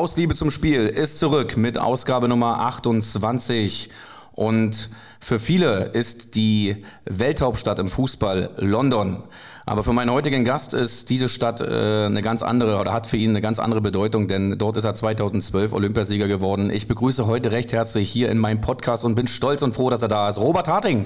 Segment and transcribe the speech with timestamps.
[0.00, 3.90] Aus Liebe zum Spiel ist zurück mit Ausgabe Nummer 28.
[4.32, 4.88] Und
[5.20, 9.22] für viele ist die Welthauptstadt im Fußball London.
[9.66, 13.18] Aber für meinen heutigen Gast ist diese Stadt äh, eine ganz andere oder hat für
[13.18, 16.70] ihn eine ganz andere Bedeutung, denn dort ist er 2012 Olympiasieger geworden.
[16.70, 20.00] Ich begrüße heute recht herzlich hier in meinem Podcast und bin stolz und froh, dass
[20.00, 20.38] er da ist.
[20.38, 21.04] Robert Harting.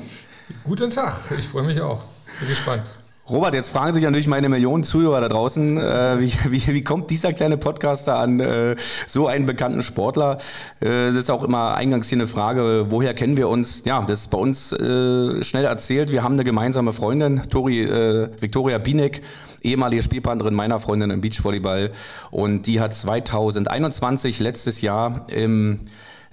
[0.63, 2.05] Guten Tag, ich freue mich auch.
[2.39, 2.95] Bin gespannt.
[3.31, 7.09] Robert, jetzt fragen sich natürlich meine Millionen Zuhörer da draußen, äh, wie, wie, wie kommt
[7.09, 10.37] dieser kleine Podcaster an äh, so einen bekannten Sportler?
[10.81, 13.83] Äh, das ist auch immer eingangs hier eine Frage, woher kennen wir uns?
[13.87, 16.13] Ja, das ist bei uns äh, schnell erzählt.
[16.13, 19.23] Wir haben eine gemeinsame Freundin, Tori, äh, Victoria Binek,
[19.63, 21.93] ehemalige Spielpartnerin meiner Freundin im Beachvolleyball.
[22.31, 25.81] Und die hat 2021, letztes Jahr, im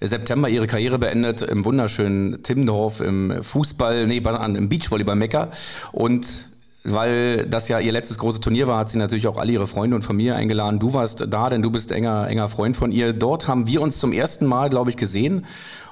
[0.02, 5.52] September ihre Karriere beendet im wunderschönen Timmendorf im Fußball, nee, im Beachvolleyball Mecker.
[5.94, 6.51] Und
[6.84, 9.96] weil das ja ihr letztes großes Turnier war, hat sie natürlich auch alle ihre Freunde
[9.96, 10.80] und Familie eingeladen.
[10.80, 13.14] Du warst da, denn du bist enger, enger Freund von ihr.
[13.14, 15.46] Dort haben wir uns zum ersten Mal, glaube ich, gesehen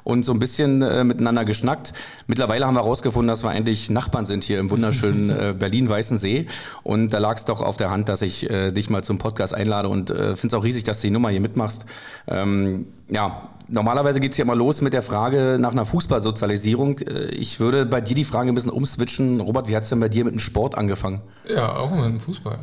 [0.09, 1.93] und so ein bisschen äh, miteinander geschnackt.
[2.27, 6.47] Mittlerweile haben wir herausgefunden, dass wir eigentlich Nachbarn sind hier im wunderschönen äh, Berlin-Weißensee.
[6.83, 9.53] Und da lag es doch auf der Hand, dass ich äh, dich mal zum Podcast
[9.53, 11.85] einlade und äh, finde es auch riesig, dass du die Nummer hier mitmachst.
[12.27, 16.99] Ähm, ja, normalerweise geht es hier immer los mit der Frage nach einer Fußballsozialisierung.
[16.99, 19.39] Äh, ich würde bei dir die Frage ein bisschen umswitchen.
[19.41, 21.21] Robert, wie hat es denn bei dir mit dem Sport angefangen?
[21.47, 22.57] Ja, auch mit dem Fußball.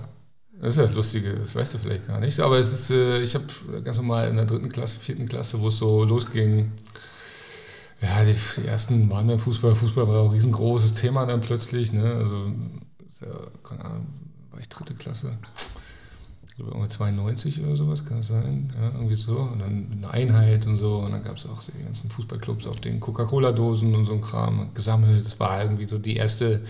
[0.60, 2.40] Das ist ja das Lustige, das weißt du vielleicht gar nicht.
[2.40, 3.44] Aber es ist, äh, ich habe
[3.84, 6.72] ganz normal in der dritten Klasse, vierten Klasse, wo es so losging,
[8.00, 9.74] ja, die, die, ersten waren beim Fußball.
[9.74, 11.92] Fußball war auch ein riesengroßes Thema dann plötzlich.
[11.92, 12.14] Ne?
[12.14, 12.52] Also,
[13.20, 13.28] ja,
[13.62, 14.06] keine Ahnung,
[14.50, 15.38] war ich dritte Klasse
[16.56, 18.72] glaube irgendwie 92 oder sowas, kann das sein?
[18.74, 19.38] Ja, irgendwie so.
[19.38, 20.96] Und dann eine Einheit und so.
[20.98, 24.70] Und dann gab es auch die ganzen Fußballclubs auf den Coca-Cola-Dosen und so ein Kram
[24.72, 25.24] gesammelt.
[25.26, 26.62] Das war irgendwie so die erste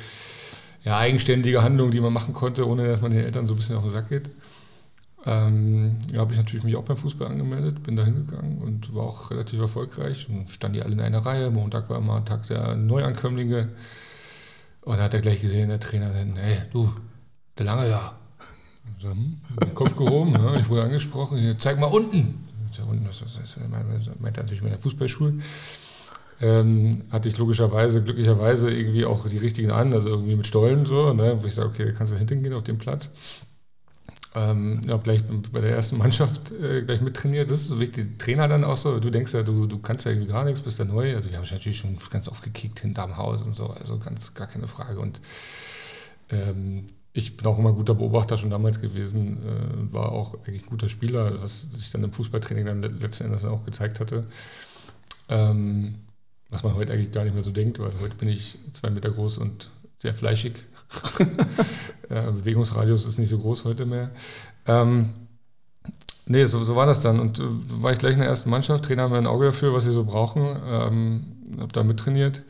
[0.84, 3.76] ja, eigenständige Handlung, die man machen konnte, ohne dass man den Eltern so ein bisschen
[3.76, 4.30] auf den Sack geht.
[5.26, 9.04] Ähm, ja, habe ich natürlich mich auch beim Fußball angemeldet, bin da hingegangen und war
[9.04, 10.28] auch relativ erfolgreich.
[10.28, 11.50] Und standen die alle in einer Reihe.
[11.50, 13.68] Montag war immer Tag der Neuankömmlinge.
[14.82, 16.92] Und da hat er gleich gesehen, der Trainer, hey, du,
[17.58, 18.16] der Lange da,
[19.00, 19.36] so, hm,
[19.74, 20.58] Kopf gehoben, ne?
[20.60, 22.46] ich wurde angesprochen, hier, zeig mal unten.
[22.72, 23.56] Ja, das, das, das
[24.20, 25.34] meinte natürlich meine Fußballschuhe.
[26.40, 31.14] Ähm, hatte ich logischerweise, glücklicherweise irgendwie auch die richtigen an, also irgendwie mit Stollen so,
[31.14, 31.38] ne?
[31.40, 33.45] wo ich sage, okay, kannst du hinten gehen auf den Platz.
[34.36, 37.50] Ähm, ja, gleich bei der ersten Mannschaft äh, gleich mittrainiert.
[37.50, 38.18] Das ist so wichtig.
[38.18, 40.84] Trainer dann auch so, du denkst ja, du, du kannst ja gar nichts, bist da
[40.84, 41.14] neu.
[41.16, 44.46] Also wir haben natürlich schon ganz oft gekickt hinterm Haus und so, also ganz gar
[44.46, 45.00] keine Frage.
[45.00, 45.22] Und
[46.28, 50.90] ähm, ich bin auch immer guter Beobachter schon damals gewesen, äh, war auch eigentlich guter
[50.90, 54.26] Spieler, was sich dann im Fußballtraining dann letzten Endes auch gezeigt hatte.
[55.30, 55.94] Ähm,
[56.50, 59.10] was man heute eigentlich gar nicht mehr so denkt, weil heute bin ich zwei Meter
[59.10, 60.52] groß und sehr fleischig.
[62.08, 64.10] Bewegungsradius ist nicht so groß heute mehr.
[64.66, 65.10] Ähm,
[66.26, 67.20] nee, so, so war das dann.
[67.20, 67.42] Und äh,
[67.82, 70.04] war ich gleich in der ersten Mannschaft, Trainer haben ein Auge dafür, was sie so
[70.04, 70.42] brauchen.
[70.42, 71.24] Ähm,
[71.58, 72.36] habe da mittrainiert.
[72.36, 72.44] trainiert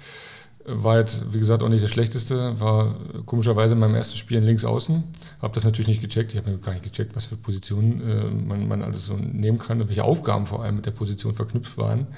[0.68, 2.58] war jetzt, wie gesagt, auch nicht das Schlechteste.
[2.60, 5.04] War komischerweise in meinem ersten Spiel in links außen.
[5.40, 6.32] Habe das natürlich nicht gecheckt.
[6.32, 9.80] Ich habe gar nicht gecheckt, was für Positionen äh, man, man alles so nehmen kann
[9.80, 12.08] und welche Aufgaben vor allem mit der Position verknüpft waren.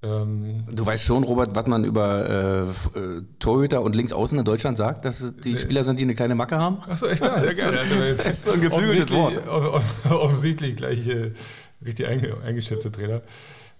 [0.00, 4.78] Ähm, du weißt schon, Robert, was man über äh, äh Torhüter und Linksaußen in Deutschland
[4.78, 6.78] sagt, dass die äh, Spieler sind, die eine kleine Macke haben?
[6.88, 7.24] Achso, echt?
[7.24, 7.80] Ja, sehr gerne.
[7.80, 9.40] Also, das ist so ein geflügeltes Wort.
[10.10, 11.32] Offensichtlich gleich äh,
[11.84, 13.22] richtig eingeschätzte Trainer.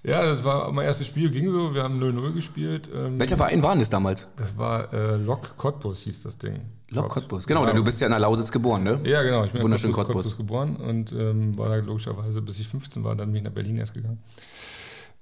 [0.05, 1.75] Ja, das war mein erstes Spiel, ging so.
[1.75, 2.89] Wir haben 0-0 gespielt.
[2.95, 4.29] Ähm, Welcher Verein war das damals?
[4.37, 6.61] Das war äh, Lok Cottbus, hieß das Ding.
[6.91, 7.67] Lok Cottbus, genau, ja.
[7.67, 9.01] denn du bist ja in der Lausitz geboren, ne?
[9.05, 9.45] Ja, genau.
[9.45, 13.05] Ich bin Wunderschön in Cottbus, Cottbus geboren und ähm, war da logischerweise, bis ich 15
[13.05, 14.19] war, dann bin ich nach Berlin erst gegangen.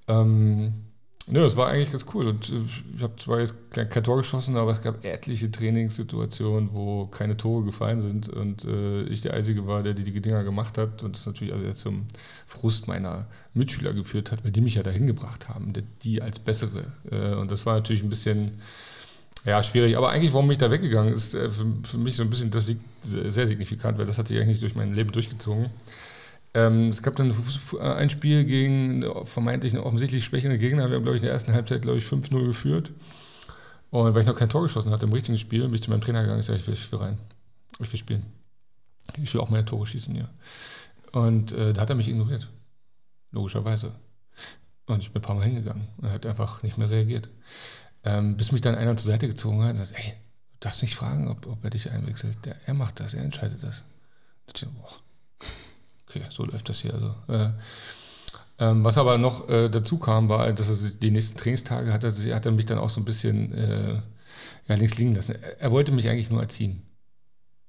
[0.09, 0.87] Ähm,
[1.29, 2.29] Nö, das war eigentlich ganz cool.
[2.29, 2.53] Und äh,
[2.97, 7.65] ich habe zwar jetzt kein, Tor geschossen, aber es gab etliche Trainingssituationen, wo keine Tore
[7.65, 11.17] gefallen sind und äh, ich der Einzige war, der die, die Dinger gemacht hat und
[11.17, 12.07] das natürlich also zum
[12.47, 15.73] Frust meiner Mitschüler geführt hat, weil die mich ja dahin gebracht haben,
[16.03, 16.85] die als bessere.
[17.11, 18.61] Äh, und das war natürlich ein bisschen
[19.45, 19.97] ja, schwierig.
[19.97, 22.71] Aber eigentlich, warum ich da weggegangen ist, äh, für, für, mich so ein bisschen das
[23.03, 25.71] sehr signifikant, weil das hat sich eigentlich durch mein Leben durchgezogen.
[26.57, 27.35] Ähm, es gab dann
[27.81, 30.89] ein Spiel gegen vermeintlich einen offensichtlich schwächeren Gegner.
[30.89, 32.93] Wir haben, glaube ich, in der ersten Halbzeit, glaube ich, 5-0 geführt.
[33.91, 36.01] Und weil ich noch kein Tor geschossen hatte im richtigen Spiel, bin ich zu meinem
[36.01, 37.19] Trainer gegangen und gesagt, ich will, ich will rein.
[37.79, 38.25] Ich will spielen.
[39.23, 40.31] Ich will auch meine Tore schießen hier.
[41.13, 42.49] Und äh, da hat er mich ignoriert.
[43.33, 43.93] Logischerweise.
[44.87, 45.89] Und ich bin ein paar Mal hingegangen.
[46.01, 47.29] Er hat einfach nicht mehr reagiert.
[48.03, 50.95] Ähm, bis mich dann einer zur Seite gezogen hat und sagt, ey, du darfst nicht
[50.95, 52.39] fragen, ob, ob er dich einwechselt.
[52.47, 53.85] Der, er macht das, er entscheidet das.
[54.47, 54.89] Ich dachte, boah,
[56.17, 56.95] okay, so läuft das hier.
[56.95, 57.51] Also, äh,
[58.59, 62.13] ähm, was aber noch äh, dazu kam, war, dass er die nächsten Trainingstage hat er,
[62.35, 64.01] hat er mich dann auch so ein bisschen äh,
[64.67, 65.35] ja, links liegen lassen.
[65.35, 66.83] Er, er, wollte mich eigentlich nur erziehen.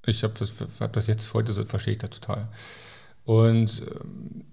[0.05, 2.47] Ich habe das, hab das jetzt heute so, verstehe ich das total.
[3.25, 4.45] Und ähm,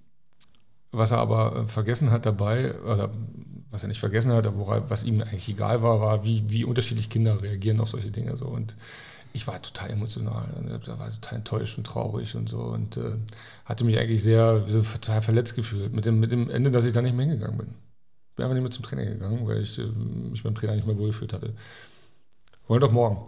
[0.91, 3.11] was er aber vergessen hat dabei, oder
[3.70, 7.11] was er nicht vergessen hat, aber was ihm eigentlich egal war, war, wie, wie unterschiedlich
[7.11, 8.37] Kinder reagieren auf solche Dinge.
[8.37, 8.46] So.
[8.46, 8.76] Und
[9.32, 10.49] ich war total emotional.
[10.85, 13.17] Da war total enttäuscht und traurig und so und äh,
[13.64, 16.93] hatte mich eigentlich sehr so total verletzt gefühlt mit dem, mit dem Ende, dass ich
[16.93, 17.75] da nicht mehr hingegangen bin.
[18.37, 20.99] Bin einfach nicht mehr zum Training gegangen, weil ich äh, mich beim Trainer nicht mehr
[20.99, 21.55] wohlgefühlt hatte.
[22.66, 23.19] Wollen doch morgen.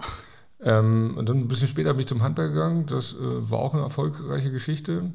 [0.60, 2.86] ähm, und dann ein bisschen später bin ich zum Handball gegangen.
[2.86, 5.10] Das äh, war auch eine erfolgreiche Geschichte.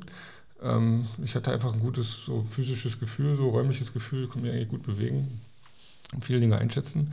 [0.61, 4.69] Ähm, ich hatte einfach ein gutes so physisches Gefühl, so räumliches Gefühl, konnte mich eigentlich
[4.69, 5.41] gut bewegen
[6.13, 7.11] und viele Dinge einschätzen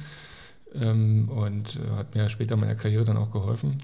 [0.75, 3.79] ähm, und äh, hat mir später in meiner Karriere dann auch geholfen.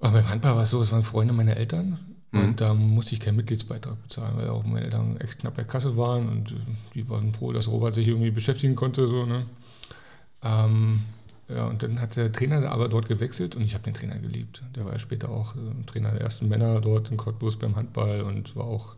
[0.00, 1.98] Aber beim Handball war es so, es waren Freunde meiner Eltern
[2.32, 2.40] mhm.
[2.40, 5.96] und da musste ich keinen Mitgliedsbeitrag bezahlen, weil auch meine Eltern echt knapp bei Kasse
[5.96, 6.54] waren und äh,
[6.94, 9.06] die waren froh, dass Robert sich irgendwie beschäftigen konnte.
[9.06, 9.46] So, ne?
[10.42, 11.00] Ähm,
[11.48, 14.62] ja, und dann hat der Trainer aber dort gewechselt und ich habe den Trainer geliebt.
[14.76, 18.22] Der war ja später auch äh, Trainer der ersten Männer dort in Cottbus beim Handball
[18.22, 18.96] und war auch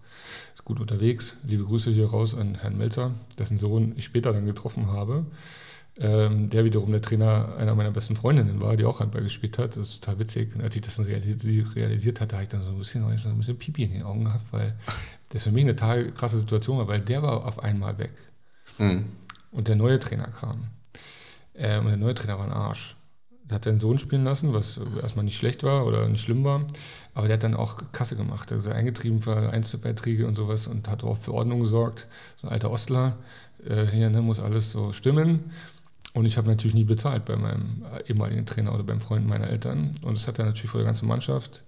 [0.64, 1.36] gut unterwegs.
[1.44, 5.24] Liebe Grüße hier raus an Herrn Melzer, dessen Sohn ich später dann getroffen habe
[6.00, 9.76] der wiederum der Trainer einer meiner besten Freundinnen war, die auch Handball gespielt hat.
[9.76, 10.54] Das ist total witzig.
[10.54, 13.36] Und als ich das dann realisiert, realisiert hatte, habe ich dann so ein bisschen, ein
[13.36, 14.74] bisschen Pipi in den Augen gehabt, weil
[15.28, 18.12] das für mich eine total krasse Situation war, weil der war auf einmal weg.
[18.78, 19.04] Mhm.
[19.52, 20.68] Und der neue Trainer kam.
[21.54, 22.96] Ähm, und der neue Trainer war ein Arsch.
[23.44, 26.66] Der hat seinen Sohn spielen lassen, was erstmal nicht schlecht war oder nicht schlimm war.
[27.12, 28.52] Aber der hat dann auch Kasse gemacht.
[28.52, 32.06] Also eingetrieben für Einzelbeiträge und sowas und hat auch für Ordnung gesorgt.
[32.36, 33.18] So ein alter Ostler.
[33.68, 35.50] Äh, hier ne, muss alles so stimmen.
[36.12, 39.96] Und ich habe natürlich nie bezahlt bei meinem ehemaligen Trainer oder beim Freund meiner Eltern.
[40.02, 41.62] Und das hat er natürlich vor der ganzen Mannschaft,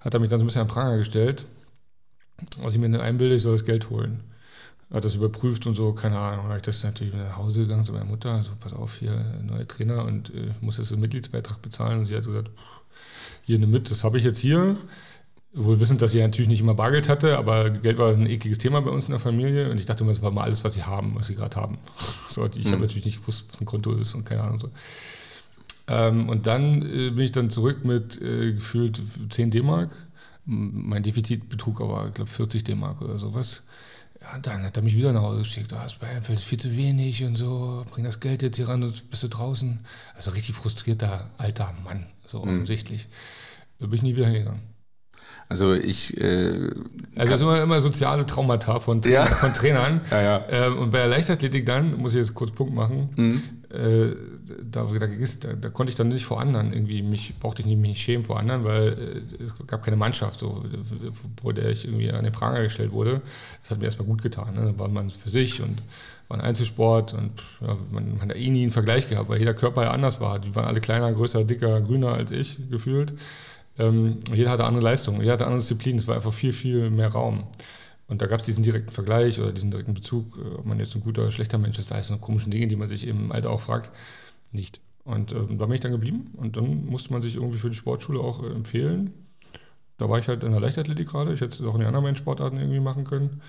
[0.00, 1.44] hat er mich dann so ein bisschen an Pranger gestellt.
[2.62, 4.24] als ich mir einbilde, ich soll das Geld holen.
[4.92, 6.46] Hat das überprüft und so, keine Ahnung.
[6.46, 9.66] Habe ich das natürlich nach Hause gegangen zu meiner Mutter, so pass auf, hier, neuer
[9.66, 11.98] Trainer und äh, ich muss jetzt einen Mitgliedsbeitrag bezahlen.
[11.98, 12.50] Und sie hat gesagt,
[13.44, 14.76] hier nimm mit, das habe ich jetzt hier.
[15.56, 18.80] Wohl wissend, dass sie natürlich nicht immer Bargeld hatte, aber Geld war ein ekliges Thema
[18.80, 20.82] bei uns in der Familie und ich dachte immer, das war mal alles, was sie
[20.82, 21.78] haben, was sie gerade haben.
[22.28, 22.72] So, ich mhm.
[22.72, 24.70] habe natürlich nicht gewusst, was ein Konto ist und keine Ahnung so.
[25.86, 29.00] Ähm, und dann äh, bin ich dann zurück mit äh, gefühlt
[29.30, 29.90] 10 D-Mark.
[30.44, 33.62] Mein Defizit betrug aber, ich glaube, 40 D-Mark oder sowas.
[34.20, 35.70] Ja, dann hat er mich wieder nach Hause geschickt.
[35.70, 37.84] Da ist bei Einfeld viel zu wenig und so.
[37.92, 39.80] Bring das Geld jetzt hier ran, sonst bist du draußen.
[40.16, 42.50] Also richtig frustrierter alter Mann, so mhm.
[42.50, 43.08] offensichtlich.
[43.78, 44.73] Da bin ich nie wieder hingegangen.
[45.54, 46.20] Also ich.
[46.20, 46.72] Äh,
[47.14, 49.26] also das sind immer, immer soziale Traumata von, Tra ja.
[49.26, 50.00] von Trainern.
[50.10, 50.44] ja, ja.
[50.48, 53.42] Ähm, und bei der Leichtathletik dann, muss ich jetzt kurz Punkt machen, mhm.
[53.70, 54.16] äh,
[54.68, 57.78] da, da, da, da, konnte ich dann nicht vor anderen irgendwie, mich brauchte ich nicht
[57.78, 60.64] mich schämen vor anderen, weil äh, es gab keine Mannschaft, so,
[61.40, 63.22] wo der ich irgendwie an den Pranger gestellt wurde.
[63.62, 64.54] Das hat mir erstmal gut getan.
[64.56, 64.72] Ne?
[64.72, 65.82] Da war man für sich und
[66.26, 67.30] war ein Einzelsport und
[67.60, 70.40] ja, man, man, hat eh nie einen Vergleich gehabt, weil jeder Körper ja anders war.
[70.40, 73.14] Die waren alle kleiner, größer, dicker, grüner als ich gefühlt.
[73.78, 77.08] Ähm, jeder hatte andere Leistungen, jeder hatte andere Disziplinen, es war einfach viel, viel mehr
[77.08, 77.46] Raum.
[78.06, 80.94] Und da gab es diesen direkten Vergleich oder diesen direkten Bezug, äh, ob man jetzt
[80.94, 83.50] ein guter oder schlechter Mensch ist, all so komischen Dinge, die man sich im Alter
[83.50, 83.90] auch fragt,
[84.52, 84.80] nicht.
[85.04, 87.76] Und äh, da bin ich dann geblieben und dann musste man sich irgendwie für die
[87.76, 89.10] Sportschule auch äh, empfehlen.
[89.98, 92.16] Da war ich halt in der Leichtathletik gerade, ich hätte es auch in den anderen
[92.16, 93.42] Sportarten irgendwie machen können.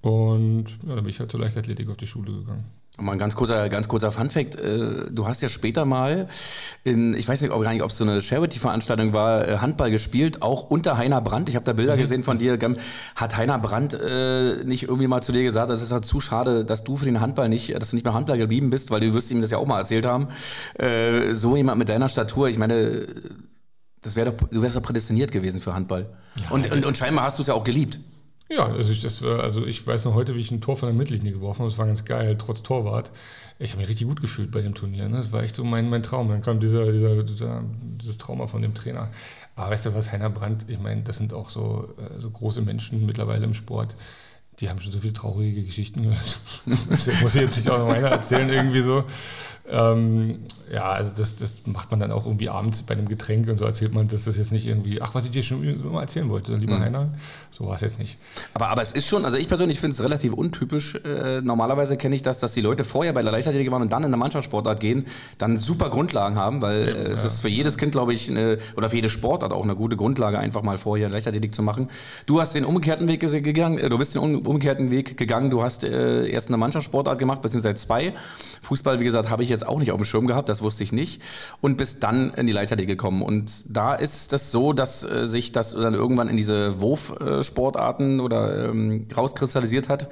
[0.00, 2.64] Und ja, dann bin ich halt zur Leichtathletik auf die Schule gegangen.
[3.00, 4.56] Mal ein ganz kurzer, ganz kurzer Funfact.
[4.56, 6.26] Äh, du hast ja später mal
[6.82, 10.64] in, ich weiß nicht, ob, ob es so eine Charity-Veranstaltung war, äh, Handball gespielt, auch
[10.64, 11.48] unter Heiner Brandt.
[11.48, 12.00] Ich habe da Bilder mhm.
[12.00, 12.58] gesehen von dir.
[13.14, 16.64] Hat Heiner Brandt äh, nicht irgendwie mal zu dir gesagt, das ist halt zu schade,
[16.64, 19.14] dass du für den Handball nicht, dass du nicht mehr Handball geblieben bist, weil du
[19.14, 20.28] wirst ihm das ja auch mal erzählt haben.
[21.32, 23.06] so jemand mit deiner Statur, ich meine,
[24.00, 26.06] das wär doch, du wärst doch prädestiniert gewesen für Handball.
[26.40, 28.00] Ja, und, und, und scheinbar hast du es ja auch geliebt.
[28.50, 30.96] Ja, also ich, das, also ich weiß noch heute, wie ich ein Tor von der
[30.96, 31.70] Mittellinie geworfen habe.
[31.70, 33.10] Das war ganz geil, trotz Torwart.
[33.58, 35.08] Ich habe mich richtig gut gefühlt bei dem Turnier.
[35.08, 35.18] Ne?
[35.18, 36.28] Das war echt so mein, mein Traum.
[36.28, 37.62] Dann kam dieser, dieser, dieser,
[38.00, 39.10] dieses Trauma von dem Trainer.
[39.54, 42.62] Aber weißt du was, Heiner Brandt, ich meine, das sind auch so, äh, so große
[42.62, 43.96] Menschen mittlerweile im Sport.
[44.60, 46.38] Die haben schon so viele traurige Geschichten gehört.
[46.88, 49.04] das muss ich jetzt nicht auch noch einer erzählen, irgendwie so.
[49.70, 50.38] Ähm,
[50.72, 53.64] ja, also das, das macht man dann auch irgendwie abends bei einem Getränk und so
[53.64, 56.56] erzählt man, dass das jetzt nicht irgendwie, ach, was ich dir schon immer erzählen wollte,
[56.56, 56.82] lieber mhm.
[56.82, 57.08] Heiner,
[57.50, 58.18] so war es jetzt nicht.
[58.54, 60.96] Aber, aber es ist schon, also ich persönlich finde es relativ untypisch.
[60.96, 64.04] Äh, normalerweise kenne ich das, dass die Leute vorher bei der Leichtathletik waren und dann
[64.04, 65.06] in der Mannschaftssportart gehen,
[65.38, 67.26] dann super Grundlagen haben, weil äh, es ja.
[67.26, 70.38] ist für jedes Kind, glaube ich, eine, oder für jede Sportart auch eine gute Grundlage,
[70.38, 71.88] einfach mal vorher Leichtathletik zu machen.
[72.26, 75.84] Du hast den umgekehrten Weg gegangen, äh, du bist den umgekehrten Weg gegangen, du hast
[75.84, 78.12] äh, erst eine Mannschaftssportart gemacht, beziehungsweise zwei.
[78.62, 80.92] Fußball, wie gesagt, habe ich jetzt auch nicht auf dem Schirm gehabt, das wusste ich
[80.92, 81.22] nicht.
[81.60, 83.22] Und bist dann in die Leichtathletik gekommen.
[83.22, 88.68] Und da ist das so, dass äh, sich das dann irgendwann in diese Wurfsportarten oder
[88.68, 90.08] ähm, rauskristallisiert hat.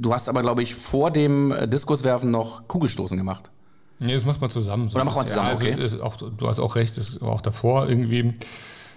[0.00, 3.50] Du hast aber, glaube ich, vor dem Diskuswerfen noch Kugelstoßen gemacht.
[3.98, 4.88] Nee, das macht man zusammen.
[4.88, 6.02] So Oder macht man zusammen, ja, also okay.
[6.02, 8.34] Auch, du hast auch recht, das war auch davor irgendwie.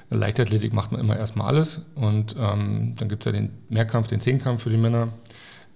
[0.10, 4.20] Leichtathletik macht man immer erstmal alles und ähm, dann gibt es ja den Mehrkampf, den
[4.20, 5.10] Zehnkampf für die Männer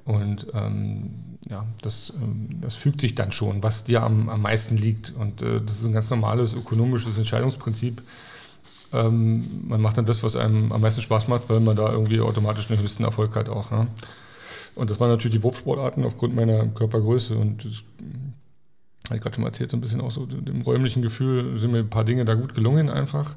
[0.05, 4.77] und ähm, ja, das, ähm, das fügt sich dann schon, was dir am, am meisten
[4.77, 5.13] liegt.
[5.17, 8.01] Und äh, das ist ein ganz normales ökonomisches Entscheidungsprinzip.
[8.91, 12.19] Ähm, man macht dann das, was einem am meisten Spaß macht, weil man da irgendwie
[12.19, 13.71] automatisch den höchsten Erfolg hat auch.
[13.71, 13.87] Ne?
[14.75, 17.35] Und das waren natürlich die Wurfsportarten aufgrund meiner Körpergröße.
[17.37, 17.83] Und das
[19.05, 21.71] habe ich gerade schon mal erzählt, so ein bisschen auch so dem räumlichen Gefühl sind
[21.71, 23.35] mir ein paar Dinge da gut gelungen einfach.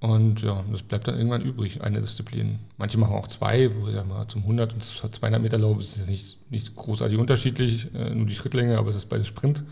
[0.00, 2.60] Und ja, das bleibt dann irgendwann übrig, eine Disziplin.
[2.76, 6.38] Manche machen auch zwei, wo wir mal zum 100 und 200 Meter Lauf ist nicht,
[6.50, 9.64] nicht großartig unterschiedlich, äh, nur die Schrittlänge, aber es ist beides Sprint.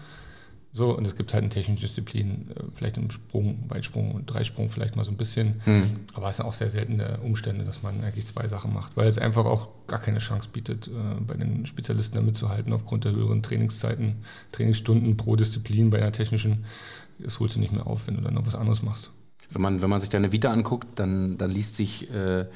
[0.73, 4.69] So, und es gibt halt eine technische Disziplin, äh, vielleicht im Sprung, Weitsprung und Dreisprung
[4.69, 5.63] vielleicht mal so ein bisschen.
[5.65, 6.01] Mhm.
[6.15, 9.19] Aber es sind auch sehr seltene Umstände, dass man eigentlich zwei Sachen macht, weil es
[9.19, 10.91] einfach auch gar keine Chance bietet, äh,
[11.25, 14.17] bei den Spezialisten da mitzuhalten aufgrund der höheren Trainingszeiten,
[14.51, 16.65] Trainingsstunden pro Disziplin bei einer technischen.
[17.21, 19.13] Das holst du nicht mehr auf, wenn du dann noch was anderes machst
[19.51, 22.47] wenn man, wenn man sich deine Vita anguckt, dann, dann liest sich, äh,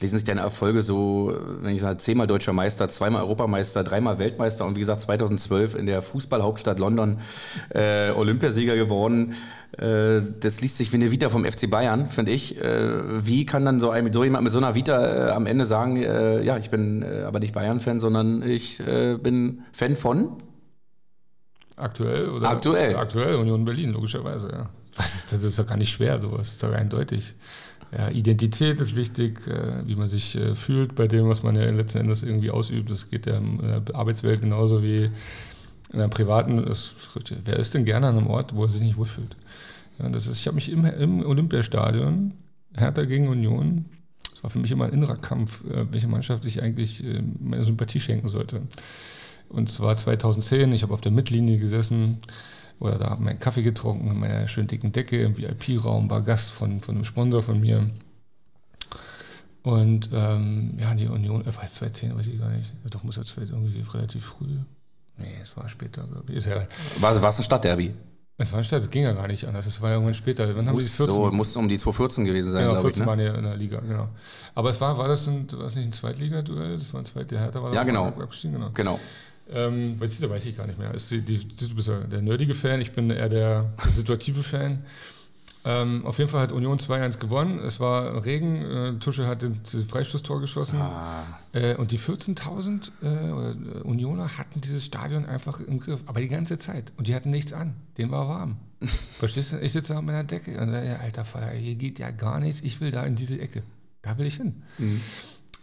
[0.00, 4.66] lesen sich deine Erfolge so, wenn ich sage, zehnmal deutscher Meister, zweimal Europameister, dreimal Weltmeister
[4.66, 7.18] und wie gesagt 2012 in der Fußballhauptstadt London
[7.70, 9.34] äh, Olympiasieger geworden.
[9.78, 12.60] Äh, das liest sich wie eine Vita vom FC Bayern, finde ich.
[12.60, 15.64] Äh, wie kann dann so, ein, so jemand mit so einer Vita äh, am Ende
[15.64, 20.36] sagen, äh, ja, ich bin aber nicht Bayern-Fan, sondern ich bin Fan von?
[21.76, 22.50] Aktuell oder?
[22.50, 22.96] Aktuell.
[22.96, 24.70] Aktuell Union Berlin, logischerweise, ja.
[24.96, 27.34] Was das ist doch gar nicht schwer, sowas ist doch eindeutig.
[27.96, 31.70] Ja, Identität ist wichtig, äh, wie man sich äh, fühlt bei dem, was man ja
[31.70, 32.90] letzten Endes irgendwie ausübt.
[32.90, 35.10] Das geht ja in der Arbeitswelt genauso wie
[35.92, 36.64] in der privaten.
[36.64, 36.94] Das,
[37.44, 39.36] wer ist denn gerne an einem Ort, wo er sich nicht wohlfühlt?
[39.98, 42.32] Ja, das ist, ich habe mich im, im Olympiastadion,
[42.74, 43.84] Hertha gegen Union,
[44.30, 47.04] das war für mich immer ein innerer Kampf, äh, welche Mannschaft ich eigentlich
[47.38, 48.62] meine Sympathie schenken sollte.
[49.48, 52.18] Und zwar 2010, ich habe auf der Mittellinie gesessen
[52.84, 56.22] oder da haben wir einen Kaffee getrunken in meiner schönen dicken Decke im VIP-Raum, war
[56.22, 57.90] Gast von, von einem Sponsor von mir.
[59.62, 62.70] Und ähm, ja, die Union, äh, weiß 2010, weiß ich gar nicht.
[62.90, 64.58] Doch muss ja irgendwie relativ früh.
[65.16, 66.36] Nee, es war später, glaube ich.
[66.36, 66.66] Ist ja,
[67.00, 67.94] war, war es ein Stadtderby?
[68.36, 69.64] Es war ein Stadt, das ging ja gar nicht anders.
[69.64, 70.48] Es war irgendwann später.
[70.56, 71.14] Wann haben muss, 14?
[71.14, 72.96] So, muss um die 2014 gewesen sein, genau, glaube ich.
[72.96, 73.06] Ne?
[73.06, 74.08] waren ja in der Liga, genau.
[74.56, 76.76] Aber es war, war das, ein, war das nicht ein Zweitligaduell?
[76.76, 78.10] Das war ein Zweit, der Hertha war Ja, genau.
[78.10, 78.70] genau.
[78.74, 79.00] genau.
[79.50, 80.92] Ähm, weiß, ich, weiß ich gar nicht mehr.
[80.92, 84.84] Die, die, du bist ja der nerdige Fan, ich bin eher der situative Fan.
[85.66, 87.58] Ähm, auf jeden Fall hat Union 2-1 gewonnen.
[87.58, 90.78] Es war Regen, äh, Tusche hat das Freistoßtor geschossen.
[90.78, 91.24] Ah.
[91.52, 96.00] Äh, und die 14.000 äh, Unioner hatten dieses Stadion einfach im Griff.
[96.04, 96.92] Aber die ganze Zeit.
[96.98, 97.74] Und die hatten nichts an.
[97.96, 98.58] Den war warm.
[99.18, 99.60] Verstehst du?
[99.60, 102.60] Ich sitze auf meiner Decke und sage, alter Vater, hier geht ja gar nichts.
[102.60, 103.62] Ich will da in diese Ecke.
[104.02, 104.62] Da will ich hin.
[104.76, 105.00] Mhm.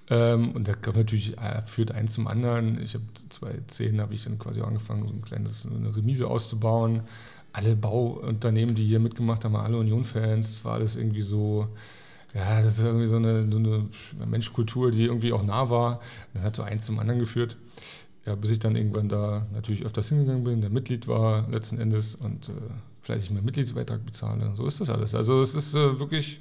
[0.10, 2.82] Ähm, und da kommt natürlich, äh, führt eins zum anderen.
[2.82, 7.02] Ich habe 2010 habe ich dann quasi angefangen, so ein kleines, eine Remise auszubauen.
[7.54, 11.68] Alle Bauunternehmen, die hier mitgemacht haben, alle Union-Fans, das war alles irgendwie so,
[12.34, 13.88] ja, das ist irgendwie so eine, so eine
[14.26, 16.02] Menschkultur, die irgendwie auch nah war.
[16.34, 17.58] Das hat so eins zum anderen geführt.
[18.26, 22.16] Ja, bis ich dann irgendwann da natürlich öfters hingegangen bin, der Mitglied war letzten Endes
[22.16, 22.52] und äh,
[23.02, 24.52] fleißig meinen Mitgliedsbeitrag bezahle.
[24.56, 25.16] So ist das alles.
[25.16, 26.40] Also es ist äh, wirklich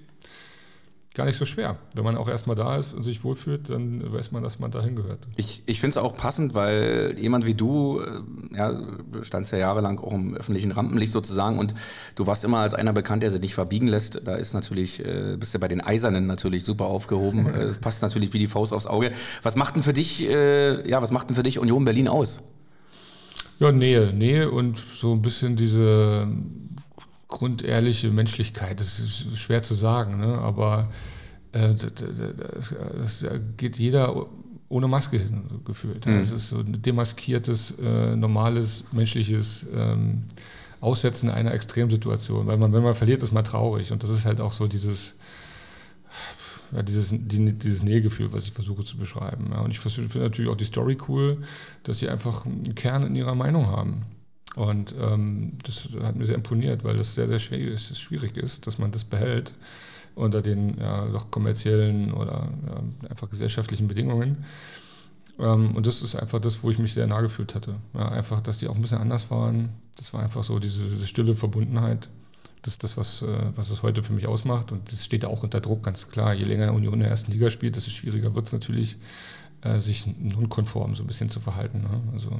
[1.14, 1.76] gar nicht so schwer.
[1.94, 4.94] Wenn man auch erstmal da ist und sich wohlfühlt, dann weiß man, dass man dahin
[4.94, 5.18] gehört.
[5.36, 8.80] Ich, ich finde es auch passend, weil jemand wie du, äh, ja,
[9.22, 11.74] standst ja jahrelang auch im öffentlichen Rampenlicht sozusagen und
[12.14, 14.26] du warst immer als einer bekannt, der sich nicht verbiegen lässt.
[14.26, 17.48] Da ist natürlich, äh, bist du bei den Eisernen natürlich super aufgehoben.
[17.60, 19.12] Es passt natürlich wie die Faust aufs Auge.
[19.42, 22.42] Was macht denn für dich, äh, ja, was macht denn für dich Union Berlin aus?
[23.58, 26.26] Ja, Nähe, Nähe und so ein bisschen diese
[27.30, 28.80] grundehrliche Menschlichkeit.
[28.80, 30.38] Das ist schwer zu sagen, ne?
[30.38, 30.88] aber
[31.52, 34.26] äh, das, das, geht jeder
[34.68, 36.06] ohne Maske hin, gefühlt.
[36.06, 36.20] Mhm.
[36.20, 40.24] Es ist so ein demaskiertes, äh, normales, menschliches ähm,
[40.80, 42.46] Aussetzen einer Extremsituation.
[42.46, 43.90] Weil man, wenn man verliert, ist man traurig.
[43.92, 45.14] Und das ist halt auch so dieses,
[46.72, 49.50] ja, dieses, die, dieses Nähegefühl, was ich versuche zu beschreiben.
[49.52, 49.60] Ja.
[49.60, 51.38] Und ich finde natürlich auch die Story cool,
[51.82, 54.02] dass sie einfach einen Kern in ihrer Meinung haben.
[54.56, 58.66] Und ähm, das hat mir sehr imponiert, weil das sehr, sehr schwer ist, schwierig ist,
[58.66, 59.54] dass man das behält
[60.16, 64.44] unter den ja, doch kommerziellen oder ja, einfach gesellschaftlichen Bedingungen.
[65.38, 67.76] Ähm, und das ist einfach das, wo ich mich sehr nah gefühlt hatte.
[67.94, 69.70] Ja, einfach, dass die auch ein bisschen anders waren.
[69.96, 72.08] Das war einfach so diese, diese stille Verbundenheit.
[72.62, 74.72] Das ist das, was, äh, was es heute für mich ausmacht.
[74.72, 76.34] Und das steht auch unter Druck, ganz klar.
[76.34, 78.98] Je länger Union in der ersten Liga spielt, desto schwieriger wird es natürlich,
[79.62, 81.82] äh, sich nonkonform so ein bisschen zu verhalten.
[81.82, 82.02] Ne?
[82.12, 82.30] Also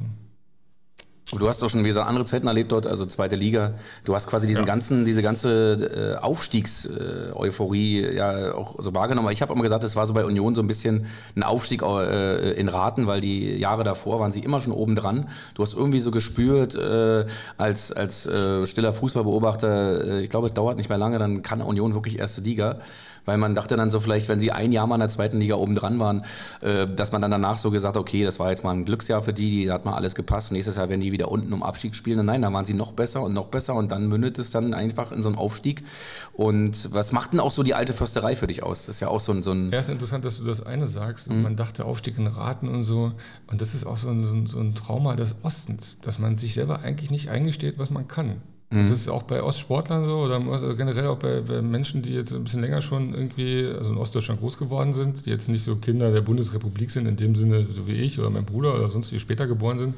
[1.37, 3.73] Du hast doch schon, wie gesagt, andere Zeiten erlebt dort, also zweite Liga.
[4.03, 4.65] Du hast quasi diesen ja.
[4.65, 9.29] ganzen, diese ganze äh, Aufstiegseuphorie äh, ja auch so wahrgenommen.
[9.31, 12.51] Ich habe immer gesagt, es war so bei Union so ein bisschen ein Aufstieg äh,
[12.53, 15.29] in Raten, weil die Jahre davor waren sie immer schon oben dran.
[15.55, 17.25] Du hast irgendwie so gespürt, äh,
[17.57, 21.61] als, als äh, stiller Fußballbeobachter, äh, ich glaube, es dauert nicht mehr lange, dann kann
[21.61, 22.79] Union wirklich erste Liga
[23.25, 25.55] weil man dachte dann so vielleicht, wenn sie ein Jahr mal in der zweiten Liga
[25.55, 26.23] oben dran waren,
[26.61, 29.33] äh, dass man dann danach so gesagt, okay, das war jetzt mal ein Glücksjahr für
[29.33, 30.51] die, die hat mal alles gepasst.
[30.51, 32.19] Nächstes Jahr werden die wieder unten um Abstieg spielen.
[32.19, 34.73] Und nein, da waren sie noch besser und noch besser und dann mündet es dann
[34.73, 35.83] einfach in so einen Aufstieg.
[36.33, 38.85] Und was macht denn auch so die alte Försterei für dich aus?
[38.85, 39.43] Das ist ja auch so ein...
[39.43, 41.31] So ein ja, ist interessant, dass du das eine sagst.
[41.31, 41.43] Mhm.
[41.43, 43.11] Man dachte Aufstieg in Raten und so.
[43.47, 46.37] Und das ist auch so ein, so ein, so ein Trauma des Ostens, dass man
[46.37, 48.41] sich selber eigentlich nicht eingesteht, was man kann.
[48.71, 48.93] Das mhm.
[48.93, 50.39] ist auch bei Ostsportlern so oder
[50.75, 54.39] generell auch bei, bei, Menschen, die jetzt ein bisschen länger schon irgendwie, also in Ostdeutschland
[54.39, 57.85] groß geworden sind, die jetzt nicht so Kinder der Bundesrepublik sind, in dem Sinne, so
[57.85, 59.95] wie ich oder mein Bruder oder sonst, die später geboren sind,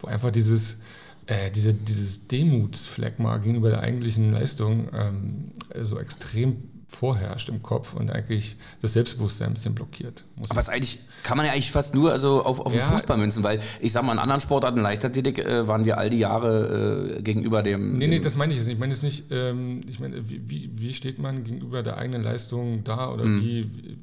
[0.00, 0.78] wo einfach dieses,
[1.26, 5.50] äh, diese, dieses Demutsphlegma gegenüber der eigentlichen Leistung ähm,
[5.82, 10.24] so extrem vorherrscht im Kopf und eigentlich das Selbstbewusstsein ein bisschen blockiert.
[10.48, 12.80] Aber es eigentlich kann man ja eigentlich fast nur also auf, auf ja.
[12.80, 16.10] den Fußball münzen, weil ich sag mal, in anderen Sportarten, Leichtathletik, äh, waren wir all
[16.10, 17.98] die Jahre äh, gegenüber dem.
[17.98, 18.74] Nee, nee, das meine ich jetzt nicht.
[18.74, 22.84] Ich meine jetzt nicht, ähm, ich meine, wie, wie steht man gegenüber der eigenen Leistung
[22.84, 23.42] da oder mhm.
[23.42, 23.98] wie, wie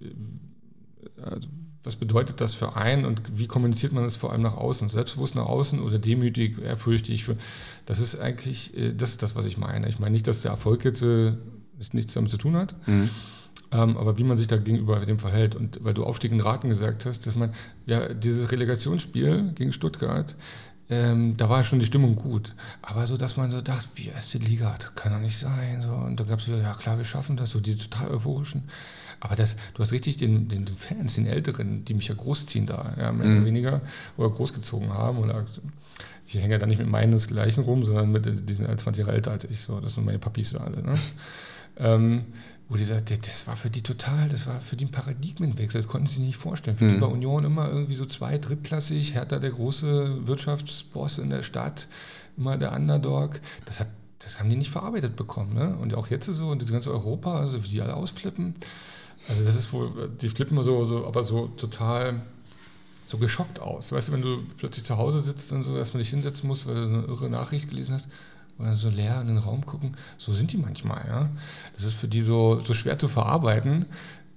[1.24, 1.48] also,
[1.84, 4.88] was bedeutet das für einen und wie kommuniziert man das vor allem nach außen?
[4.90, 7.26] Selbstbewusst nach außen oder demütig, ehrfürchtig?
[7.26, 7.36] Für,
[7.86, 9.88] das ist eigentlich, äh, das ist das, was ich meine.
[9.90, 11.04] Ich meine nicht, dass der Erfolg jetzt
[11.92, 12.76] äh, nichts damit zu tun hat.
[12.88, 13.10] Mhm.
[13.72, 15.56] Ähm, aber wie man sich da gegenüber dem verhält.
[15.56, 17.54] Und weil du Aufstieg in Raten gesagt hast, dass man,
[17.86, 20.36] ja, dieses Relegationsspiel gegen Stuttgart,
[20.90, 22.54] ähm, da war schon die Stimmung gut.
[22.82, 25.82] Aber so, dass man so dachte, wie erste Liga, das kann doch nicht sein.
[25.82, 25.92] So.
[25.92, 28.64] Und da gab es wieder, ja klar, wir schaffen das, so die total euphorischen.
[29.20, 32.94] Aber das, du hast richtig den, den Fans, den Älteren, die mich ja großziehen da,
[33.00, 33.38] ja, mehr mhm.
[33.38, 33.82] oder weniger,
[34.18, 35.20] oder großgezogen haben.
[35.20, 35.46] Oder
[36.28, 39.16] ich hänge ja da nicht mit meinen Gleichen rum, sondern mit, die sind 20 Jahre
[39.16, 39.62] älter als ich.
[39.62, 39.80] So.
[39.80, 40.84] Das sind meine Papis alle.
[40.84, 40.94] Ne?
[41.78, 42.26] Ähm,
[42.70, 45.88] wo die sagt, das war für die total, das war für die ein Paradigmenwechsel, das
[45.88, 46.78] konnten sie sich nicht vorstellen.
[46.78, 46.96] Für mhm.
[46.96, 51.88] die war Union immer irgendwie so zwei-, drittklassig, Hertha der große Wirtschaftsboss in der Stadt,
[52.38, 53.40] immer der Underdog.
[53.66, 53.88] Das, hat,
[54.20, 55.54] das haben die nicht verarbeitet bekommen.
[55.54, 55.78] Ne?
[55.78, 58.56] Und auch jetzt so, und das ganze Europa, also wie die alle ausflippen.
[59.30, 62.22] Also das ist wohl, die flippen so, so aber so total
[63.06, 63.92] so geschockt aus.
[63.92, 66.76] Weißt du, wenn du plötzlich zu Hause sitzt und so erstmal dich hinsetzen musst, weil
[66.76, 68.08] du eine irre Nachricht gelesen hast,
[68.60, 69.96] oder so leer in den Raum gucken.
[70.18, 71.06] So sind die manchmal.
[71.08, 71.30] Ja?
[71.76, 73.86] Das ist für die so, so schwer zu verarbeiten,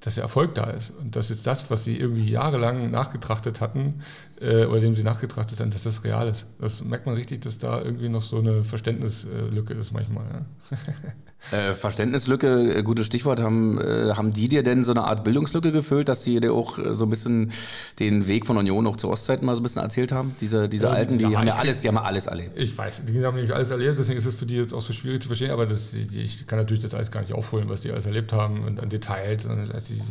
[0.00, 0.90] dass der Erfolg da ist.
[0.90, 4.00] Und dass jetzt das, was sie irgendwie jahrelang nachgetrachtet hatten,
[4.40, 6.46] äh, oder dem sie nachgetrachtet haben, dass das real ist.
[6.60, 10.24] Das merkt man richtig, dass da irgendwie noch so eine Verständnislücke ist manchmal.
[10.70, 10.76] Ja?
[11.52, 13.40] Äh, Verständnislücke, äh, gutes Stichwort.
[13.40, 16.78] Haben, äh, haben die dir denn so eine Art Bildungslücke gefüllt, dass die dir auch
[16.78, 17.52] äh, so ein bisschen
[18.00, 20.34] den Weg von Union auch zur Ostzeit mal so ein bisschen erzählt haben?
[20.40, 22.60] Diese, diese ähm, Alten, die ja, haben ja alles, die haben alles erlebt.
[22.60, 24.92] Ich weiß, die haben nicht alles erlebt, deswegen ist es für die jetzt auch so
[24.92, 27.92] schwierig zu verstehen, aber das, ich kann natürlich das alles gar nicht aufholen, was die
[27.92, 30.02] alles erlebt haben und an Details, als sie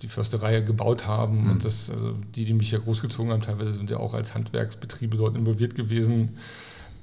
[0.00, 1.50] die Försterei gebaut haben mhm.
[1.50, 5.18] und das, also die, die mich ja großgezogen haben, teilweise sind ja auch als Handwerksbetriebe
[5.18, 6.38] dort involviert gewesen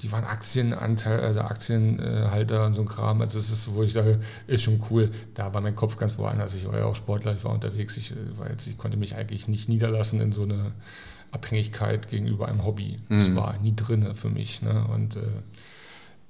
[0.01, 3.21] die waren Aktienanteil, also Aktienhalter und so ein Kram.
[3.21, 5.11] Also das ist, wo ich sage, ist schon cool.
[5.35, 6.55] Da war mein Kopf ganz woanders.
[6.55, 7.97] Ich war ja auch Sportler, ich war unterwegs.
[7.97, 10.71] Ich, äh, war jetzt, ich konnte mich eigentlich nicht niederlassen in so eine
[11.31, 12.97] Abhängigkeit gegenüber einem Hobby.
[13.09, 13.35] Das mhm.
[13.35, 14.61] war nie drin für mich.
[14.61, 14.85] Ne?
[14.93, 15.19] Und äh,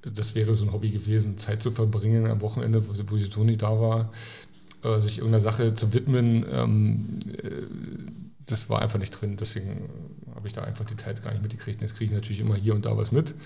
[0.02, 3.42] das wäre so ein Hobby gewesen, Zeit zu verbringen am Wochenende, wo, wo ich so
[3.42, 4.12] nie da war.
[4.84, 7.62] äh, sich irgendeiner Sache zu widmen, ähm, äh,
[8.46, 9.36] das war einfach nicht drin.
[9.38, 9.88] Deswegen
[10.42, 11.80] habe ich da einfach Details gar nicht mitgekriegt.
[11.80, 13.36] Jetzt kriege ich natürlich immer hier und da was mit.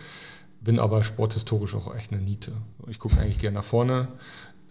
[0.63, 2.53] Bin aber sporthistorisch auch echt eine Niete.
[2.89, 4.09] Ich gucke eigentlich gerne nach vorne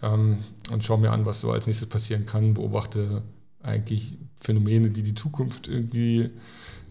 [0.02, 0.38] ähm,
[0.72, 3.22] und schaue mir an, was so als nächstes passieren kann, beobachte
[3.62, 6.30] eigentlich Phänomene, die die Zukunft irgendwie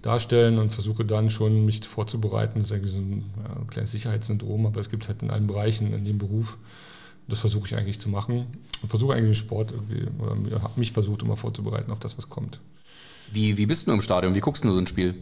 [0.01, 2.59] darstellen und versuche dann schon mich vorzubereiten.
[2.59, 5.31] Das ist eigentlich so ein, ja, ein kleines Sicherheitssyndrom, aber es gibt es halt in
[5.31, 6.57] allen Bereichen in dem Beruf.
[7.27, 8.47] Das versuche ich eigentlich zu machen
[8.81, 10.37] und versuche eigentlich den Sport irgendwie, oder
[10.77, 12.61] mich versucht immer vorzubereiten auf das, was kommt.
[13.31, 14.35] Wie, wie bist du im Stadion?
[14.35, 15.15] Wie guckst du so ein Spiel?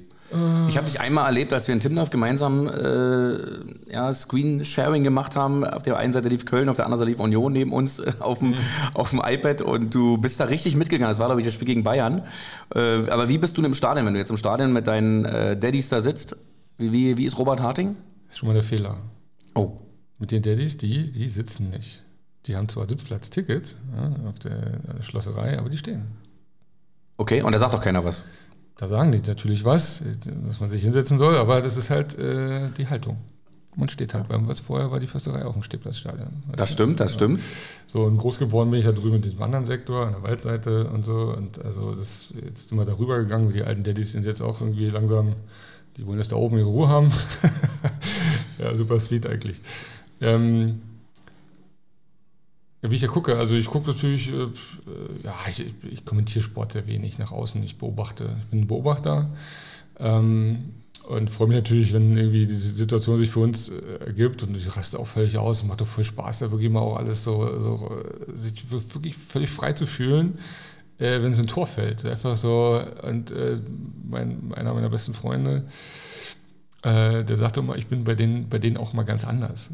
[0.68, 5.64] Ich habe dich einmal erlebt, als wir in Timdorf gemeinsam äh, ja, Screen-Sharing gemacht haben.
[5.64, 8.14] Auf der einen Seite lief Köln, auf der anderen Seite lief Union neben uns äh,
[8.20, 8.58] auf, dem, mhm.
[8.96, 11.12] auf dem iPad und du bist da richtig mitgegangen.
[11.12, 12.24] Das war, glaube ich, das Spiel gegen Bayern.
[12.74, 15.56] Äh, aber wie bist du im Stadion, wenn du jetzt im Stadion mit deinen äh,
[15.56, 16.36] Daddys da sitzt?
[16.80, 17.96] Wie, wie ist Robert Harting?
[18.26, 18.98] Das ist schon mal der Fehler.
[19.54, 19.74] Oh.
[20.18, 22.02] Mit den Daddys, die, die sitzen nicht.
[22.48, 26.23] Die haben zwar Sitzplatztickets ja, auf der Schlosserei, aber die stehen.
[27.24, 28.26] Okay, und da sagt doch keiner was.
[28.76, 30.04] Da sagen die natürlich was,
[30.46, 33.16] dass man sich hinsetzen soll, aber das ist halt äh, die Haltung.
[33.78, 36.44] Man steht halt, weil was vorher war die Försterei auch ein Stehplatzstadion.
[36.54, 37.16] Das stimmt, das ja.
[37.16, 37.42] stimmt.
[37.88, 40.90] So, und groß geworden bin ich ja drüben in diesem anderen Sektor, an der Waldseite
[40.90, 41.34] und so.
[41.34, 44.90] Und also das jetzt sind wir darüber gegangen, die alten Daddys sind jetzt auch irgendwie
[44.90, 45.32] langsam,
[45.96, 47.10] die wollen jetzt da oben ihre Ruhe haben.
[48.60, 49.62] ja, super sweet eigentlich.
[50.20, 50.82] Ähm,
[52.84, 54.48] ja, wie ich ja gucke, also ich gucke natürlich, äh,
[55.24, 57.64] ja, ich, ich, kommentiere Sport sehr wenig nach außen.
[57.64, 59.30] Ich beobachte, ich bin ein Beobachter
[60.00, 60.74] ähm,
[61.08, 64.76] und freue mich natürlich, wenn irgendwie diese Situation sich für uns äh, ergibt und ich
[64.76, 68.04] raste auch völlig aus macht doch voll Spaß, da wirklich mal auch alles so, so
[68.36, 70.40] sich wirklich völlig frei zu fühlen,
[71.00, 72.06] äh, wenn es ein Tor fällt.
[72.06, 73.62] Einfach so, und äh,
[74.10, 75.64] mein, einer meiner besten Freunde,
[76.82, 79.72] äh, der sagte immer, ich bin bei denen, bei denen auch mal ganz anders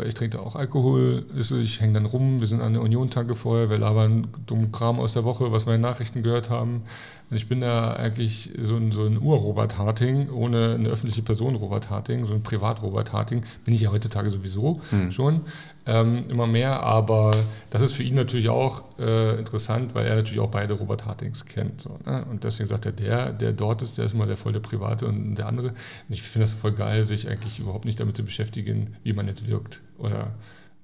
[0.00, 3.68] weil ich trinke auch Alkohol, ich hänge dann rum, wir sind an der Union-Tanke vorher,
[3.68, 6.84] wir labern dummen Kram aus der Woche, was wir in Nachrichten gehört haben.
[7.30, 11.54] Und ich bin da eigentlich so ein, so ein Ur-Robert Harting, ohne eine öffentliche Person
[11.54, 15.12] Robert Harting, so ein Privat-Robert Harting, bin ich ja heutzutage sowieso hm.
[15.12, 15.42] schon
[15.86, 17.32] ähm, immer mehr, aber
[17.70, 21.46] das ist für ihn natürlich auch äh, interessant, weil er natürlich auch beide Robert Hartings
[21.46, 21.80] kennt.
[21.80, 22.24] So, ne?
[22.30, 25.06] Und deswegen sagt er, der, der dort ist, der ist mal der voll der Private
[25.06, 25.68] und der andere.
[25.68, 25.76] Und
[26.08, 29.46] ich finde das voll geil, sich eigentlich überhaupt nicht damit zu beschäftigen, wie man jetzt
[29.46, 30.32] wirkt oder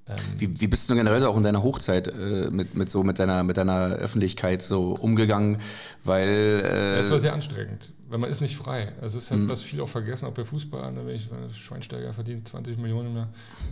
[0.09, 3.19] ähm, wie, wie, bist du generell auch in deiner Hochzeit äh, mit, mit, so mit
[3.19, 5.59] deiner, mit deiner Öffentlichkeit so umgegangen?
[6.05, 6.29] Weil
[6.65, 8.93] äh es war sehr anstrengend, weil man ist nicht frei.
[9.03, 9.49] Es ist halt, mhm.
[9.49, 13.29] was viele auch vergessen, auch bei Fußball, ne, wenn ich Schweinsteiger verdient 20 Millionen mehr.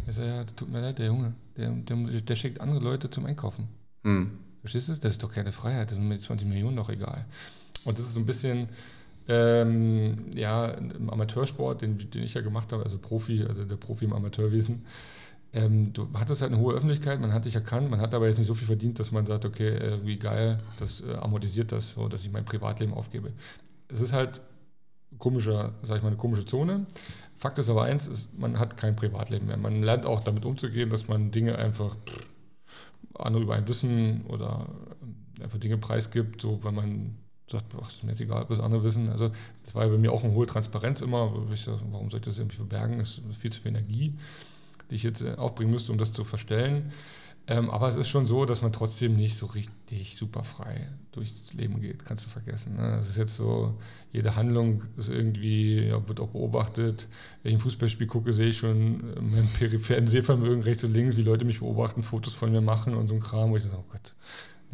[0.09, 3.27] Ich sage, ja, tut mir leid, der Junge, der, der, der schickt andere Leute zum
[3.27, 3.69] Einkaufen.
[4.03, 4.33] Mhm.
[4.61, 4.95] Verstehst du?
[4.95, 7.27] Das ist doch keine Freiheit, das sind mir 20 Millionen doch egal.
[7.85, 8.69] Und das ist so ein bisschen,
[9.29, 14.07] ähm, ja, im Amateursport, den, den ich ja gemacht habe, also Profi, also der Profi
[14.07, 14.85] im Amateurwesen,
[15.55, 18.39] ähm, du hattest halt eine hohe Öffentlichkeit, man hat dich erkannt, man hat aber jetzt
[18.39, 21.93] nicht so viel verdient, dass man sagt, okay, äh, wie geil, das äh, amortisiert das,
[21.93, 23.33] so dass ich mein Privatleben aufgebe.
[23.89, 24.41] Es ist halt
[25.19, 26.87] komischer, sag ich mal, eine komische Zone.
[27.37, 29.57] Fakt ist aber eins, ist, man hat kein Privatleben mehr.
[29.57, 32.27] Man lernt auch damit umzugehen, dass man Dinge einfach pff,
[33.15, 34.67] andere über ein Wissen oder
[35.39, 37.17] äh, einfach Dinge preisgibt, so wenn man
[37.49, 39.09] sagt, ach, ist mir jetzt egal, was andere wissen.
[39.09, 39.31] Also
[39.63, 41.33] das war ja bei mir auch eine hohe Transparenz immer.
[41.53, 42.99] Ich sag, warum soll ich das irgendwie verbergen?
[42.99, 44.17] Das ist viel zu viel Energie
[44.95, 46.93] die ich jetzt äh, aufbringen müsste, um das zu verstellen.
[47.47, 51.53] Ähm, aber es ist schon so, dass man trotzdem nicht so richtig super frei durchs
[51.53, 52.77] Leben geht, kannst du vergessen.
[52.77, 52.97] Ne?
[52.99, 53.77] Es ist jetzt so,
[54.13, 57.09] jede Handlung ist irgendwie, ja, wird auch beobachtet.
[57.43, 61.17] Wenn ich ein Fußballspiel gucke, sehe ich schon äh, mein peripheren Sehvermögen rechts und links,
[61.17, 63.77] wie Leute mich beobachten, Fotos von mir machen und so ein Kram, wo ich sage,
[63.77, 64.15] oh Gott,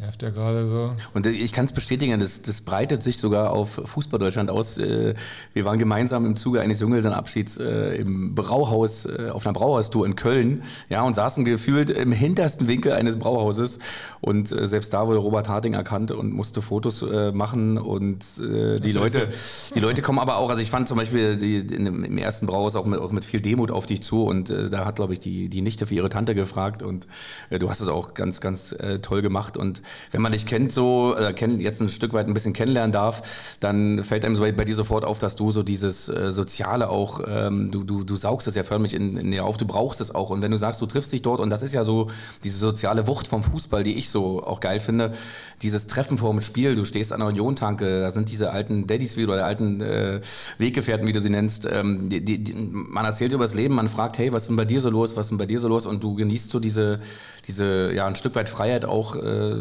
[0.01, 0.95] Nervt ja gerade so.
[1.13, 4.79] Und ich kann es bestätigen, das, das, breitet sich sogar auf Fußball Deutschland aus.
[4.79, 5.13] Äh,
[5.53, 10.15] wir waren gemeinsam im Zuge eines Junggesellenabschieds äh, im Brauhaus, äh, auf einer Brauhaustour in
[10.15, 13.77] Köln, ja, und saßen gefühlt im hintersten Winkel eines Brauhauses.
[14.21, 17.77] Und selbst da wurde Robert Harting erkannt und musste Fotos machen.
[17.77, 19.29] Und die Leute,
[19.73, 22.85] die Leute kommen aber auch, also ich fand zum Beispiel die, im ersten Brauhaus auch
[22.85, 24.23] mit, auch mit viel Demut auf dich zu.
[24.23, 26.83] Und da hat, glaube ich, die, die Nichte für ihre Tante gefragt.
[26.83, 27.07] Und
[27.49, 29.57] du hast es auch ganz, ganz toll gemacht.
[29.57, 29.81] Und
[30.11, 33.57] wenn man dich kennt, so, äh, kenn, jetzt ein Stück weit ein bisschen kennenlernen darf,
[33.59, 36.89] dann fällt einem so bei, bei dir sofort auf, dass du so dieses äh, Soziale
[36.89, 40.01] auch, ähm, du, du, du saugst es ja förmlich in, in dir auf, du brauchst
[40.01, 40.29] es auch.
[40.29, 42.09] Und wenn du sagst, du triffst dich dort, und das ist ja so
[42.43, 45.13] diese soziale Wucht vom Fußball, die ich so auch geil finde,
[45.61, 49.17] dieses Treffen vor dem Spiel, du stehst an der Union-Tanke, da sind diese alten Daddys
[49.17, 50.21] wieder oder alten äh,
[50.57, 53.87] Weggefährten, wie du sie nennst, ähm, die, die, die, man erzählt über das Leben, man
[53.87, 55.67] fragt, hey, was ist denn bei dir so los, was ist denn bei dir so
[55.67, 55.85] los?
[55.85, 56.99] Und du genießt so diese,
[57.47, 59.55] diese ja, ein Stück weit Freiheit auch äh,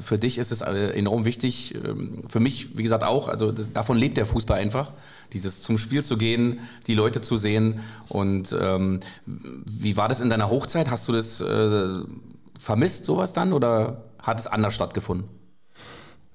[0.00, 1.74] für dich ist es äh, enorm wichtig.
[1.74, 3.28] Ähm, für mich, wie gesagt, auch.
[3.28, 4.92] Also davon lebt der Fußball einfach.
[5.32, 7.80] Dieses zum Spiel zu gehen, die Leute zu sehen.
[8.08, 10.90] Und ähm, wie war das in deiner Hochzeit?
[10.90, 12.00] Hast du das äh,
[12.58, 13.52] vermisst, sowas dann?
[13.52, 15.28] Oder hat es anders stattgefunden?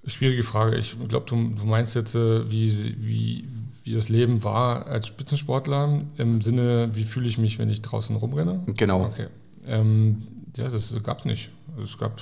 [0.06, 0.78] Schwierige Frage.
[0.78, 3.44] Ich glaube, du, du, meinst jetzt, äh, wie, wie,
[3.84, 8.16] wie das Leben war als Spitzensportler im Sinne, wie fühle ich mich, wenn ich draußen
[8.16, 8.64] rumrenne?
[8.78, 9.02] Genau.
[9.02, 9.28] Okay.
[9.66, 10.24] Ähm,
[10.58, 11.50] ja, das gab es nicht.
[11.84, 12.22] Es gab,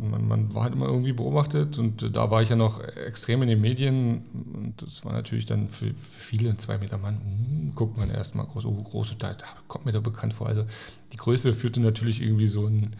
[0.00, 3.48] man, man, war halt immer irgendwie beobachtet und da war ich ja noch extrem in
[3.48, 8.10] den Medien und das war natürlich dann für viele zwei Meter Mann, hm, guckt man
[8.10, 9.36] erstmal groß, oh, große, da
[9.68, 10.46] kommt mir da bekannt vor.
[10.46, 10.64] Also
[11.12, 12.96] die Größe führte natürlich irgendwie so ein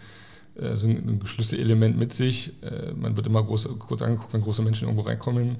[0.56, 2.52] äh, so ein Schlüsselelement mit sich.
[2.62, 5.56] Äh, man wird immer groß, kurz angeguckt, wenn große Menschen irgendwo reinkommen.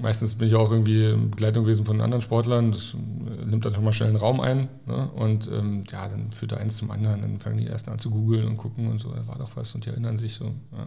[0.00, 2.72] Meistens bin ich auch irgendwie in Begleitung gewesen von anderen Sportlern.
[2.72, 4.68] Das äh, nimmt dann schon mal schnell einen Raum ein.
[4.86, 5.10] Ne?
[5.14, 7.20] Und ähm, ja, dann führt da eins zum anderen.
[7.20, 9.74] Dann fangen die ersten an zu googeln und gucken und so, da war doch was
[9.74, 10.46] und die erinnern sich so.
[10.46, 10.86] Ja.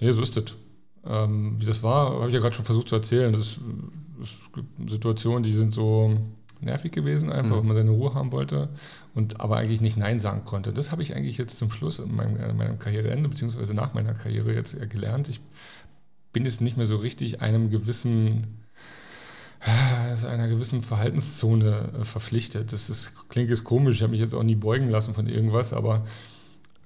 [0.00, 0.44] Nee, so ist das.
[1.06, 3.32] Ähm, wie das war, habe ich ja gerade schon versucht zu erzählen.
[3.32, 3.58] Das,
[4.18, 6.16] das gibt Situationen, die sind so
[6.60, 7.58] nervig gewesen, einfach, mhm.
[7.58, 8.70] weil man seine Ruhe haben wollte
[9.14, 10.72] und aber eigentlich nicht Nein sagen konnte.
[10.72, 14.14] Das habe ich eigentlich jetzt zum Schluss in meinem, in meinem Karriereende, beziehungsweise nach meiner
[14.14, 15.28] Karriere jetzt gelernt.
[15.28, 15.40] Ich
[16.34, 18.58] bin jetzt nicht mehr so richtig einem gewissen,
[20.10, 22.74] also einer gewissen Verhaltenszone äh, verpflichtet.
[22.74, 25.72] Das ist, klingt jetzt komisch, ich habe mich jetzt auch nie beugen lassen von irgendwas,
[25.72, 26.04] aber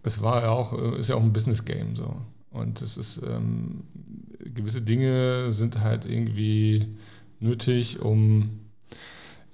[0.05, 2.15] es war ja auch, äh, ist ja auch ein Business Game so.
[2.51, 3.83] Und es ist, ähm,
[4.55, 6.97] gewisse Dinge sind halt irgendwie
[7.41, 8.61] nötig, um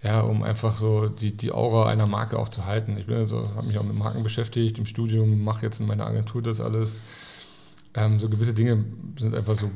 [0.02, 2.98] ja, um einfach so die, die Aura einer Marke auch zu halten.
[2.98, 6.06] Ich bin also, habe mich auch mit Marken beschäftigt, im Studium, mache jetzt in meiner
[6.06, 6.98] Agentur das alles.
[7.94, 8.84] Ähm, so gewisse Dinge
[9.18, 9.70] sind einfach so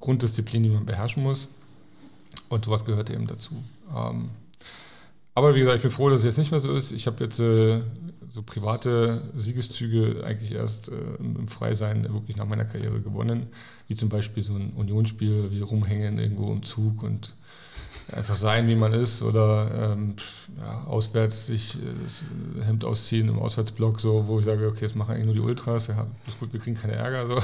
[0.00, 1.48] Grunddisziplinen, die man beherrschen muss.
[2.48, 3.54] Und sowas gehört eben dazu.
[3.94, 4.30] Ähm,
[5.34, 6.92] aber wie gesagt, ich bin froh, dass es jetzt nicht mehr so ist.
[6.92, 7.80] Ich habe jetzt äh,
[8.32, 13.48] so private Siegeszüge eigentlich erst äh, im Freisein wirklich nach meiner Karriere gewonnen.
[13.88, 17.34] Wie zum Beispiel so ein Unionsspiel, wie rumhängen irgendwo im Zug und
[18.12, 20.16] einfach sein, wie man ist oder ähm,
[20.58, 22.22] ja, auswärts sich äh, das
[22.66, 25.86] Hemd ausziehen im Auswärtsblock, so, wo ich sage, okay, das machen eigentlich nur die Ultras,
[25.88, 27.26] ja, ist gut, wir kriegen keine Ärger.
[27.28, 27.40] So.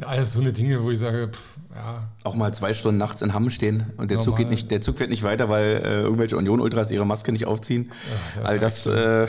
[0.06, 2.08] Alles so eine Dinge, wo ich sage, pff, ja.
[2.24, 4.98] Auch mal zwei Stunden nachts in Hamm stehen und der Zug, geht nicht, der Zug
[4.98, 7.90] fährt nicht weiter, weil äh, irgendwelche Union-Ultras ihre Maske nicht aufziehen.
[8.36, 9.26] Ja, All das, äh,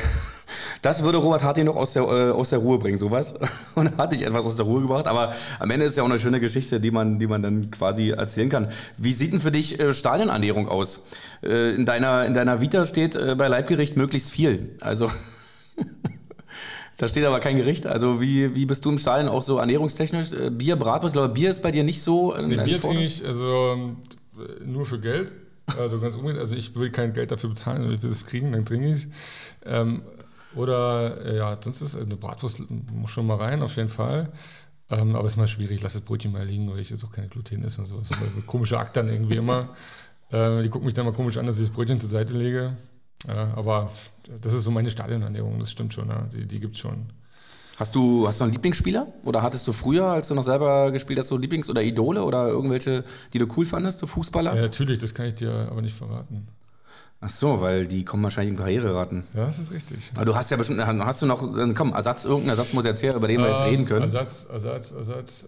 [0.82, 3.36] das würde Robert Harting noch aus der, äh, aus der Ruhe bringen, sowas.
[3.76, 5.08] Und hatte ich etwas aus der Ruhe gebracht.
[5.08, 8.10] Aber am Ende ist ja auch eine schöne Geschichte, die man, die man dann quasi
[8.10, 8.70] erzählen kann.
[8.98, 11.02] Wie sieht denn für dich äh, Stadionernährung aus?
[11.44, 14.78] Äh, in, deiner, in deiner Vita steht äh, bei Leibgericht möglichst viel.
[14.82, 15.10] Also.
[17.00, 17.88] Da steht aber kein Gericht.
[17.88, 20.34] Also wie, wie bist du im Stadion auch so ernährungstechnisch?
[20.34, 22.36] Äh, Bier, Bratwurst, ich glaube, Bier ist bei dir nicht so.
[22.36, 23.98] Nee, Bier trinke ich also ähm,
[24.66, 25.32] nur für Geld.
[25.78, 26.40] Also ganz unbedingt.
[26.40, 29.08] Also ich will kein Geld dafür bezahlen, wenn ich es kriegen, dann trinke ich es.
[29.66, 30.02] Ähm,
[30.56, 34.32] oder äh, ja, sonst ist eine Bratwurst muss schon mal rein, auf jeden Fall.
[34.92, 37.04] Ähm, aber es ist mal schwierig, ich lasse das Brötchen mal liegen, weil ich jetzt
[37.04, 38.00] auch keine Gluten esse und so.
[38.00, 39.70] Das ist ein komischer Akt dann irgendwie immer.
[40.32, 42.78] Äh, die gucken mich dann mal komisch an, dass ich das Brötchen zur Seite lege.
[43.28, 43.90] Ja, aber
[44.42, 46.28] das ist so meine Stadionernährung, das stimmt schon, ja.
[46.32, 47.08] die, die gibt es schon.
[47.78, 49.08] Hast du, hast du einen Lieblingsspieler?
[49.24, 52.48] Oder hattest du früher, als du noch selber gespielt hast, so Lieblings- oder Idole oder
[52.48, 54.56] irgendwelche, die du cool fandest, so Fußballer?
[54.56, 56.48] Ja, natürlich, das kann ich dir aber nicht verraten.
[57.22, 59.26] Ach so, weil die kommen wahrscheinlich im Karriereraten.
[59.34, 60.12] Ja, das ist richtig.
[60.16, 61.42] Aber du hast ja bestimmt, hast du noch,
[61.76, 64.04] komm, Ersatz, irgendeinen Ersatz muss jetzt her, über den wir jetzt reden können.
[64.04, 65.48] Ersatz, Ersatz, Ersatz.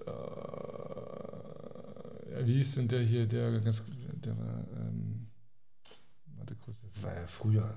[2.35, 3.83] Äh, wie ist denn der hier, der ganz,
[4.25, 5.27] der war, ähm,
[6.35, 7.73] warte kurz, das war ja früher.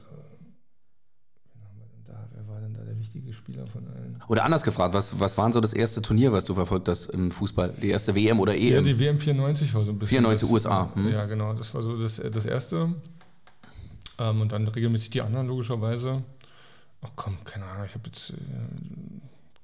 [2.04, 4.18] Da, wer war denn da der wichtige Spieler von allen?
[4.26, 7.30] Oder anders gefragt, was, was war so das erste Turnier, was du verfolgt hast im
[7.30, 7.72] Fußball?
[7.80, 8.72] Die erste WM oder EM?
[8.72, 10.18] Ja, die WM 94 war so ein bisschen.
[10.18, 10.90] 94 das, USA.
[10.94, 11.12] Hm.
[11.12, 12.94] Ja, genau, das war so das, das erste.
[14.18, 16.22] Ähm, und dann regelmäßig die anderen, logischerweise.
[17.02, 18.30] Ach komm, keine Ahnung, ich habe jetzt.
[18.30, 18.34] Äh,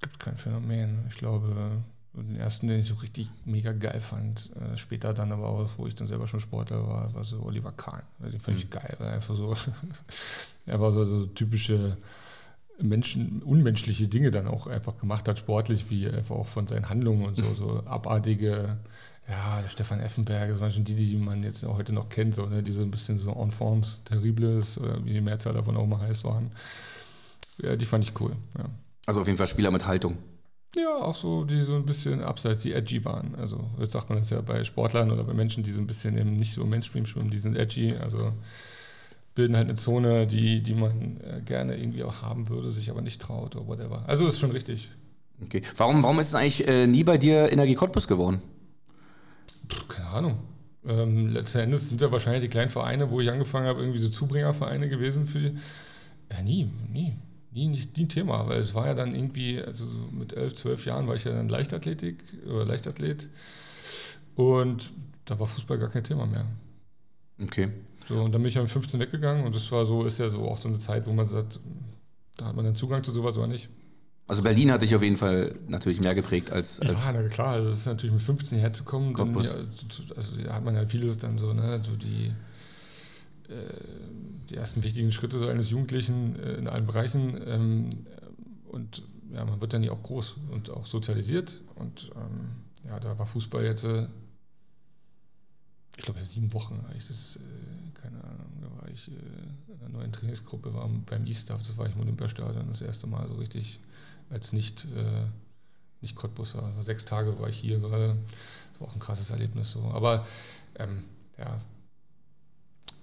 [0.01, 1.05] gibt kein Phänomen.
[1.09, 1.83] Ich glaube,
[2.15, 5.87] den ersten, den ich so richtig mega geil fand, äh, später dann aber auch, wo
[5.87, 8.03] ich dann selber schon Sportler war, war so Oliver Kahn.
[8.19, 8.63] Den fand mhm.
[8.63, 9.55] ich geil, weil einfach so.
[10.67, 11.97] er war so, so typische.
[12.83, 17.27] Menschen, unmenschliche Dinge dann auch einfach gemacht hat, sportlich, wie einfach auch von seinen Handlungen
[17.27, 18.79] und so, so abartige
[19.31, 22.35] ja, der Stefan Effenberg, das waren schon die, die man jetzt auch heute noch kennt,
[22.35, 22.63] so, ne?
[22.63, 26.25] die so ein bisschen so Enfants terribles, oder wie die Mehrzahl davon auch mal heiß
[26.25, 26.51] waren.
[27.63, 28.33] Ja, die fand ich cool.
[28.59, 28.65] Ja.
[29.07, 30.19] Also auf jeden Fall Spieler mit Haltung.
[30.75, 33.35] Ja, auch so, die so ein bisschen abseits, die edgy waren.
[33.37, 36.17] Also jetzt sagt man das ja bei Sportlern oder bei Menschen, die so ein bisschen
[36.19, 38.33] eben nicht so Mainstream schwimmen, die sind edgy, also
[39.35, 43.01] bilden halt eine Zone, die, die man äh, gerne irgendwie auch haben würde, sich aber
[43.01, 44.05] nicht traut oder whatever.
[44.09, 44.91] Also ist schon richtig.
[45.45, 45.63] Okay.
[45.77, 48.43] Warum, warum ist es eigentlich äh, nie bei dir Energie Cottbus geworden?
[49.89, 50.39] Keine Ahnung.
[50.87, 54.09] Ähm, letzten Endes sind ja wahrscheinlich die kleinen Vereine, wo ich angefangen habe, irgendwie so
[54.09, 55.53] Zubringervereine gewesen für.
[56.31, 57.15] Ja, nie, nie.
[57.53, 60.55] Nie, nicht, nie ein Thema, weil es war ja dann irgendwie, also so mit elf,
[60.55, 63.29] zwölf Jahren war ich ja dann Leichtathletik oder Leichtathlet
[64.37, 64.93] und
[65.25, 66.47] da war Fußball gar kein Thema mehr.
[67.43, 67.71] Okay.
[68.09, 70.29] So, und dann bin ich ja mit 15 weggegangen und das war so, ist ja
[70.29, 71.59] so auch so eine Zeit, wo man sagt,
[72.37, 73.69] da hat man dann Zugang zu sowas oder nicht.
[74.31, 76.79] Also Berlin hat dich auf jeden Fall natürlich mehr geprägt als.
[76.79, 79.13] als ja, na klar, also das ist natürlich mit 15 herzukommen.
[79.13, 79.51] Dann, ja,
[80.17, 82.27] also da hat man ja vieles dann so, ne, so die,
[83.49, 83.55] äh,
[84.49, 87.41] die ersten wichtigen Schritte so eines Jugendlichen äh, in allen Bereichen.
[87.45, 88.07] Ähm,
[88.69, 89.03] und
[89.35, 91.61] ja, man wird dann ja auch groß und auch sozialisiert.
[91.75, 92.51] Und ähm,
[92.89, 94.07] ja, da war Fußball jetzt, äh,
[95.97, 99.81] ich glaube, sieben Wochen war ich das, äh, keine Ahnung, da war ich äh, in
[99.81, 103.35] einer neuen Trainingsgruppe, war beim Easter, das war ich im Olympiastadion das erste Mal so
[103.35, 103.81] richtig
[104.31, 105.27] als nicht, äh,
[106.01, 106.63] nicht Cottbusser.
[106.63, 108.17] Also sechs Tage war ich hier gerade.
[108.73, 109.81] Das war auch ein krasses Erlebnis so.
[109.93, 110.27] Aber
[110.79, 111.05] ähm,
[111.39, 111.61] ja,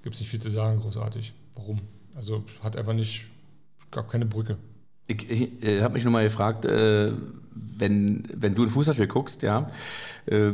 [0.04, 1.34] gibt es nicht viel zu sagen, großartig.
[1.54, 1.82] Warum?
[2.16, 3.26] Also hat einfach nicht,
[3.92, 4.58] gab keine Brücke.
[5.08, 7.12] Ich, ich äh, habe mich nur mal gefragt, äh,
[7.78, 9.68] wenn, wenn du ein Fußballspiel guckst, ja,
[10.26, 10.52] äh,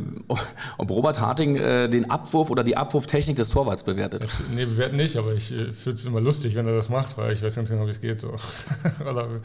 [0.77, 4.27] ob Robert Harting äh, den Abwurf oder die Abwurftechnik des Torwarts bewertet.
[4.53, 7.33] Nee, bewerten nicht, aber ich äh, finde es immer lustig, wenn er das macht, weil
[7.33, 8.19] ich weiß ganz genau, wie es geht.
[8.19, 8.29] So.
[9.09, 9.41] oder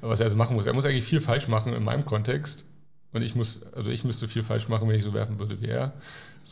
[0.00, 0.66] was er also machen muss.
[0.66, 2.64] Er muss eigentlich viel falsch machen in meinem Kontext.
[3.12, 5.68] Und ich muss, also ich müsste viel falsch machen, wenn ich so werfen würde wie
[5.68, 5.92] er.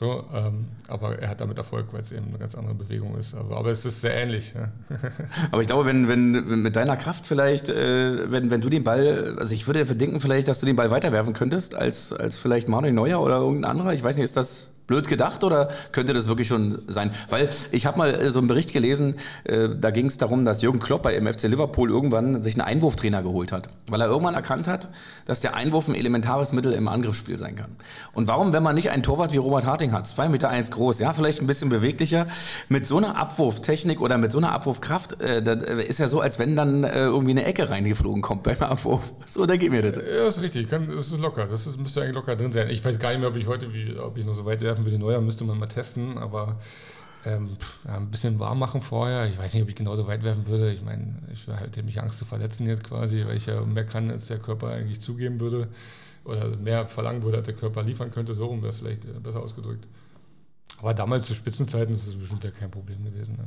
[0.01, 3.35] So, ähm, aber er hat damit Erfolg, weil es eben eine ganz andere Bewegung ist.
[3.35, 4.55] Aber, aber es ist sehr ähnlich.
[4.55, 4.71] Ja.
[5.53, 9.37] aber ich glaube, wenn, wenn, mit deiner Kraft vielleicht, äh, wenn, wenn du den Ball,
[9.39, 12.67] also ich würde dir verdenken vielleicht, dass du den Ball weiterwerfen könntest als, als vielleicht
[12.67, 13.93] Manuel Neuer oder irgendein anderer.
[13.93, 17.13] Ich weiß nicht, ist das blöd gedacht oder könnte das wirklich schon sein?
[17.29, 20.63] Weil ich habe mal äh, so einen Bericht gelesen, äh, da ging es darum, dass
[20.63, 24.67] Jürgen Klopp bei FC Liverpool irgendwann sich einen Einwurftrainer geholt hat, weil er irgendwann erkannt
[24.67, 24.89] hat,
[25.27, 27.77] dass der Einwurf ein elementares Mittel im Angriffsspiel sein kann.
[28.13, 30.99] Und warum, wenn man nicht einen Torwart wie Robert Harting hat, zwei Meter eins groß,
[30.99, 32.27] ja, vielleicht ein bisschen beweglicher,
[32.69, 36.41] mit so einer Abwurftechnik oder mit so einer Abwurfkraft, äh, das ist ja so, als
[36.41, 39.13] wenn dann irgendwie eine Ecke reingeflogen kommt beim Abwurf.
[39.31, 39.97] So, da geht mir das.
[39.97, 42.69] Ja, ist richtig, das ist locker, das müsste eigentlich locker drin sein.
[42.69, 44.80] Ich weiß gar nicht mehr, ob ich heute, wie, ob ich noch so weit werfe
[44.81, 46.59] treffen für den Neuer, müsste man mal testen, aber
[47.25, 49.27] ähm, pff, ja, ein bisschen warm machen vorher.
[49.27, 50.73] Ich weiß nicht, ob ich genauso weit werfen würde.
[50.73, 54.11] Ich meine, ich hätte mich Angst zu verletzen jetzt quasi, weil ich ja mehr kann,
[54.11, 55.69] als der Körper eigentlich zugeben würde.
[56.25, 58.35] Oder mehr verlangen würde, als der Körper liefern könnte.
[58.35, 59.87] So rum wäre vielleicht äh, besser ausgedrückt.
[60.79, 63.37] Aber damals zu Spitzenzeiten ist es bestimmt ja kein Problem gewesen.
[63.37, 63.45] Ne?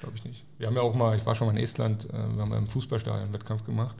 [0.00, 0.44] Glaube ich nicht.
[0.58, 2.66] Wir haben ja auch mal, ich war schon mal in Estland, äh, wir haben im
[2.66, 3.96] Fußballstadion einen Wettkampf gemacht.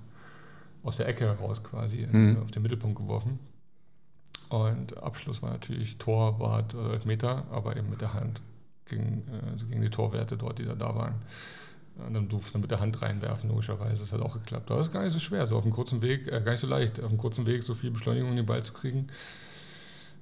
[0.82, 2.42] Aus der Ecke heraus quasi, mhm.
[2.42, 3.40] auf den Mittelpunkt geworfen.
[4.48, 8.40] Und Abschluss war natürlich Torwart, äh, Elfmeter, aber eben mit der Hand
[8.88, 11.14] gegen, äh, gegen die Torwerte dort, die da, da waren.
[12.06, 14.02] Und dann durfte man mit der Hand reinwerfen, logischerweise.
[14.02, 14.70] Das hat auch geklappt.
[14.70, 16.60] Aber das ist gar nicht so schwer, so auf einem kurzen Weg, äh, gar nicht
[16.60, 19.08] so leicht, auf einem kurzen Weg so viel Beschleunigung in den Ball zu kriegen.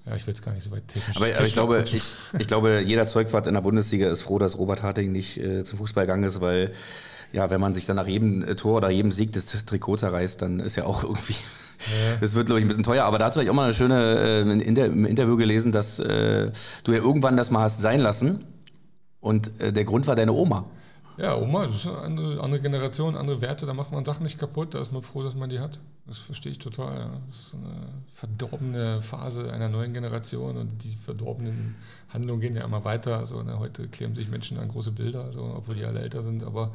[0.06, 1.16] Ja, ich will jetzt gar nicht so weit technisch.
[1.16, 2.02] Aber, aber ich, glaube, ich,
[2.38, 5.78] ich, glaube, jeder Zeugwart in der Bundesliga ist froh, dass Robert Harting nicht äh, zum
[5.78, 6.72] Fußball gegangen ist, weil
[7.32, 10.40] ja, wenn man sich dann nach jedem äh, Tor oder jedem Sieg des Trikots zerreißt,
[10.40, 11.34] dann ist ja auch irgendwie.
[12.20, 13.04] Das wird, glaube ich, ein bisschen teuer.
[13.04, 16.50] Aber dazu habe ich auch mal eine schöne äh, Inter im Interview gelesen, dass äh,
[16.84, 18.44] du ja irgendwann das mal hast sein lassen.
[19.20, 20.66] Und äh, der Grund war deine Oma.
[21.16, 24.36] Ja, Oma, das ist eine andere, andere Generation, andere Werte, da macht man Sachen nicht
[24.36, 25.78] kaputt, da ist man froh, dass man die hat.
[26.06, 26.98] Das verstehe ich total.
[26.98, 27.20] Ja.
[27.26, 31.76] Das ist eine verdorbene Phase einer neuen Generation und die verdorbenen
[32.08, 33.18] Handlungen gehen ja immer weiter.
[33.18, 36.42] Also, ne, heute kleben sich Menschen an große Bilder, also, obwohl die alle älter sind,
[36.42, 36.72] aber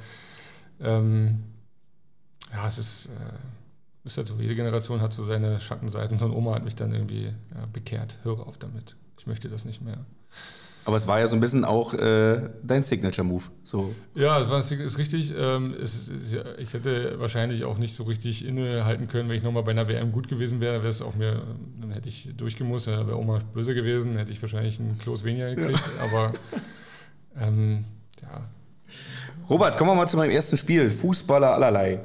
[0.80, 1.44] ähm,
[2.54, 3.08] ja, es ist.
[3.08, 3.10] Äh,
[4.04, 6.18] ist halt so, jede Generation hat so seine Schattenseiten.
[6.18, 8.18] So eine Oma hat mich dann irgendwie ja, bekehrt.
[8.24, 8.96] Höre auf damit.
[9.18, 10.06] Ich möchte das nicht mehr.
[10.86, 13.44] Aber es war ja so ein bisschen auch äh, dein Signature-Move.
[13.64, 13.94] So.
[14.16, 15.34] Ja, es war, ist richtig.
[15.38, 19.44] Ähm, es ist, ja, ich hätte wahrscheinlich auch nicht so richtig innehalten können, wenn ich
[19.44, 20.82] nochmal bei einer WM gut gewesen wäre.
[20.82, 21.44] Wäre es auch mir,
[21.80, 25.54] dann hätte ich durchgemusst, dann wäre Oma böse gewesen, hätte ich wahrscheinlich einen Klos weniger
[25.54, 25.84] gekriegt.
[25.98, 26.06] Ja.
[26.06, 26.34] Aber
[27.40, 27.84] ähm,
[28.22, 28.50] ja.
[29.50, 30.90] Robert, kommen wir mal zu meinem ersten Spiel.
[30.90, 32.00] Fußballer allerlei.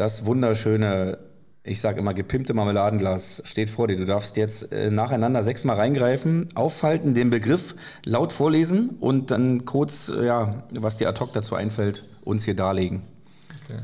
[0.00, 1.18] Das wunderschöne,
[1.62, 3.98] ich sage immer gepimpte Marmeladenglas steht vor dir.
[3.98, 7.74] Du darfst jetzt äh, nacheinander sechsmal reingreifen, aufhalten, den Begriff
[8.06, 12.56] laut vorlesen und dann kurz, äh, ja, was dir ad hoc dazu einfällt, uns hier
[12.56, 13.02] darlegen.
[13.62, 13.80] Okay.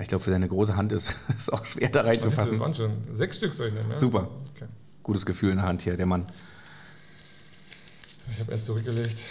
[0.00, 2.54] Ich glaube, für deine große Hand ist es auch schwer da reinzufassen.
[2.54, 3.92] Das waren schon sechs Stück, soll ich nennen.
[3.92, 3.98] Ja?
[3.98, 4.30] Super.
[4.56, 4.66] Okay.
[5.04, 6.26] Gutes Gefühl in der Hand hier, der Mann.
[8.34, 9.22] Ich habe erst zurückgelegt.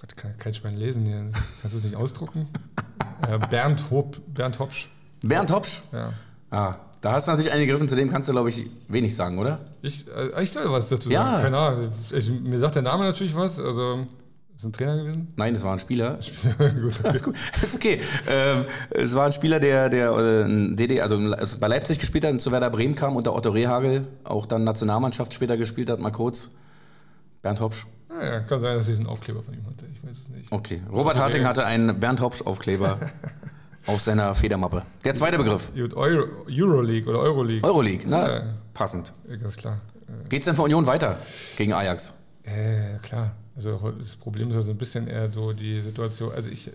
[0.00, 1.30] Gott, kann kein Schwein lesen hier.
[1.60, 2.48] Kannst du es nicht ausdrucken?
[3.28, 4.88] äh, Bernd, Hop, Bernd Hopsch.
[5.22, 5.82] Bernd Hopsch?
[5.92, 6.14] Ja.
[6.50, 9.58] Ah, da hast du natürlich eingegriffen, zu dem kannst du, glaube ich, wenig sagen, oder?
[9.82, 11.24] Ich, äh, ich soll was dazu ja.
[11.24, 11.42] sagen.
[11.42, 11.92] Keine Ahnung.
[12.12, 13.60] Ich, mir sagt der Name natürlich was.
[13.60, 14.06] Also,
[14.56, 15.34] ist ein Trainer gewesen?
[15.36, 16.18] Nein, es war ein Spieler.
[16.58, 17.10] gut, okay.
[17.14, 17.34] ist gut.
[17.62, 18.00] Ist okay.
[18.26, 21.18] Ähm, es war ein Spieler, der, der äh, DD, also
[21.60, 25.34] bei Leipzig gespielt hat und zu Werder Bremen kam, unter Otto Rehagel, auch dann Nationalmannschaft
[25.34, 26.52] später gespielt hat, mal kurz.
[27.42, 27.86] Bernd Hopsch.
[28.10, 29.86] Ah ja, kann sein, dass ich einen Aufkleber von ihm hatte.
[29.92, 30.50] Ich weiß es nicht.
[30.50, 30.82] Okay.
[30.90, 31.24] Robert okay.
[31.24, 32.98] Harting hatte einen Bernd Hopsch-Aufkleber
[33.86, 34.82] auf seiner Federmappe.
[35.04, 35.72] Der zweite Begriff.
[35.94, 37.66] Euro, Euroleague oder Euroleague.
[37.66, 38.48] Euroleague, na, ja.
[38.74, 39.12] passend.
[39.40, 39.80] Ganz klar.
[40.28, 41.18] Geht es denn für Union weiter
[41.56, 42.14] gegen Ajax?
[42.42, 43.32] Äh, klar.
[43.54, 46.32] Also das Problem ist ja so ein bisschen eher so die Situation.
[46.34, 46.70] Also ich,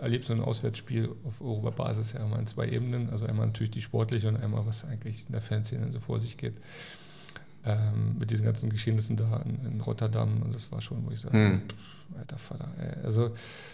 [0.00, 3.10] erlebt so ein Auswärtsspiel auf Europabasis ja immer in zwei Ebenen.
[3.10, 6.36] Also einmal natürlich die sportliche und einmal, was eigentlich in der Fanszene so vor sich
[6.36, 6.54] geht.
[7.62, 10.42] Ähm, mit diesen ganzen Geschehnissen da in, in, Rotterdam.
[10.42, 11.62] Und das war schon, wo ich sage, hm.
[12.16, 12.68] alter Vater.
[12.78, 13.04] Ey.
[13.04, 13.28] Also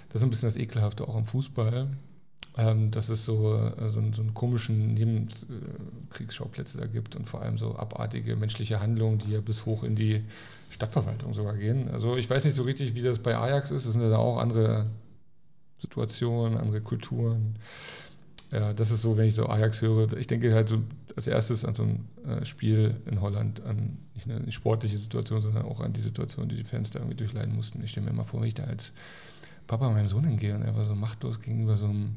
[0.09, 1.89] das ist ein bisschen das Ekelhafte auch am Fußball.
[2.59, 7.59] Ähm, dass es so, äh, so, so einen komischen Nebenkriegsschauplätze da gibt und vor allem
[7.59, 10.25] so abartige menschliche Handlungen, die ja bis hoch in die
[10.71, 11.91] Stadtverwaltung sogar gehen.
[11.91, 13.85] Also ich weiß nicht so richtig, wie das bei Ajax ist.
[13.85, 14.87] Es sind ja da auch andere
[15.79, 17.57] Situationen, andere Kulturen.
[18.51, 20.79] Ja, das ist so, wenn ich so Ajax höre, ich denke halt so
[21.17, 25.65] als erstes an so ein äh, Spiel in Holland, an nicht eine sportliche Situation, sondern
[25.65, 27.83] auch an die Situation, die die Fans da irgendwie durchleiden mussten.
[27.83, 28.93] Ich stelle mir immer vor, wenn ich da als
[29.67, 32.17] Papa meinem Sohn hingehe und er war so machtlos gegenüber so einem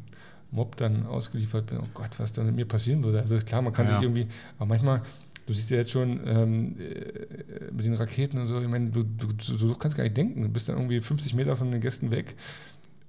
[0.51, 3.21] Mob dann ausgeliefert bin, oh Gott, was da mit mir passieren würde.
[3.21, 3.93] Also ist klar, man kann ja.
[3.93, 4.27] sich irgendwie,
[4.57, 5.01] aber manchmal,
[5.45, 9.03] du siehst ja jetzt schon ähm, äh, mit den Raketen und so, ich meine, du,
[9.03, 12.11] du, du, kannst gar nicht denken, du bist dann irgendwie 50 Meter von den Gästen
[12.11, 12.35] weg,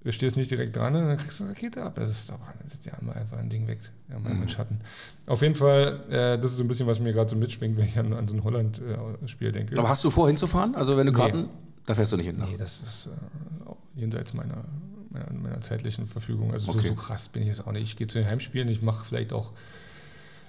[0.03, 1.95] du stehst nicht direkt dran und dann kriegst du eine Rakete ab.
[1.97, 2.39] Das ist doch
[2.85, 4.49] die haben einfach ein Ding weg, die haben einfach einen mhm.
[4.49, 4.81] Schatten.
[5.27, 7.85] Auf jeden Fall, äh, das ist so ein bisschen, was mir gerade so mitschwingt, wenn
[7.85, 9.79] ich an, an so ein Holland-Spiel äh, denke.
[9.79, 10.75] Aber hast du vor, hinzufahren?
[10.75, 11.49] Also wenn du Karten, nee.
[11.87, 12.37] da fährst du nicht hin?
[12.37, 12.47] Ne?
[12.51, 14.65] Nee, das ist äh, jenseits meiner
[15.11, 16.53] meiner, meiner zeitlichen Verfügung.
[16.53, 16.83] Also okay.
[16.83, 17.83] so, so, krass bin ich jetzt auch nicht.
[17.83, 19.53] Ich gehe zu den Heimspielen, ich mache vielleicht auch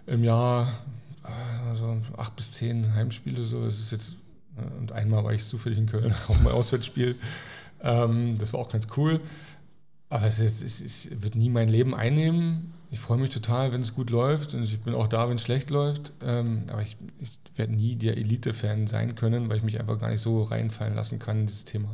[0.06, 0.72] im Jahr
[1.70, 3.44] also acht bis zehn Heimspiele.
[3.44, 3.64] So.
[3.64, 4.18] Das ist jetzt,
[4.56, 7.16] ne, und einmal war ich zufällig in Köln, auch mein Auswärtsspiel.
[7.84, 9.20] Ähm, das war auch ganz cool.
[10.10, 12.74] Aber es, ist, es, es, wird nie mein Leben einnehmen.
[12.90, 15.44] Ich freue mich total, wenn es gut läuft und ich bin auch da, wenn es
[15.44, 16.12] schlecht läuft.
[16.22, 20.10] Ähm, aber ich, ich werde nie der Elite-Fan sein können, weil ich mich einfach gar
[20.10, 21.90] nicht so reinfallen lassen kann in dieses Thema.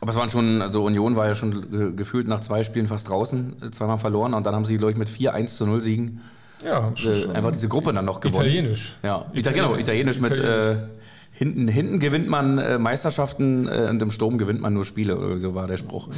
[0.00, 3.62] Aber es waren schon, also Union war ja schon gefühlt nach zwei Spielen fast draußen,
[3.62, 6.20] äh, zweimal verloren und dann haben sie, glaube ich, mit vier 1 zu 0 Siegen
[6.64, 8.46] ja, äh, einfach diese Gruppe dann noch gewonnen.
[8.46, 8.96] Italienisch.
[9.02, 10.44] Ja, Italien, genau, italienisch, italienisch.
[10.44, 10.88] mit äh,
[11.36, 15.38] hinten, hinten gewinnt man äh, Meisterschaften äh, und im Sturm gewinnt man nur Spiele, oder
[15.38, 16.08] so war der Spruch.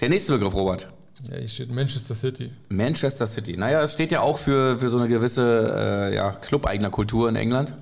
[0.00, 0.88] Der nächste Begriff, Robert.
[1.28, 2.50] Ja, hier steht Manchester City.
[2.68, 3.56] Manchester City.
[3.56, 5.74] Naja, es steht ja auch für, für so eine gewisse
[6.12, 7.74] äh, ja, clubeigener Kultur in England.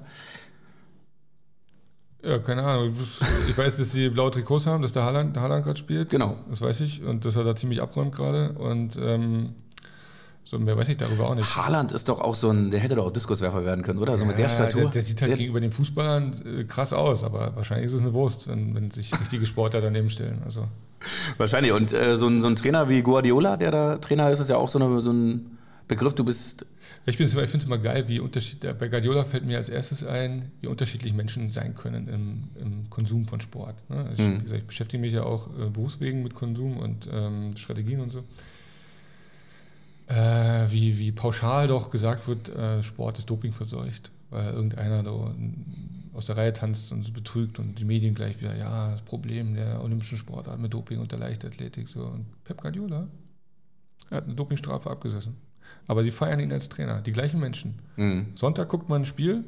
[2.22, 2.94] Ja, keine Ahnung.
[3.48, 6.10] Ich weiß, dass sie blaue Trikots haben, dass der Haaland, Haaland gerade spielt.
[6.10, 6.36] Genau.
[6.48, 7.02] Das weiß ich.
[7.02, 8.52] Und dass er da ziemlich abräumt gerade.
[8.52, 9.54] Und ähm,
[10.44, 11.56] so mehr weiß ich darüber auch nicht.
[11.56, 14.16] Haaland ist doch auch so ein, der hätte doch auch Diskuswerfer werden können, oder?
[14.16, 14.82] So ja, mit der Statur.
[14.82, 18.02] Der, der sieht halt der, gegenüber den Fußballern äh, krass aus, aber wahrscheinlich ist es
[18.02, 20.42] eine Wurst, wenn, wenn sich richtige Sportler daneben stellen.
[20.44, 20.66] Also.
[21.36, 21.72] Wahrscheinlich.
[21.72, 24.56] Und äh, so, ein, so ein Trainer wie Guardiola, der da Trainer ist, ist ja
[24.56, 26.14] auch so, eine, so ein Begriff.
[26.14, 26.66] Du bist
[27.04, 30.52] ich, ich finde es immer geil, wie unterschiedlich, bei Guardiola fällt mir als erstes ein,
[30.60, 33.74] wie unterschiedlich Menschen sein können im, im Konsum von Sport.
[33.90, 34.06] Ne?
[34.08, 34.36] Also mhm.
[34.36, 38.10] ich, gesagt, ich, beschäftige mich ja auch äh, berufswegen mit Konsum und ähm, Strategien und
[38.10, 38.22] so.
[40.12, 45.34] Äh, wie, wie pauschal doch gesagt wird, äh, Sport ist Doping verseucht, weil irgendeiner da
[46.12, 49.82] aus der Reihe tanzt und betrügt und die Medien gleich wieder, ja, das Problem der
[49.82, 51.88] olympischen Sportart mit Doping und der Leichtathletik.
[51.88, 52.04] So.
[52.04, 53.06] Und Pep Guardiola
[54.10, 55.36] hat eine Dopingstrafe abgesessen.
[55.86, 57.76] Aber die feiern ihn als Trainer, die gleichen Menschen.
[57.96, 58.32] Mhm.
[58.34, 59.44] Sonntag guckt man ein Spiel,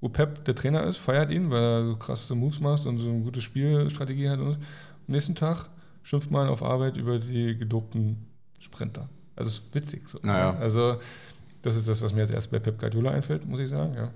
[0.00, 3.10] wo Pep der Trainer ist, feiert ihn, weil er so krasse Moves macht und so
[3.10, 4.40] eine gute Spielstrategie hat.
[4.40, 4.58] Und am
[5.06, 5.68] nächsten Tag
[6.02, 8.26] schimpft man auf Arbeit über die gedopten
[8.58, 9.08] Sprinter.
[9.40, 10.08] Also es ist witzig.
[10.08, 10.18] So.
[10.22, 10.56] Naja.
[10.60, 11.00] Also
[11.62, 13.94] das ist das, was mir jetzt erst bei Pep Guardiola einfällt, muss ich sagen.
[13.94, 14.10] Ja.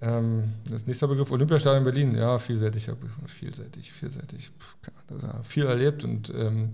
[0.00, 2.14] Ähm, das nächste Begriff Olympiastadion Berlin.
[2.14, 2.88] Ja, vielseitig,
[3.26, 4.50] vielseitig, vielseitig.
[4.58, 6.70] Puh, viel erlebt und ähm,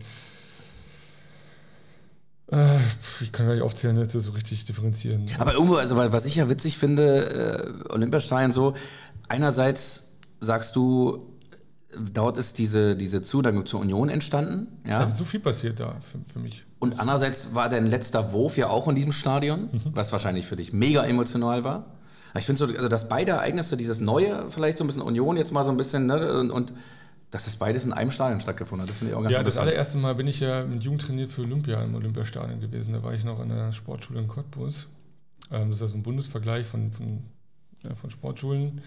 [2.52, 2.78] äh,
[3.20, 5.26] ich kann gar nicht aufzählen, jetzt so richtig differenzieren.
[5.38, 8.74] Aber irgendwo, also was ich ja witzig finde, äh, Olympiastein so,
[9.28, 11.33] einerseits sagst du,
[12.12, 14.68] dort ist diese, diese Zuneigung zur Union entstanden.
[14.86, 15.00] Ja?
[15.00, 16.64] Also so viel passiert da für, für mich.
[16.78, 19.80] Und andererseits war dein letzter Wurf ja auch in diesem Stadion, mhm.
[19.92, 21.86] was wahrscheinlich für dich mega emotional war.
[22.36, 25.52] Ich finde so, also dass beide Ereignisse, dieses Neue, vielleicht so ein bisschen Union jetzt
[25.52, 26.74] mal so ein bisschen, ne, und, und
[27.30, 28.90] dass das beides in einem Stadion stattgefunden hat.
[28.90, 31.30] Das finde ich auch ganz Ja, das allererste Mal bin ich ja mit Jugend trainiert
[31.30, 32.94] für Olympia im Olympiastadion gewesen.
[32.94, 34.88] Da war ich noch in der Sportschule in Cottbus.
[35.50, 37.24] Ähm, das ist also ein Bundesvergleich von, von,
[37.82, 38.82] ja, von Sportschulen.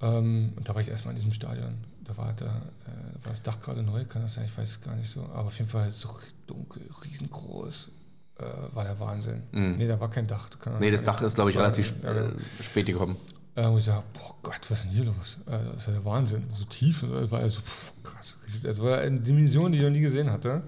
[0.00, 1.74] Ähm, und da war ich erstmal in diesem Stadion.
[2.04, 4.44] Da war, da, äh, war das Dach gerade neu, kann das sein?
[4.44, 5.22] Ich weiß es gar nicht so.
[5.32, 6.08] Aber auf jeden Fall so
[6.46, 7.90] dunkel, riesengroß.
[8.38, 8.44] Äh,
[8.74, 9.42] war der Wahnsinn.
[9.52, 9.76] Mhm.
[9.78, 10.50] Nee, da war kein Dach.
[10.58, 13.16] Kann nee, das Dach ist, glaube ich, relativ äh, spät gekommen.
[13.54, 15.38] Äh, und ich sage, boah Gott, was ist denn hier los?
[15.46, 16.44] Äh, das ist ja der Wahnsinn.
[16.50, 17.04] So tief.
[17.08, 18.36] Das war ja so pff, krass.
[18.62, 20.62] Das war eine Dimension, die ich noch nie gesehen hatte.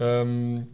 [0.00, 0.66] Ähm,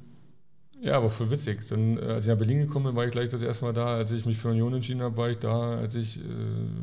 [0.85, 1.67] ja, aber voll witzig.
[1.69, 3.95] Dann, äh, als ich nach Berlin gekommen bin, war ich gleich das erste Mal da.
[3.95, 5.79] Als ich mich für Union entschieden habe, war ich da.
[5.79, 6.23] Als ich äh,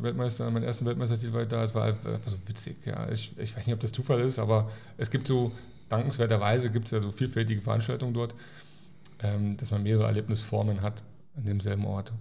[0.01, 1.63] Weltmeister, meinen ersten Weltmeistertitel war ich da.
[1.63, 2.77] Es war einfach so witzig.
[2.83, 3.07] Ja.
[3.11, 5.51] Ich, ich weiß nicht, ob das Zufall ist, aber es gibt so,
[5.89, 8.33] dankenswerterweise gibt es ja so vielfältige Veranstaltungen dort,
[9.21, 11.03] ähm, dass man mehrere Erlebnisformen hat
[11.37, 12.11] an demselben Ort.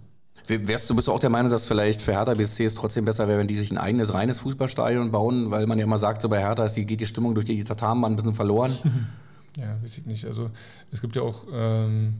[0.45, 3.27] Wärst du, bist du auch der Meinung, dass vielleicht für Hertha BSC es trotzdem besser
[3.27, 5.49] wäre, wenn die sich ein eigenes reines Fußballstadion bauen?
[5.49, 7.63] Weil man ja immer sagt, so bei Hertha ist die, geht die Stimmung durch die
[7.63, 8.75] Tatarmbahn ein bisschen verloren.
[9.57, 10.25] Ja, weiß ich nicht.
[10.25, 10.49] Also
[10.91, 12.15] es gibt ja auch ähm,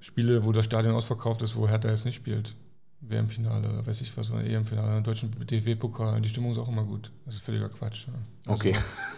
[0.00, 2.54] Spiele, wo das Stadion ausverkauft ist, wo Hertha jetzt nicht spielt.
[3.02, 6.20] WM-Finale, weiß ich was, oder EM-Finale, im deutschen DFB-Pokal.
[6.20, 7.10] Die Stimmung ist auch immer gut.
[7.24, 8.06] Das ist völliger Quatsch.
[8.06, 8.12] Ja.
[8.46, 8.74] Also, okay.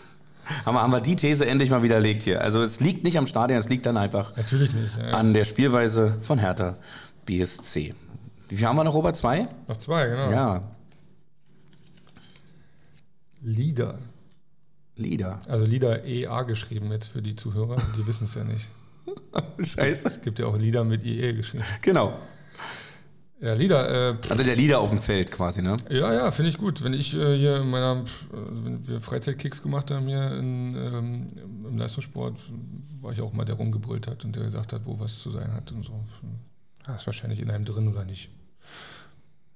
[0.65, 2.41] haben, wir, haben wir die These endlich mal widerlegt hier.
[2.41, 5.11] Also es liegt nicht am Stadion, es liegt dann einfach Natürlich nicht, ja.
[5.11, 6.77] an der Spielweise von Hertha
[7.27, 7.95] BSC.
[8.49, 9.17] Wie viel haben wir noch, Robert?
[9.17, 9.49] Zwei?
[9.67, 10.31] Noch zwei, genau.
[10.31, 10.63] Ja.
[13.41, 13.99] Lieder.
[15.03, 15.41] Lieder.
[15.49, 18.67] Also Lieder EA geschrieben jetzt für die Zuhörer, die wissen es ja nicht.
[19.59, 20.09] Scheiße.
[20.09, 21.65] Es gibt ja auch Lieder mit IE geschrieben.
[21.83, 22.19] Genau.
[23.41, 24.11] Ja, Lieder.
[24.11, 25.77] Äh, Also der Lieder auf dem Feld quasi, ne?
[25.91, 26.85] ja, ja, finde ich gut.
[26.85, 31.27] Wenn ich äh, hier in meiner, wenn wir Freizeitkicks gemacht haben hier in, ähm,
[31.69, 32.39] im Leistungssport,
[33.01, 35.53] war ich auch mal der rumgebrüllt hat und der gesagt hat, wo was zu sein
[35.53, 36.05] hat und so.
[36.87, 38.31] Ja, ist wahrscheinlich in einem drin oder nicht.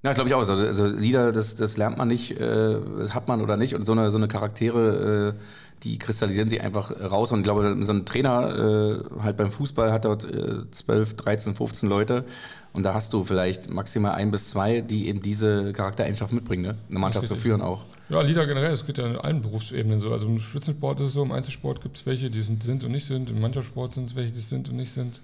[0.07, 0.39] Ja, glaube ich auch.
[0.39, 3.75] Also, also Lieder, das, das lernt man nicht, äh, das hat man oder nicht.
[3.75, 5.41] Und so eine, so eine Charaktere, äh,
[5.83, 7.33] die kristallisieren sich einfach raus.
[7.33, 11.55] Und ich glaube, so ein Trainer äh, halt beim Fußball hat dort äh, 12, 13,
[11.57, 12.25] 15 Leute.
[12.73, 16.75] Und da hast du vielleicht maximal ein bis zwei, die eben diese Charaktereigenschaften mitbringen, ne?
[16.89, 17.81] eine Mannschaft zu führen auch.
[18.09, 20.13] Ja, Lieder generell, es geht ja in allen Berufsebenen so.
[20.13, 22.93] Also im Spitzensport ist es so, im Einzelsport gibt es welche, die sind, sind und
[22.93, 23.31] nicht sind.
[23.31, 25.21] Im Mannschaftssport sind es welche, die sind und nicht sind.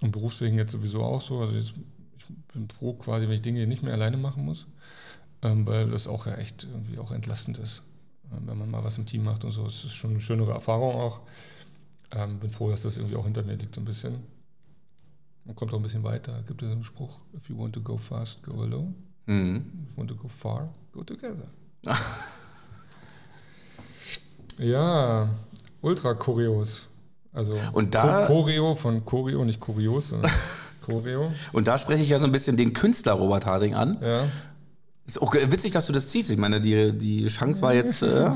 [0.00, 1.38] Im Berufswegen jetzt sowieso auch so.
[1.38, 1.74] Also jetzt,
[2.52, 4.66] bin froh quasi, wenn ich Dinge nicht mehr alleine machen muss,
[5.42, 7.82] ähm, weil das auch ja echt irgendwie auch entlastend ist,
[8.32, 9.66] ähm, wenn man mal was im Team macht und so.
[9.66, 11.20] Es ist schon eine schönere Erfahrung auch.
[12.12, 14.22] Ähm, bin froh, dass das irgendwie auch hinter mir liegt so ein bisschen.
[15.44, 16.42] Man kommt auch ein bisschen weiter.
[16.46, 18.94] Gibt es einen Spruch, if you want to go fast, go alone.
[19.26, 19.84] Mhm.
[19.86, 21.46] If you want to go far, go together.
[24.58, 25.28] ja,
[25.82, 26.88] Ultra-Choreos.
[27.32, 30.30] Also Und da- Cho- Choreo von Choreo, nicht Kurios, sondern
[30.86, 31.32] Choreo.
[31.52, 33.98] Und da spreche ich ja so ein bisschen den Künstler Robert Harding an.
[34.00, 34.24] Ja.
[35.06, 36.30] Ist auch witzig, dass du das ziehst.
[36.30, 38.02] Ich meine, die, die Chance war jetzt.
[38.02, 38.28] Äh,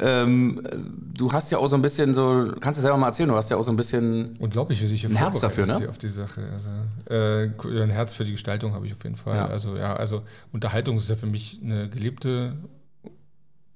[0.00, 0.66] ähm,
[1.14, 3.50] du hast ja auch so ein bisschen so, kannst du selber mal erzählen, du hast
[3.50, 4.34] ja auch so ein bisschen.
[4.38, 5.86] Unglaublich, wie sich Ein Herz dafür, ne?
[5.86, 6.48] auf die Sache.
[6.50, 6.70] Also,
[7.10, 9.36] äh, ein Herz für die Gestaltung habe ich auf jeden Fall.
[9.36, 9.48] Ja.
[9.48, 12.56] Also ja, also Unterhaltung ist ja für mich eine gelebte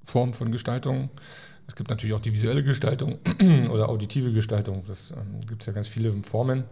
[0.02, 1.10] Form von Gestaltung.
[1.68, 3.18] Es gibt natürlich auch die visuelle Gestaltung
[3.70, 4.84] oder auditive Gestaltung.
[4.86, 6.64] Das ähm, gibt es ja ganz viele Formen.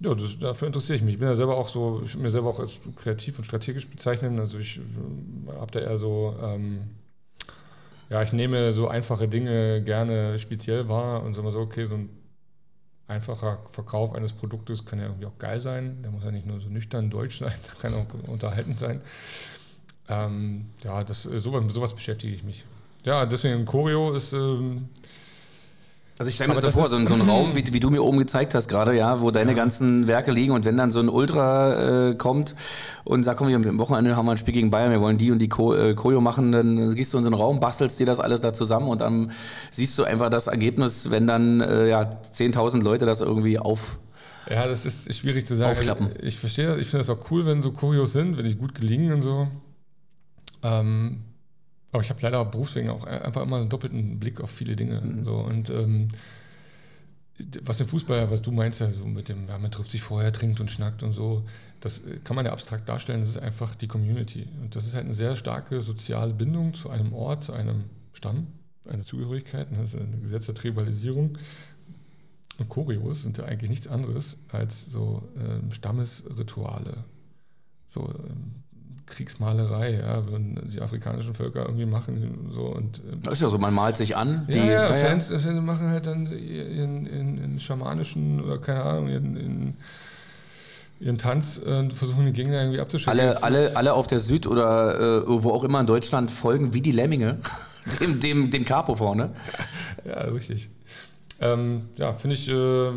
[0.00, 1.14] Ja, das, dafür interessiere ich mich.
[1.14, 3.88] Ich bin ja selber auch so, ich will mir selber auch als kreativ und strategisch
[3.88, 4.38] bezeichnen.
[4.38, 6.90] Also ich äh, habe da eher so, ähm,
[8.08, 11.96] ja, ich nehme so einfache Dinge gerne speziell wahr und sage mal so, okay, so
[11.96, 12.10] ein
[13.08, 16.02] einfacher Verkauf eines Produktes kann ja irgendwie auch geil sein.
[16.02, 19.02] Der muss ja nicht nur so nüchtern deutsch sein, der kann auch unterhaltend sein.
[20.08, 22.64] Ähm, ja, das, äh, sowas, sowas beschäftige ich mich.
[23.04, 24.88] Ja, deswegen Choreo ist, ähm,
[26.18, 27.90] Also ich stelle mir das das vor, so, ein- so ein Raum, wie, wie du
[27.90, 30.98] mir oben gezeigt hast gerade, ja, wo deine ganzen Werke liegen und wenn dann so
[30.98, 32.56] ein Ultra äh, kommt
[33.04, 35.30] und sagt, komm, wir am Wochenende haben wir ein Spiel gegen Bayern, wir wollen die
[35.30, 38.06] und die Cho äh, Choreo machen, dann gehst du in so einen Raum, bastelst dir
[38.06, 39.30] das alles da zusammen und dann
[39.70, 44.00] siehst du einfach das Ergebnis, wenn dann äh, ja 10.000 Leute das irgendwie auf...
[44.50, 45.70] ja, das ist schwierig zu sagen.
[45.70, 46.10] Aufklappen.
[46.22, 49.12] Ich verstehe, ich finde das auch cool, wenn so Choreos sind, wenn die gut gelingen
[49.12, 49.46] und so.
[50.64, 51.20] Ähm,
[51.92, 55.02] aber ich habe leider berufswegen auch einfach immer einen doppelten Blick auf viele Dinge.
[55.24, 55.36] So.
[55.36, 56.08] Und ähm,
[57.62, 60.32] was den Fußball, was du meinst, ja, so mit dem, ja, man trifft sich vorher,
[60.32, 61.44] trinkt und schnackt und so,
[61.80, 64.48] das äh, kann man ja abstrakt darstellen, das ist einfach die Community.
[64.60, 68.48] Und das ist halt eine sehr starke soziale Bindung zu einem Ort, zu einem Stamm,
[68.86, 71.38] eine Zugehörigkeit, das ist ein Gesetz der Tribalisierung.
[72.58, 77.04] Und Choreos sind ja eigentlich nichts anderes als so ähm, Stammesrituale.
[77.86, 78.64] So ähm,
[79.08, 83.58] Kriegsmalerei, ja, wenn die afrikanischen Völker irgendwie machen so und ähm, Das ist ja so,
[83.58, 84.46] man malt sich an.
[84.48, 89.36] ja, ja, Fans, Fans machen halt dann ihren, ihren, ihren schamanischen oder keine Ahnung, ihren,
[89.36, 89.76] ihren,
[91.00, 93.20] ihren Tanz äh, und versuchen den Gegner irgendwie abzuschalten.
[93.20, 96.82] Alle, alle, alle auf der Süd oder äh, wo auch immer in Deutschland folgen wie
[96.82, 97.38] die Lemminge.
[98.00, 99.30] dem, dem, dem Capo vorne.
[100.06, 100.70] Ja, richtig.
[101.40, 102.90] Ähm, ja, finde ich, äh,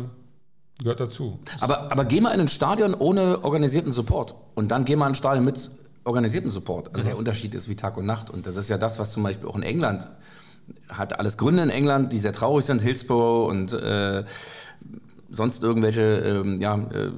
[0.78, 1.38] gehört dazu.
[1.60, 5.12] Aber, aber geh mal in ein Stadion ohne organisierten Support und dann geh mal in
[5.12, 5.70] ein Stadion mit
[6.04, 6.92] organisierten Support.
[6.92, 9.22] Also der Unterschied ist wie Tag und Nacht und das ist ja das, was zum
[9.22, 10.08] Beispiel auch in England
[10.88, 14.24] hat alles Gründe in England, die sehr traurig sind, Hillsborough und äh,
[15.32, 17.10] sonst irgendwelche ähm, ja, äh,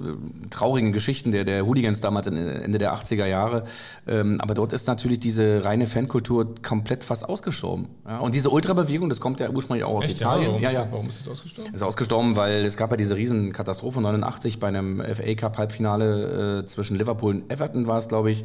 [0.50, 3.64] traurigen Geschichten der, der Hooligans damals Ende der 80er Jahre.
[4.06, 7.88] Ähm, aber dort ist natürlich diese reine Fankultur komplett fast ausgestorben.
[8.06, 8.18] Ja?
[8.18, 10.48] Und diese Ultrabewegung, das kommt ja ursprünglich auch aus Echt, Italien.
[10.50, 10.82] Warum, ja, ist, ja.
[10.84, 11.74] das- warum ist das ausgestorben?
[11.74, 16.66] Ist ausgestorben, weil es gab ja diese Riesenkatastrophe 89 bei einem FA Cup Halbfinale äh,
[16.66, 18.44] zwischen Liverpool und Everton war es, glaube ich.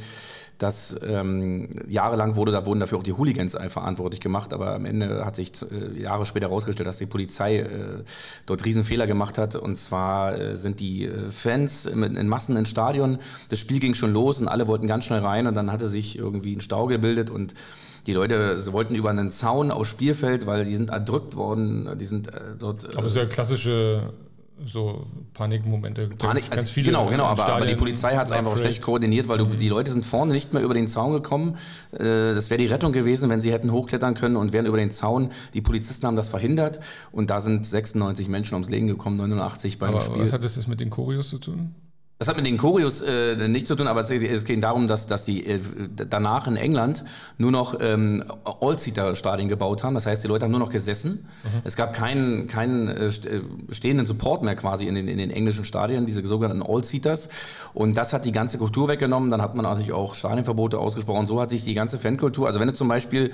[0.60, 5.26] Dass ähm, jahrelang wurde, da wurden dafür auch die Hooligans verantwortlich gemacht, aber am Ende
[5.26, 7.68] hat sich äh, Jahre später herausgestellt, dass die Polizei äh,
[8.46, 9.56] dort Riesenfehler gemacht hat.
[9.56, 13.20] Und zwar äh, sind die äh, Fans in, in Massen ins Stadion.
[13.48, 16.18] Das Spiel ging schon los und alle wollten ganz schnell rein und dann hatte sich
[16.18, 17.54] irgendwie ein Stau gebildet und
[18.06, 21.98] die Leute wollten über einen Zaun aus Spielfeld, weil die sind erdrückt worden.
[21.98, 22.96] Die sind äh, dort.
[22.98, 24.14] Aber es ist ja klassische
[24.66, 25.00] so
[25.34, 26.08] Panikmomente.
[26.08, 29.28] Panik, ganz also, viele genau, genau, aber, aber, die Polizei hat es einfach schlecht koordiniert,
[29.28, 29.58] weil du, mhm.
[29.58, 31.58] die Leute sind vorne nicht mehr über den Zaun gekommen.
[31.92, 34.92] Äh, das wäre die Rettung gewesen, wenn sie hätten hochklettern können und wären über den
[34.92, 35.32] Zaun.
[35.54, 36.80] Die Polizisten haben das verhindert
[37.12, 40.24] und da sind 96 Menschen ums Leben gekommen, 89 beim aber Spiel.
[40.24, 41.76] Was hat das jetzt mit den Choreos zu tun?
[42.20, 45.08] Das hat mit den Choreos äh, nichts zu tun, aber es, es geht darum, dass,
[45.08, 45.58] dass die äh,
[46.10, 47.06] danach in England
[47.38, 49.94] nur noch ähm, All-Seater-Stadien gebaut haben.
[49.94, 51.30] Das heißt, die Leute haben nur noch gesessen.
[51.44, 51.62] Mhm.
[51.64, 55.64] Es gab keinen, keinen äh, äh, stehenden Support mehr quasi in den, in den englischen
[55.64, 57.30] Stadien, diese sogenannten All-Seaters.
[57.74, 59.30] Und das hat die ganze Kultur weggenommen.
[59.30, 61.26] Dann hat man natürlich auch Stadienverbote ausgesprochen.
[61.26, 63.32] So hat sich die ganze Fankultur, also wenn du zum Beispiel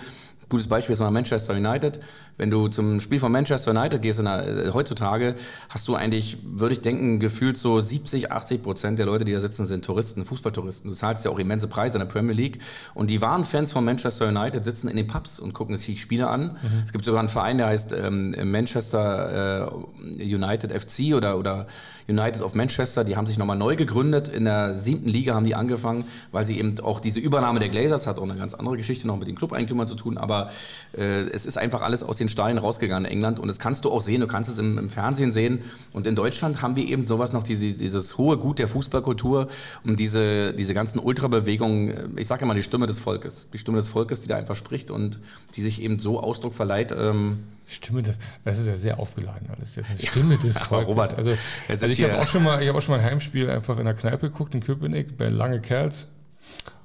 [0.48, 2.00] Gutes Beispiel ist mal Manchester United.
[2.38, 5.36] Wenn du zum Spiel von Manchester United gehst der, äh, heutzutage,
[5.70, 9.40] hast du eigentlich, würde ich denken, gefühlt so 70, 80 Prozent der Leute, die da
[9.40, 10.90] sitzen, sind Touristen, Fußballtouristen.
[10.90, 12.60] Du zahlst ja auch immense Preise in der Premier League.
[12.94, 15.98] Und die wahren Fans von Manchester United sitzen in den Pubs und gucken sich die
[15.98, 16.58] Spiele an.
[16.62, 16.84] Mhm.
[16.86, 21.68] Es gibt sogar einen Verein, der heißt ähm, Manchester äh, United FC oder, oder
[22.08, 24.28] United of Manchester, die haben sich nochmal neu gegründet.
[24.28, 28.06] In der siebten Liga haben die angefangen, weil sie eben auch diese Übernahme der Glazers
[28.06, 30.18] hat auch eine ganz andere Geschichte noch mit den Club-Eigentümern zu tun.
[30.18, 30.50] Aber
[30.98, 33.92] äh, es ist einfach alles aus den Stadien rausgegangen in England und das kannst du
[33.92, 34.22] auch sehen.
[34.22, 35.62] Du kannst es im, im Fernsehen sehen.
[35.94, 39.48] Und in Deutschland haben wir eben sowas noch, diese, dieses hohe Gut der Fußballkultur
[39.84, 42.18] und diese, diese ganzen Ultrabewegungen.
[42.18, 43.50] Ich sage immer die Stimme des Volkes.
[43.52, 45.20] Die Stimme des Volkes, die da einfach spricht und
[45.56, 46.94] die sich eben so Ausdruck verleiht.
[46.96, 49.76] Ähm, Stimme des, das ist ja sehr aufgeladen alles.
[49.76, 50.90] Jetzt Stimme des Volkes.
[50.90, 51.36] Robert, also,
[51.68, 53.86] also ich habe auch schon mal, ich habe auch schon mal ein Heimspiel einfach in
[53.86, 56.08] der Kneipe geguckt in Köpenick bei Lange Kerls.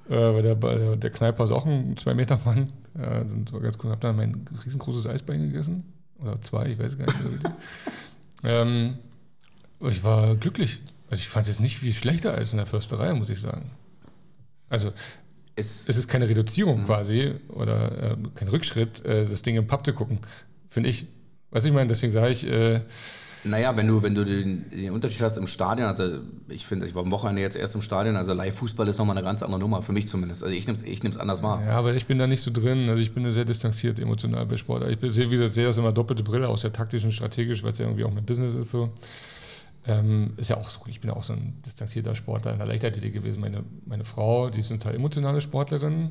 [0.08, 2.72] Äh, weil der, der, der Kneiper ist auch ein zwei Meter Mann.
[2.98, 3.90] Äh, sind ganz cool.
[3.90, 5.84] Habe da mein riesengroßes Eisbein gegessen
[6.18, 7.18] oder zwei, ich weiß gar nicht.
[8.42, 8.98] ähm,
[9.80, 10.80] ich war glücklich.
[11.10, 13.70] Also ich fand es nicht viel schlechter als in der Försterei, muss ich sagen.
[14.68, 14.92] Also
[15.56, 16.86] es, es ist keine Reduzierung mhm.
[16.86, 20.20] quasi oder äh, kein Rückschritt, äh, das Ding im Pub zu gucken
[20.70, 21.06] finde ich.
[21.50, 22.46] Was ich meine, deswegen sage ich.
[22.46, 22.80] Äh,
[23.42, 26.94] naja, wenn du, wenn du den, den, Unterschied hast im Stadion, also ich finde, ich
[26.94, 29.80] war am Wochenende jetzt erst im Stadion, also Live-Fußball ist nochmal eine ganz andere Nummer,
[29.80, 30.42] für mich zumindest.
[30.42, 31.62] Also ich nehme es ich anders wahr.
[31.64, 34.56] Ja, aber ich bin da nicht so drin, also ich bin sehr distanziert emotional bei
[34.56, 34.86] Sport.
[34.90, 37.78] Ich sehe, wie gesagt, sehe das immer doppelte Brille aus der taktischen, strategisch, weil es
[37.78, 38.90] ja irgendwie auch mein Business ist so.
[39.86, 43.14] Ähm, ist ja auch so, ich bin auch so ein distanzierter Sportler in der Leichtathletik
[43.14, 43.40] gewesen.
[43.40, 46.10] Meine, meine Frau, die ist eine total emotionale Sportlerin,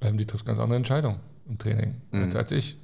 [0.00, 2.22] ähm, die trifft ganz andere Entscheidungen im Training mhm.
[2.22, 2.76] als, als ich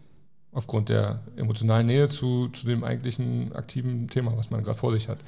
[0.56, 5.06] aufgrund der emotionalen Nähe zu, zu dem eigentlichen aktiven Thema, was man gerade vor sich
[5.06, 5.18] hat.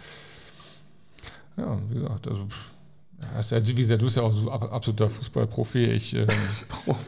[1.58, 2.48] Ja, wie gesagt, also
[3.34, 5.84] also, wie gesagt, du bist ja auch so absoluter Fußballprofi.
[5.86, 6.26] Ich äh,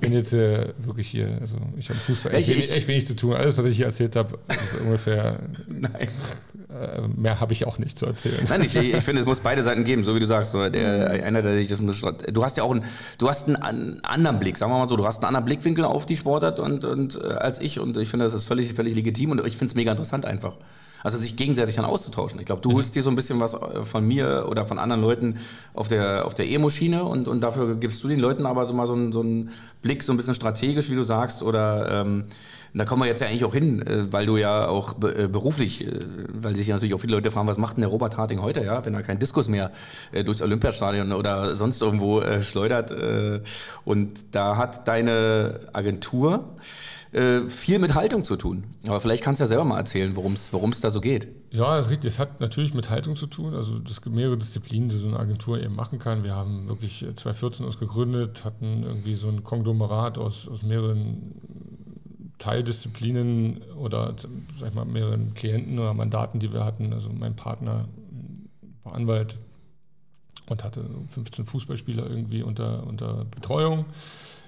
[0.01, 3.35] bin jetzt äh, wirklich hier, also ich habe Fußball echt, wenig, echt wenig zu tun.
[3.35, 5.39] Alles, was ich hier erzählt habe, ist ungefähr.
[5.69, 6.09] Nein.
[6.71, 8.45] Äh, mehr habe ich auch nicht zu erzählen.
[8.49, 10.53] Nein, ich, ich finde, es muss beide Seiten geben, so wie du sagst.
[10.53, 12.85] So, der, einer, der sich das Du hast ja auch einen,
[13.19, 16.07] du hast einen anderen Blick, sagen wir mal so, du hast einen anderen Blickwinkel auf
[16.07, 19.31] die Sportart und, und äh, als ich und ich finde, das ist völlig, völlig legitim
[19.31, 20.57] und ich finde es mega interessant einfach.
[21.03, 22.39] Also sich gegenseitig dann auszutauschen.
[22.41, 22.75] Ich glaube, du mhm.
[22.75, 25.39] holst dir so ein bisschen was äh, von mir oder von anderen Leuten
[25.75, 28.87] auf der, auf der Emo-Schiene und, und dafür gibst du den Leuten aber so mal
[28.87, 29.51] so, einen, so einen
[29.83, 32.25] Blick, so ein bisschen strategisch, wie du sagst, oder ähm,
[32.73, 35.87] da kommen wir jetzt ja eigentlich auch hin, äh, weil du ja auch äh, beruflich,
[36.33, 38.65] weil sich ja natürlich auch viele Leute fragen, was macht denn der Robert Harting heute,
[38.65, 39.71] ja, wenn er keinen Diskus mehr
[40.25, 42.95] durchs Olympiastadion oder sonst irgendwo schleudert.
[43.85, 46.45] Und da hat deine Agentur
[47.13, 48.65] äh, viel mit Haltung zu tun.
[48.87, 51.29] Aber vielleicht kannst du ja selber mal erzählen, worum es da so geht.
[51.51, 52.13] Ja, das ist richtig.
[52.13, 53.55] Es hat natürlich mit Haltung zu tun.
[53.55, 56.23] Also es gibt mehrere Disziplinen, die so eine Agentur eben machen kann.
[56.23, 61.35] Wir haben wirklich 2014 uns gegründet, hatten irgendwie so ein Konglomerat aus, aus mehreren
[62.39, 64.15] Teildisziplinen oder
[64.59, 66.93] sag ich mal mehreren Klienten oder Mandaten, die wir hatten.
[66.93, 67.89] Also mein Partner
[68.85, 69.37] war Anwalt
[70.49, 73.85] und hatte 15 Fußballspieler irgendwie unter, unter Betreuung.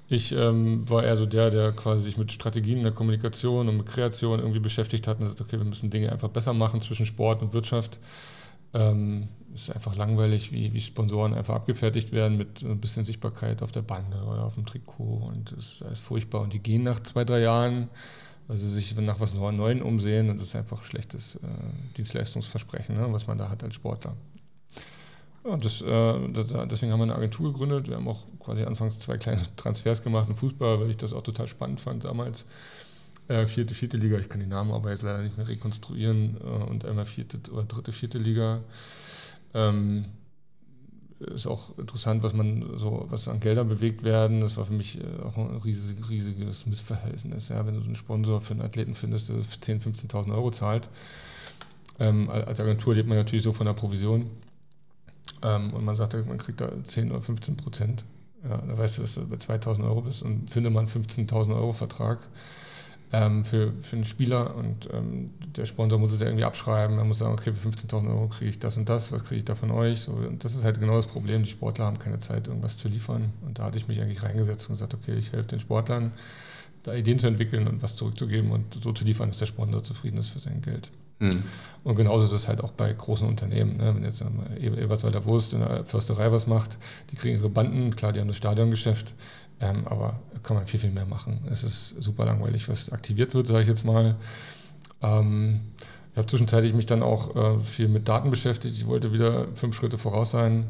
[0.09, 3.87] Ich ähm, war eher so der, der quasi sich mit Strategien der Kommunikation und mit
[3.87, 7.41] Kreation irgendwie beschäftigt hat und sagt, okay, wir müssen Dinge einfach besser machen zwischen Sport
[7.41, 7.99] und Wirtschaft.
[8.75, 13.63] Ähm, es ist einfach langweilig, wie, wie Sponsoren einfach abgefertigt werden mit ein bisschen Sichtbarkeit
[13.63, 16.43] auf der Bande oder auf dem Trikot und es ist alles furchtbar.
[16.43, 17.89] Und die gehen nach zwei, drei Jahren,
[18.49, 21.49] weil sie sich nach was Neuen umsehen und das ist einfach ein schlechtes äh,
[21.97, 24.15] Dienstleistungsversprechen, ne, was man da hat als Sportler.
[25.45, 27.89] Ja, das, äh, deswegen haben wir eine Agentur gegründet.
[27.89, 31.23] Wir haben auch quasi anfangs zwei kleine Transfers gemacht im Fußball, weil ich das auch
[31.23, 32.47] total spannend fand damals.
[33.29, 36.37] Äh, vierte, vierte Liga, ich kann die Namen aber jetzt leider nicht mehr rekonstruieren.
[36.41, 38.61] Äh, und einmal vierte oder dritte, vierte Liga.
[39.55, 40.05] Ähm,
[41.19, 44.41] ist auch interessant, was man so, was an Geldern bewegt werden.
[44.41, 47.49] Das war für mich äh, auch ein riesig, riesiges Missverhältnis.
[47.49, 50.89] Ja, wenn du so einen Sponsor für einen Athleten findest, der 10.000, 15.000 Euro zahlt.
[51.99, 54.31] Ähm, als Agentur lebt man natürlich so von der Provision.
[55.43, 58.05] Ähm, und man sagt, man kriegt da 10 oder 15 Prozent.
[58.49, 61.55] Ja, da weißt du, dass du bei 2.000 Euro bist und findet man einen 15.000
[61.55, 62.19] Euro Vertrag
[63.13, 66.99] ähm, für, für einen Spieler und ähm, der Sponsor muss es ja irgendwie abschreiben.
[66.99, 69.45] Er muss sagen, okay, für 15.000 Euro kriege ich das und das, was kriege ich
[69.45, 70.01] da von euch?
[70.01, 71.43] So, und das ist halt genau das Problem.
[71.43, 73.33] Die Sportler haben keine Zeit, irgendwas zu liefern.
[73.43, 76.13] Und da hatte ich mich eigentlich reingesetzt und gesagt, okay, ich helfe den Sportlern,
[76.83, 80.17] da Ideen zu entwickeln und was zurückzugeben und so zu liefern, dass der Sponsor zufrieden
[80.17, 80.91] ist für sein Geld.
[81.23, 81.43] Mhm.
[81.85, 83.77] Und genauso ist es halt auch bei großen Unternehmen.
[83.77, 83.95] Ne?
[83.95, 84.23] Wenn jetzt
[84.61, 86.79] Eberswalder Wurst in der Försterei was macht,
[87.11, 89.15] die kriegen ihre Banden, klar, die haben das Stadiongeschäft,
[89.61, 91.47] ähm, aber kann man viel, viel mehr machen.
[91.51, 94.17] Es ist super langweilig, was aktiviert wird, sage ich jetzt mal.
[95.03, 95.61] Ähm,
[96.13, 98.77] ich habe zwischenzeitlich mich dann auch äh, viel mit Daten beschäftigt.
[98.77, 100.67] Ich wollte wieder fünf Schritte voraus sein.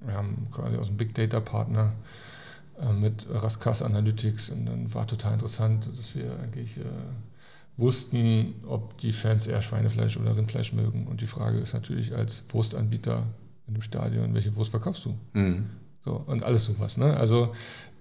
[0.00, 1.92] Wir haben quasi aus dem Big Data Partner
[2.80, 6.84] äh, mit Raskas Analytics und dann war total interessant, dass wir eigentlich äh,
[7.80, 11.06] wussten, ob die Fans eher Schweinefleisch oder Rindfleisch mögen.
[11.06, 13.26] Und die Frage ist natürlich als Wurstanbieter
[13.66, 15.14] in dem Stadion, welche Wurst verkaufst du?
[15.32, 15.70] Mhm.
[16.04, 16.96] So, und alles sowas.
[16.96, 17.16] Ne?
[17.16, 17.54] Also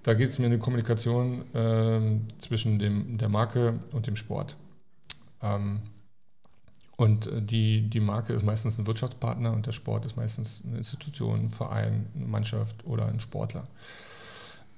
[0.04, 4.56] da geht es mir um die Kommunikation ähm, zwischen dem, der Marke und dem Sport.
[5.42, 5.82] Ähm,
[6.98, 10.78] und äh, die, die Marke ist meistens ein Wirtschaftspartner und der Sport ist meistens eine
[10.78, 13.68] Institution, ein Verein, eine Mannschaft oder ein Sportler.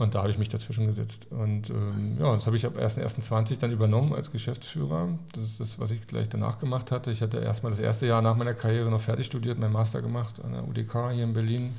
[0.02, 1.28] Und da habe ich mich dazwischen gesetzt.
[1.30, 5.10] Und ähm, ja, das habe ich ab 1.1.20 dann übernommen als Geschäftsführer.
[5.34, 7.12] Das ist das, was ich gleich danach gemacht hatte.
[7.12, 10.41] Ich hatte erstmal das erste Jahr nach meiner Karriere noch fertig studiert, meinen Master gemacht
[10.43, 11.76] an der UDK hier in Berlin.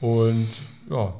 [0.00, 0.48] Und
[0.88, 1.12] ja,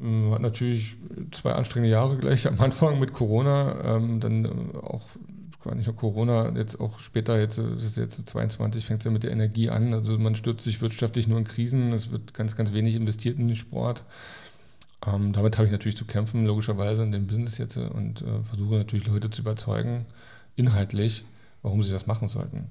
[0.00, 0.96] ähm, hat natürlich
[1.30, 5.06] zwei anstrengende Jahre gleich am Anfang mit Corona, ähm, dann äh, auch
[5.62, 9.12] gar nicht nur Corona, jetzt auch später, jetzt ist es jetzt 22, fängt es ja
[9.12, 9.94] mit der Energie an.
[9.94, 13.46] Also man stürzt sich wirtschaftlich nur in Krisen, es wird ganz, ganz wenig investiert in
[13.46, 14.02] den Sport.
[15.04, 18.76] Ähm, damit habe ich natürlich zu kämpfen, logischerweise in dem Business jetzt und äh, versuche
[18.76, 20.06] natürlich Leute zu überzeugen,
[20.54, 21.24] inhaltlich,
[21.62, 22.70] warum sie das machen sollten.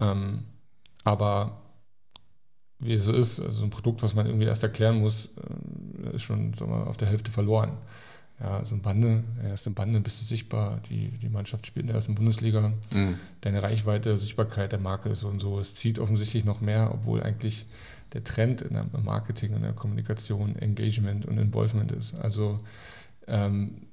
[0.00, 0.44] Ähm,
[1.04, 1.62] aber
[2.78, 6.22] wie es so ist, also ein Produkt, was man irgendwie erst erklären muss, äh, ist
[6.22, 7.76] schon wir, auf der Hälfte verloren.
[8.40, 11.86] Ja, so ein Bande, erst im Bande bist du sichtbar, die, die Mannschaft spielt in
[11.86, 13.18] der ersten Bundesliga, mhm.
[13.40, 15.58] deine Reichweite, Sichtbarkeit der Marke ist so und so.
[15.58, 17.64] Es zieht offensichtlich noch mehr, obwohl eigentlich
[18.12, 22.14] der Trend in der Marketing, in der Kommunikation, Engagement und Involvement ist.
[22.14, 22.60] Also
[23.26, 23.86] ähm,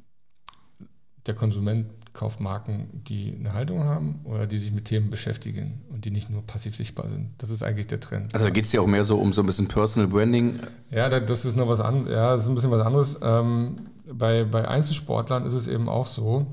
[1.25, 6.05] der Konsument kauft Marken, die eine Haltung haben oder die sich mit Themen beschäftigen und
[6.05, 7.31] die nicht nur passiv sichtbar sind.
[7.39, 8.33] Das ist eigentlich der Trend.
[8.33, 10.59] Also da geht es ja auch mehr so um so ein bisschen Personal Branding.
[10.91, 12.13] Ja, das ist noch was anderes.
[12.13, 13.19] Ja, das ist ein bisschen was anderes.
[13.21, 16.45] Ähm, bei, bei Einzelsportlern ist es eben auch so,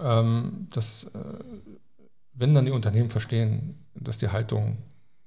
[0.00, 1.18] ähm, dass äh,
[2.34, 4.78] wenn dann die Unternehmen verstehen, dass die Haltung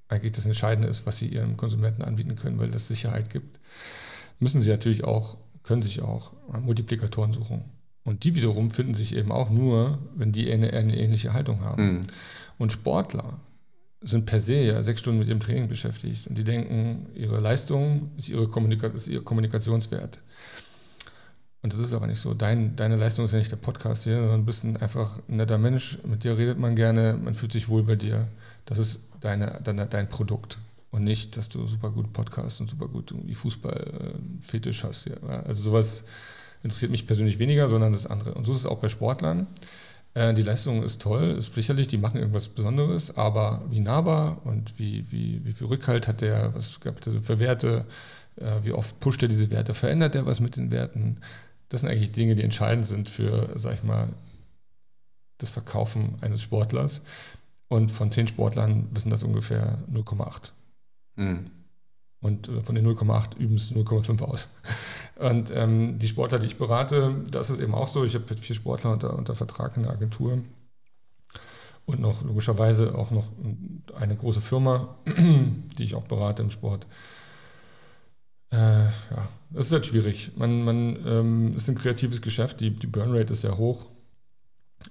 [0.08, 3.60] eigentlich das Entscheidende ist, was sie ihren Konsumenten anbieten können, weil das Sicherheit gibt,
[4.40, 7.66] müssen sie natürlich auch, können sich auch Multiplikatoren suchen.
[8.04, 11.86] Und die wiederum finden sich eben auch nur, wenn die eine, eine ähnliche Haltung haben.
[11.86, 12.02] Mhm.
[12.60, 13.40] Und Sportler
[14.02, 18.12] sind per se ja sechs Stunden mit ihrem Training beschäftigt und die denken, ihre Leistung
[18.18, 20.22] ist, ihre Kommunika ist ihr Kommunikationswert.
[21.64, 22.36] Und das ist aber nicht so.
[22.36, 25.38] Dein, deine Leistung ist ja nicht der Podcast hier, sondern du bist ein einfach ein
[25.38, 25.98] netter Mensch.
[26.06, 28.28] Mit dir redet man gerne, man fühlt sich wohl bei dir.
[28.66, 30.60] Das ist deine, deine dein Produkt.
[30.92, 35.06] Und nicht, dass du super gut Podcast und super gut irgendwie Fußball-Fetisch äh, hast.
[35.06, 35.18] Ja.
[35.46, 36.06] Also sowas
[36.64, 38.34] interessiert mich persönlich weniger, sondern das andere.
[38.34, 39.48] Und so ist es auch bei Sportlern.
[40.14, 44.80] Äh, die Leistung ist toll, ist sicherlich, die machen irgendwas Besonderes, aber wie nahbar und
[44.80, 47.86] wie, wie, wie viel Rückhalt hat der, was gab es für Werte,
[48.38, 51.20] äh, wie oft pusht er diese Werte, verändert er was mit den Werten?
[51.68, 54.08] Das sind eigentlich Dinge, die entscheidend sind für, sag ich mal,
[55.40, 57.02] das Verkaufen eines Sportlers.
[57.68, 60.52] Und von zehn Sportlern wissen das ungefähr 0,8.
[61.16, 61.52] Mhm.
[62.22, 64.50] Und äh, von den 0,8 üben es 0,5 aus.
[65.18, 68.04] Und ähm, die Sportler, die ich berate, da ist es eben auch so.
[68.04, 70.40] Ich habe vier Sportler unter, unter Vertrag in der Agentur
[71.86, 73.32] und noch logischerweise auch noch
[73.96, 74.96] eine große Firma,
[75.78, 76.88] die ich auch berate im Sport.
[78.52, 80.32] Äh, ja, das ist halt schwierig.
[80.36, 83.88] Man, man ähm, ist ein kreatives Geschäft, die, die Burnrate ist sehr hoch.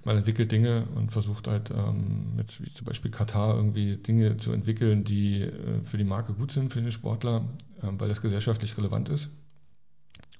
[0.03, 4.51] Man entwickelt Dinge und versucht halt, ähm, jetzt wie zum Beispiel Katar, irgendwie Dinge zu
[4.51, 7.45] entwickeln, die äh, für die Marke gut sind, für den Sportler,
[7.81, 9.29] äh, weil das gesellschaftlich relevant ist.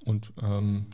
[0.05, 0.85] Und ähm,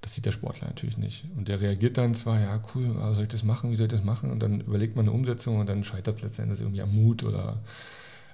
[0.00, 1.26] das sieht der Sportler natürlich nicht.
[1.36, 3.92] Und der reagiert dann zwar, ja, cool, aber soll ich das machen, wie soll ich
[3.92, 4.30] das machen?
[4.30, 7.62] Und dann überlegt man eine Umsetzung und dann scheitert es letztendlich irgendwie am Mut oder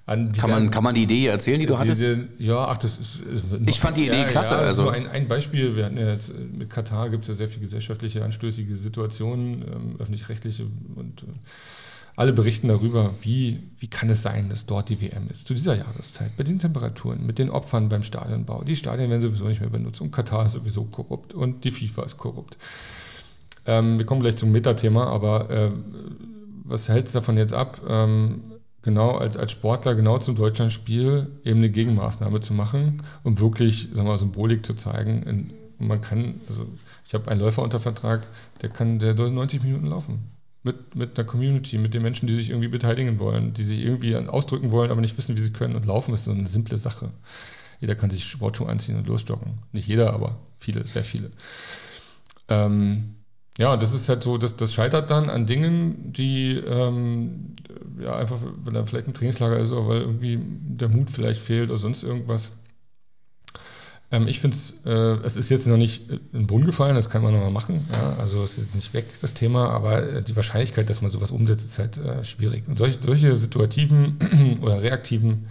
[0.04, 2.04] an kann, man, kann man die Idee erzählen, die du hattest?
[2.38, 3.22] Ja, ach, das ist.
[3.66, 4.54] Ich fand die Idee ja, klasse.
[4.54, 4.88] Ja, also.
[4.88, 8.24] ein, ein Beispiel: Wir hatten ja jetzt mit Katar gibt es ja sehr viele gesellschaftliche,
[8.24, 11.26] anstößige Situationen, ähm, öffentlich-rechtliche und äh,
[12.16, 15.76] alle berichten darüber, wie, wie kann es sein, dass dort die WM ist, zu dieser
[15.76, 18.64] Jahreszeit, bei den Temperaturen, mit den Opfern beim Stadionbau.
[18.64, 22.02] Die Stadien werden sowieso nicht mehr benutzt und Katar ist sowieso korrupt und die FIFA
[22.02, 22.58] ist korrupt.
[23.64, 25.70] Ähm, wir kommen gleich zum Metathema, aber äh,
[26.64, 28.42] was hält es davon jetzt ab, ähm,
[28.82, 34.08] genau als, als Sportler genau zum Deutschlandspiel eben eine Gegenmaßnahme zu machen, um wirklich sagen
[34.08, 35.22] wir, Symbolik zu zeigen.
[35.22, 36.66] In, man kann, also
[37.06, 38.26] ich habe einen Läufer unter Vertrag,
[38.60, 40.30] der kann, der soll 90 Minuten laufen.
[40.64, 44.14] Mit, mit einer Community, mit den Menschen, die sich irgendwie beteiligen wollen, die sich irgendwie
[44.16, 45.74] ausdrücken wollen, aber nicht wissen, wie sie können.
[45.74, 47.10] Und laufen ist so eine simple Sache.
[47.80, 49.54] Jeder kann sich Sportschuhe anziehen und losjoggen.
[49.72, 51.32] Nicht jeder, aber viele, sehr viele.
[52.48, 53.16] Ähm,
[53.58, 57.54] ja, das ist halt so, das, das scheitert dann an Dingen, die ähm,
[58.00, 61.70] ja einfach, wenn da vielleicht ein Trainingslager ist oder weil irgendwie der Mut vielleicht fehlt
[61.70, 62.50] oder sonst irgendwas.
[64.10, 67.10] Ähm, ich finde es, äh, es ist jetzt noch nicht in den Brunnen gefallen, das
[67.10, 67.86] kann man noch mal machen.
[67.92, 68.16] Ja?
[68.18, 71.30] Also es ist jetzt nicht weg, das Thema, aber äh, die Wahrscheinlichkeit, dass man sowas
[71.30, 72.68] umsetzt, ist halt äh, schwierig.
[72.68, 75.46] Und solche, solche situativen oder reaktiven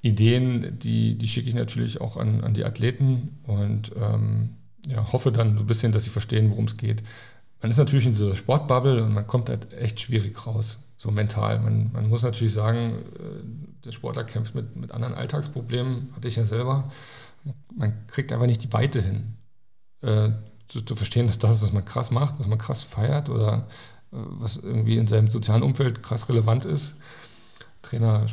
[0.00, 4.50] Ideen, die, die schicke ich natürlich auch an, an die Athleten und ähm,
[4.86, 7.02] ja, hoffe dann so ein bisschen, dass sie verstehen, worum es geht.
[7.60, 11.60] Man ist natürlich in dieser Sportbubble und man kommt halt echt schwierig raus, so mental.
[11.60, 16.36] Man, man muss natürlich sagen, äh, der Sportler kämpft mit, mit anderen Alltagsproblemen, hatte ich
[16.36, 16.84] ja selber.
[17.74, 19.36] Man kriegt einfach nicht die Weite hin,
[20.02, 20.30] äh,
[20.66, 23.68] zu, zu, verstehen, dass das, was man krass macht, was man krass feiert oder
[24.12, 26.96] äh, was irgendwie in seinem sozialen Umfeld krass relevant ist,
[27.82, 28.26] Trainer,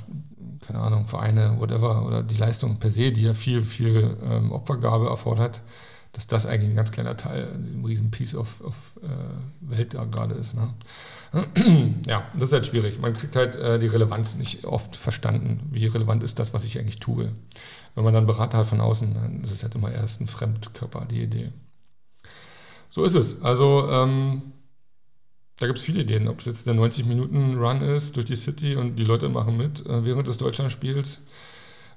[0.61, 5.07] keine Ahnung, Vereine, whatever, oder die Leistung per se, die ja viel, viel ähm, Opfergabe
[5.07, 5.61] erfordert,
[6.11, 9.93] dass das eigentlich ein ganz kleiner Teil in diesem riesen Piece of, of äh, Welt
[9.93, 10.55] da gerade ist.
[10.55, 10.73] Ne?
[12.07, 12.99] ja, das ist halt schwierig.
[12.99, 15.67] Man kriegt halt äh, die Relevanz nicht oft verstanden.
[15.71, 17.31] Wie relevant ist das, was ich eigentlich tue?
[17.93, 21.05] Wenn man dann Berater hat von außen, dann ist es halt immer erst ein Fremdkörper,
[21.05, 21.51] die Idee.
[22.89, 23.41] So ist es.
[23.43, 24.53] Also ähm,
[25.59, 26.27] da gibt es viele Ideen.
[26.27, 30.05] Ob es jetzt der 90-Minuten-Run ist durch die City und die Leute machen mit äh,
[30.05, 31.19] während des Deutschlandspiels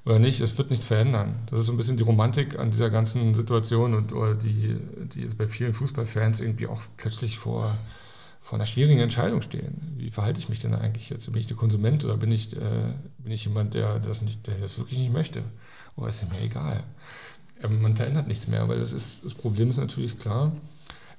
[0.05, 1.41] oder nicht, es wird nichts verändern.
[1.47, 4.77] Das ist so ein bisschen die Romantik an dieser ganzen Situation und oder die,
[5.15, 7.73] die jetzt bei vielen Fußballfans irgendwie auch plötzlich vor,
[8.41, 9.95] vor einer schwierigen Entscheidung stehen.
[9.97, 11.27] Wie verhalte ich mich denn eigentlich jetzt?
[11.31, 14.57] Bin ich der Konsument oder bin ich, äh, bin ich jemand, der das, nicht, der
[14.57, 15.45] das wirklich nicht möchte?
[15.95, 16.83] Oder ist mir egal?
[17.63, 20.53] Ähm, man verändert nichts mehr, weil das, ist, das Problem ist natürlich klar,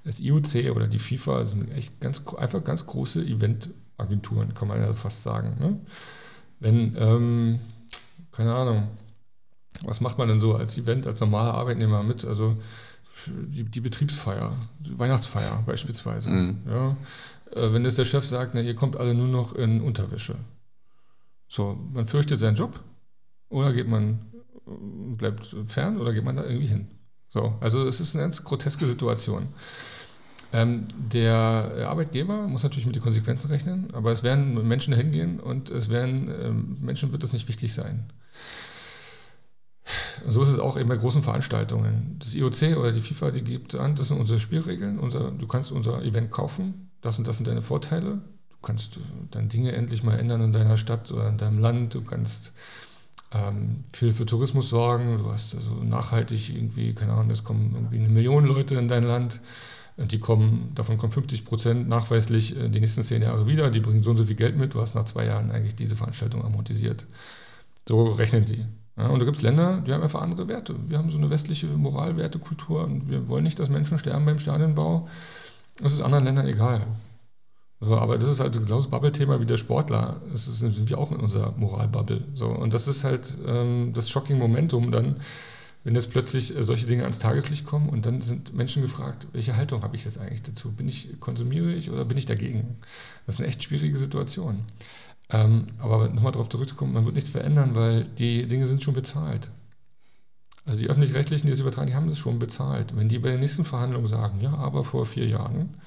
[0.03, 4.93] das IOC oder die FIFA sind echt ganz, einfach ganz große Eventagenturen, kann man ja
[4.93, 5.55] fast sagen.
[5.59, 5.79] Ne?
[6.59, 7.59] Wenn ähm,
[8.33, 8.89] keine Ahnung,
[9.83, 12.25] was macht man denn so als Event, als normaler Arbeitnehmer mit?
[12.25, 12.57] Also
[13.27, 16.29] die, die Betriebsfeier, die Weihnachtsfeier beispielsweise.
[16.29, 16.57] Mhm.
[16.67, 16.97] Ja,
[17.55, 20.35] äh, wenn jetzt der Chef sagt, na, ihr kommt alle nur noch in Unterwäsche.
[21.47, 22.79] So, man fürchtet seinen Job
[23.49, 24.25] oder geht man,
[24.67, 26.87] äh, bleibt fern oder geht man da irgendwie hin?
[27.29, 29.47] So, also es ist eine ganz groteske Situation.
[30.53, 35.71] Ähm, der Arbeitgeber muss natürlich mit den Konsequenzen rechnen, aber es werden Menschen hingehen und
[35.71, 38.05] es werden ähm, Menschen wird das nicht wichtig sein.
[40.25, 42.17] Und so ist es auch eben bei großen Veranstaltungen.
[42.19, 44.99] Das IOC oder die FIFA, die gibt an, das sind unsere Spielregeln.
[44.99, 48.21] Unser, du kannst unser Event kaufen, das und das sind deine Vorteile.
[48.49, 48.99] Du kannst
[49.31, 51.95] deine Dinge endlich mal ändern in deiner Stadt oder in deinem Land.
[51.95, 52.53] Du kannst
[53.33, 55.17] ähm, viel für Tourismus sorgen.
[55.17, 59.03] Du hast also nachhaltig irgendwie, keine Ahnung, es kommen irgendwie eine Million Leute in dein
[59.03, 59.41] Land.
[59.97, 63.69] Die kommen, davon kommen 50 Prozent nachweislich die nächsten zehn Jahre wieder.
[63.69, 64.73] Die bringen so und so viel Geld mit.
[64.73, 67.05] Du hast nach zwei Jahren eigentlich diese Veranstaltung amortisiert.
[67.87, 68.65] So rechnen die.
[68.97, 70.75] Ja, und da gibt es Länder, die haben einfach andere Werte.
[70.87, 75.07] Wir haben so eine westliche Moralwertekultur und wir wollen nicht, dass Menschen sterben beim Stadionbau.
[75.81, 76.85] Das ist anderen Ländern egal.
[77.79, 80.21] So, aber das ist halt genau das Bubble-Thema wie der Sportler.
[80.31, 82.23] Das ist, sind wir auch in unserer Moralbubble.
[82.35, 85.17] So, und das ist halt ähm, das shocking Momentum dann,
[85.83, 89.55] wenn jetzt plötzlich äh, solche Dinge ans Tageslicht kommen und dann sind Menschen gefragt, welche
[89.55, 90.71] Haltung habe ich jetzt eigentlich dazu?
[90.71, 92.77] Bin ich, konsumiere ich oder bin ich dagegen?
[93.25, 94.65] Das ist eine echt schwierige Situation.
[95.29, 99.49] Ähm, aber nochmal darauf zurückzukommen, man wird nichts verändern, weil die Dinge sind schon bezahlt.
[100.65, 102.95] Also die Öffentlich-Rechtlichen, die es übertragen, die haben das schon bezahlt.
[102.95, 105.77] Wenn die bei den nächsten Verhandlungen sagen, ja, aber vor vier Jahren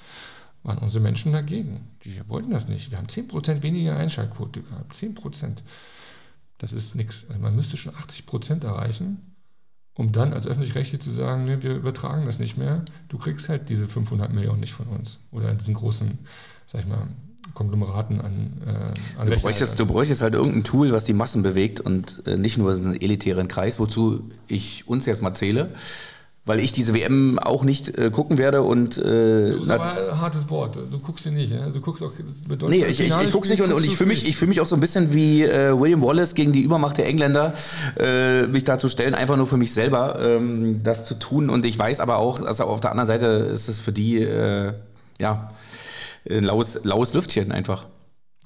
[0.63, 1.89] waren unsere Menschen dagegen.
[2.05, 2.91] Die wollten das nicht.
[2.91, 4.95] Wir haben 10% weniger Einschaltquote gehabt.
[4.95, 5.59] 10%.
[6.59, 7.25] Das ist nichts.
[7.29, 9.36] Also man müsste schon 80% erreichen,
[9.97, 12.85] um dann als Öffentlich-Rechtliche zu sagen, nee, wir übertragen das nicht mehr.
[13.09, 15.21] Du kriegst halt diese 500 Millionen nicht von uns.
[15.33, 16.19] Oder diesen großen,
[16.67, 17.09] sag ich mal,
[17.55, 21.81] Konglomeraten an, äh, an du, bräuchtest, du bräuchtest halt irgendein Tool, was die Massen bewegt
[21.81, 25.73] und äh, nicht nur einen elitären Kreis, wozu ich uns jetzt mal zähle,
[26.47, 30.21] weil ich diese WM auch nicht äh, gucken werde und äh, das ist aber ein
[30.21, 30.77] hartes Wort.
[30.77, 31.71] Du guckst sie nicht, ne?
[31.73, 32.13] du guckst auch
[32.49, 34.67] mit Nee, ich, ich, ich guck's nicht und, und ich fühle mich, fühl mich auch
[34.67, 37.53] so ein bisschen wie äh, William Wallace gegen die Übermacht der Engländer,
[37.99, 41.51] äh, mich da zu stellen, einfach nur für mich selber ähm, das zu tun.
[41.51, 44.73] Und ich weiß aber auch, also auf der anderen Seite ist es für die, äh,
[45.19, 45.51] ja,
[46.31, 47.87] ein laues, laues Lüftchen einfach.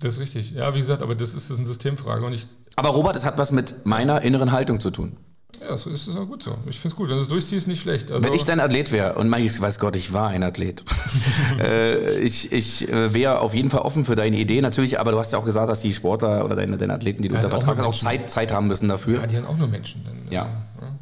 [0.00, 0.52] Das ist richtig.
[0.52, 2.46] Ja, wie gesagt, aber das ist, das ist eine Systemfrage und ich.
[2.76, 5.18] Aber Robert, es hat was mit meiner inneren Haltung zu tun.
[5.60, 6.52] Ja, das ist, ist auch gut so.
[6.68, 7.08] Ich finde es gut.
[7.08, 8.10] Wenn du es durchziehst, nicht schlecht.
[8.10, 10.84] Also Wenn ich dein Athlet wäre, und mein, ich weiß Gott, ich war ein Athlet,
[11.60, 15.18] äh, ich, ich äh, wäre auf jeden Fall offen für deine Idee natürlich, aber du
[15.18, 17.50] hast ja auch gesagt, dass die Sportler oder deine, deine Athleten, die du Ja, unter
[17.50, 17.94] Vertrag hast, auch.
[17.94, 19.20] Zeit, Zeit haben müssen dafür.
[19.20, 20.04] ja, die haben auch nur Menschen.
[20.04, 20.42] Dann, Ja.
[20.42, 20.92] Also,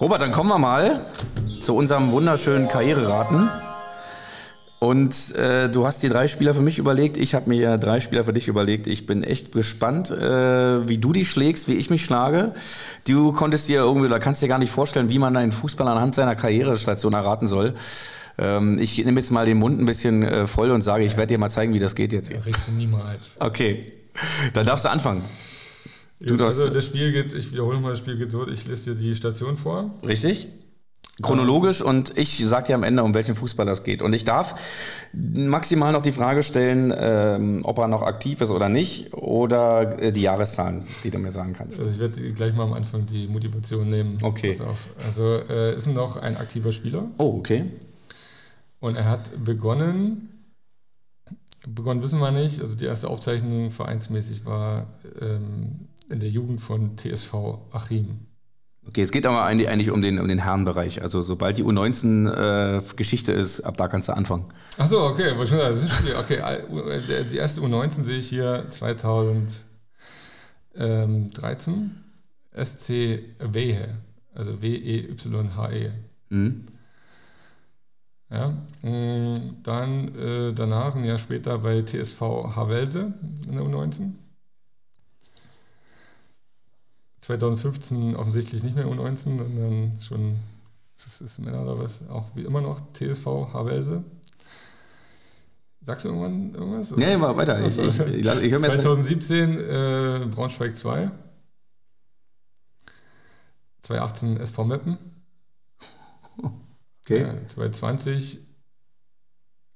[0.00, 1.06] Robert, dann kommen wir mal
[1.60, 3.48] zu unserem wunderschönen Karriereraten.
[4.80, 8.24] Und äh, du hast dir drei Spieler für mich überlegt, ich habe mir drei Spieler
[8.24, 8.86] für dich überlegt.
[8.86, 12.54] Ich bin echt gespannt, äh, wie du dich schlägst, wie ich mich schlage.
[13.06, 16.14] Du konntest dir irgendwie, oder kannst dir gar nicht vorstellen, wie man einen Fußballer anhand
[16.14, 17.74] seiner Karrierestation erraten soll.
[18.38, 21.34] Ähm, ich nehme jetzt mal den Mund ein bisschen äh, voll und sage, ich werde
[21.34, 22.38] dir mal zeigen, wie das geht jetzt hier.
[22.38, 23.32] Ja, du niemals.
[23.40, 23.92] Okay,
[24.52, 25.22] dann darfst du anfangen.
[26.20, 29.00] Du also das Spiel geht, ich wiederhole mal, das Spiel geht so, ich lese dir
[29.00, 29.96] die Station vor.
[30.06, 30.48] Richtig?
[31.20, 34.02] Chronologisch und ich sag dir am Ende, um welchen Fußballer es geht.
[34.02, 34.54] Und ich darf
[35.12, 40.12] maximal noch die Frage stellen, ähm, ob er noch aktiv ist oder nicht, oder äh,
[40.12, 41.78] die Jahreszahlen, die du mir sagen kannst.
[41.80, 44.18] Also ich werde gleich mal am Anfang die Motivation nehmen.
[44.22, 44.52] Okay.
[44.52, 44.86] Pass auf.
[45.04, 47.64] Also äh, ist noch ein aktiver Spieler Oh, okay.
[48.78, 50.28] und er hat begonnen,
[51.66, 54.86] begonnen wissen wir nicht, also die erste Aufzeichnung vereinsmäßig war
[55.20, 57.34] ähm, in der Jugend von TSV
[57.72, 58.20] Achim.
[58.88, 61.02] Okay, es geht aber eigentlich, um, den, um den Herrenbereich.
[61.02, 62.80] Also sobald die U19 äh,
[63.32, 64.46] ist, ab da kannst du anfangen.
[64.78, 65.32] Achso, okay.
[66.18, 69.64] Okay, äh, die erste U19 sehe ich hier 2013.
[72.64, 72.90] SC
[73.40, 73.98] Wehe,
[74.34, 75.90] also E W-E-Y-H-E.
[76.30, 76.66] Hm?
[78.30, 82.20] Ja, mh, dann äh, danach, ein Jahr später bei TSV
[82.56, 83.12] Havelse
[83.48, 84.12] in der U19.
[87.28, 90.36] 2015 offensichtlich nicht mehr U19, sondern schon,
[90.96, 94.02] ist es ist Männer oder was, auch wie immer noch TSV Havelse.
[95.82, 96.96] Sagst du irgendwann irgendwas?
[96.96, 97.60] Nee, mal weiter.
[97.66, 101.10] Ich, ich, ich, ich hör mir jetzt 2017 äh, Braunschweig 2.
[103.82, 104.98] 2018 SV Meppen.
[107.02, 107.22] okay.
[107.22, 108.38] Ja, 2020,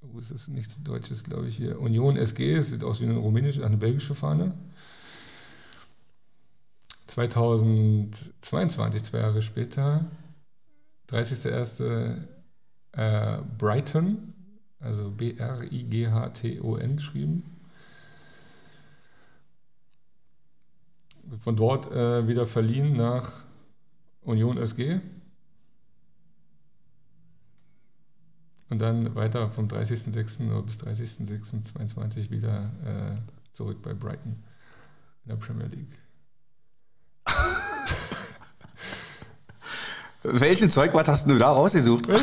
[0.01, 1.79] wo ist das nichts Deutsches, glaube ich hier.
[1.79, 4.57] Union SG, es sieht aus wie eine rumänische, eine belgische Fahne.
[7.13, 10.09] 2022, zwei Jahre später,
[11.09, 12.25] 30.01.
[12.93, 14.33] Äh, Brighton,
[14.79, 17.43] also B-R-I-G-H-T-O-N geschrieben.
[21.39, 23.43] Von dort äh, wieder verliehen nach
[24.21, 24.99] Union SG.
[28.69, 30.51] Und dann weiter vom 30.06.
[30.51, 33.15] oder bis 30.06.22 wieder äh,
[33.53, 36.02] zurück bei Brighton in der Premier League.
[40.23, 42.09] Welchen Zeugwart hast du da rausgesucht?
[42.09, 42.21] Das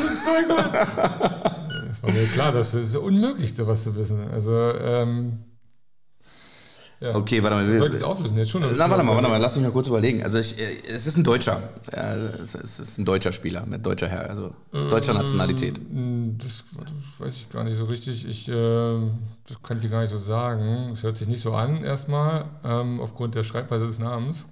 [2.01, 4.19] war mir klar, das ist unmöglich, sowas zu wissen.
[4.31, 5.37] Also, ähm,
[6.99, 7.15] ja.
[7.15, 7.77] Okay, warte mal.
[7.77, 8.61] Soll ich das auflösen jetzt schon?
[8.61, 10.21] Na, warte mal, warte mal, lass mich mal kurz überlegen.
[10.23, 11.61] Also ich, äh, es ist ein Deutscher.
[11.91, 15.79] Ja, es ist ein deutscher Spieler mit deutscher Herr, also deutscher Nationalität.
[15.79, 18.27] Ähm, Das, das weiß ich gar nicht so richtig.
[18.27, 18.53] Ich, äh,
[19.47, 20.91] das kann ich dir gar nicht so sagen.
[20.93, 24.45] Es hört sich nicht so an erstmal, ähm, aufgrund der Schreibweise des Namens.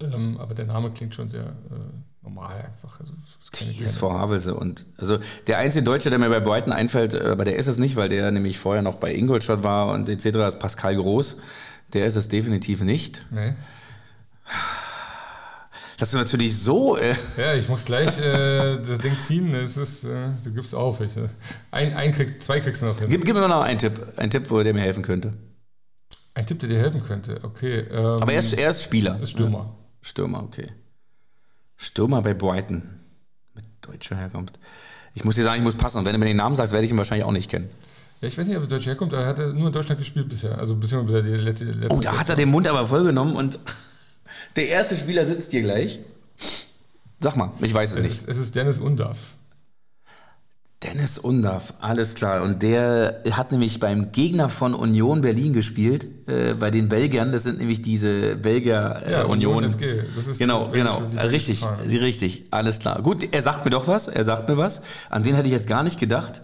[0.00, 3.00] Ähm, aber der Name klingt schon sehr äh, normal einfach.
[3.00, 3.12] Also,
[3.52, 7.56] TSV Havelse und also der einzige Deutsche, der mir bei Brighton einfällt, äh, aber der
[7.56, 10.26] ist es nicht, weil der nämlich vorher noch bei Ingolstadt war und etc.
[10.48, 11.36] ist Pascal Groß.
[11.94, 13.24] Der ist es definitiv nicht.
[13.30, 13.54] Nee.
[15.98, 19.52] Dass du natürlich so äh, Ja, ich muss gleich äh, das Ding ziehen.
[19.54, 21.00] Es ist, äh, du gibst auf.
[21.00, 21.28] Ich, äh,
[21.72, 23.08] ein, ein krieg, zwei kriegst du noch hin.
[23.08, 25.32] gib, gib mir noch einen Tipp, einen Tipp, wo der mir helfen könnte.
[26.34, 27.40] Ein Tipp, der dir helfen könnte.
[27.42, 27.80] Okay.
[27.90, 29.18] Ähm, Aber er ist, er ist Spieler.
[29.20, 29.74] ist Stürmer.
[30.02, 30.68] Stürmer, okay.
[31.76, 32.82] Stürmer bei Brighton.
[33.54, 34.58] Mit deutscher Herkunft.
[35.14, 35.98] Ich muss dir sagen, ich muss passen.
[35.98, 37.68] Und wenn du mir den Namen sagst, werde ich ihn wahrscheinlich auch nicht kennen.
[38.20, 40.28] Ja, ich weiß nicht, ob er Deutsch herkommt, aber er hat nur in Deutschland gespielt
[40.28, 40.58] bisher.
[40.58, 43.58] Also beziehungsweise die letzte, letzte Oh, da hat er den Mund aber vollgenommen und
[44.56, 46.00] der erste Spieler sitzt hier gleich.
[47.20, 48.14] Sag mal, ich weiß es es nicht.
[48.14, 49.34] ist, es ist Dennis Undaff.
[50.84, 52.40] Dennis Undaff, alles klar.
[52.42, 57.32] Und der hat nämlich beim Gegner von Union Berlin gespielt, äh, bei den Belgiern.
[57.32, 59.64] Das sind nämlich diese Belgier äh, Ja, Union.
[59.64, 60.04] SG.
[60.14, 61.02] Das ist genau, das genau.
[61.20, 63.02] Richtig, richtig, alles klar.
[63.02, 64.80] Gut, er sagt mir doch was, er sagt mir was.
[65.10, 66.42] An den hätte ich jetzt gar nicht gedacht.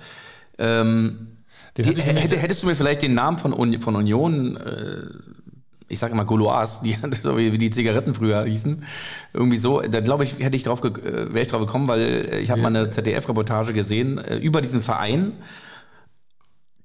[0.58, 1.28] Ähm,
[1.76, 5.02] die, hätte, hättest du mir vielleicht den Namen von, Uni- von Union, äh,
[5.88, 8.84] ich sage immer Gaulois, die, so wie die Zigaretten früher hießen,
[9.32, 12.38] irgendwie so, da glaube ich, hätte ich drauf, äh, wäre ich drauf gekommen, weil äh,
[12.40, 15.32] ich habe mal eine ZDF-Reportage gesehen äh, über diesen Verein.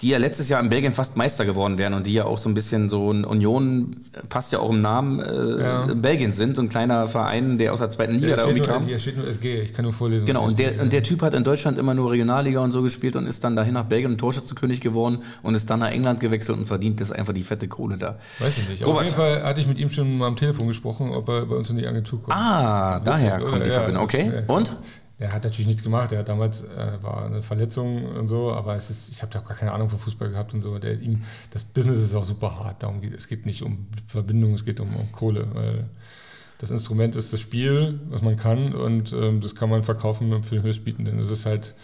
[0.01, 2.47] Die ja letztes Jahr in Belgien fast Meister geworden wären und die ja auch so
[2.47, 3.97] ein bisschen so ein Union,
[4.29, 5.93] passt ja auch im Namen, äh, ja.
[5.93, 8.85] Belgien sind, so ein kleiner Verein, der aus der zweiten Liga da irgendwie kam.
[8.85, 10.25] Hier steht nur SG, ich kann nur vorlesen.
[10.25, 13.17] Genau, und der, und der Typ hat in Deutschland immer nur Regionalliga und so gespielt
[13.17, 16.57] und ist dann dahin nach Belgien und Torschützenkönig geworden und ist dann nach England gewechselt
[16.57, 18.17] und verdient das einfach die fette Kohle da.
[18.39, 18.85] Weiß ich nicht.
[18.85, 19.01] Robert.
[19.01, 21.55] Auf jeden Fall hatte ich mit ihm schon mal am Telefon gesprochen, ob er bei
[21.55, 22.37] uns in die Agentur kommt.
[22.37, 24.03] Ah, daher kommt die Verbindung.
[24.03, 24.77] Okay, und?
[25.19, 26.13] Er hat natürlich nichts gemacht.
[26.13, 29.39] Er hat damals äh, war eine Verletzung und so, aber es ist, ich habe da
[29.39, 30.79] auch gar keine Ahnung von Fußball gehabt und so.
[30.79, 32.81] Der, ihm, das Business ist auch super hart.
[32.83, 35.89] Darum geht es geht nicht um Verbindung, es geht um, um Kohle, weil
[36.59, 40.55] das Instrument ist das Spiel, was man kann und ähm, das kann man verkaufen für
[40.55, 41.17] den Höchstbietenden.
[41.17, 41.75] Das ist halt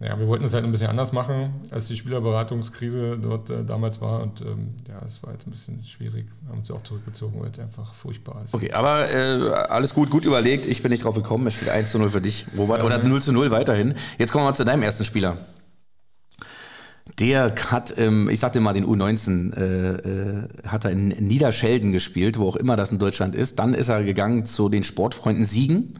[0.00, 4.02] ja, wir wollten es halt ein bisschen anders machen, als die Spielerberatungskrise dort äh, damals
[4.02, 4.22] war.
[4.22, 6.26] Und ähm, ja, es war jetzt ein bisschen schwierig.
[6.42, 8.52] Wir haben uns auch zurückgezogen, weil es einfach furchtbar ist.
[8.52, 10.66] Okay, aber äh, alles gut, gut überlegt.
[10.66, 11.46] Ich bin nicht drauf gekommen.
[11.46, 12.80] Es spielt 1 zu 0 für dich, Robert.
[12.80, 13.94] Ja, oder 0 zu 0 weiterhin.
[14.18, 15.38] Jetzt kommen wir mal zu deinem ersten Spieler.
[17.18, 22.38] Der hat, ähm, ich sagte mal, den U19 äh, äh, hat er in Niederschelden gespielt,
[22.38, 23.58] wo auch immer das in Deutschland ist.
[23.58, 25.94] Dann ist er gegangen zu den Sportfreunden Siegen.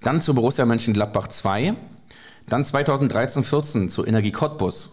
[0.00, 1.74] Dann zu Borussia Mönchengladbach 2
[2.48, 4.92] dann 2013, 14 zu Energie Cottbus.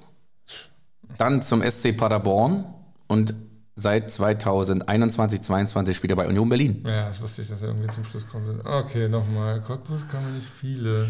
[1.17, 2.65] Dann zum SC Paderborn
[3.07, 3.33] und
[3.75, 6.83] seit 2021, 22 spielt er bei Union Berlin.
[6.85, 8.65] Ja, das wusste ich, dass er irgendwie zum Schluss kommt.
[8.65, 9.61] Okay, nochmal.
[9.61, 11.07] Cottbus kann man nicht viele.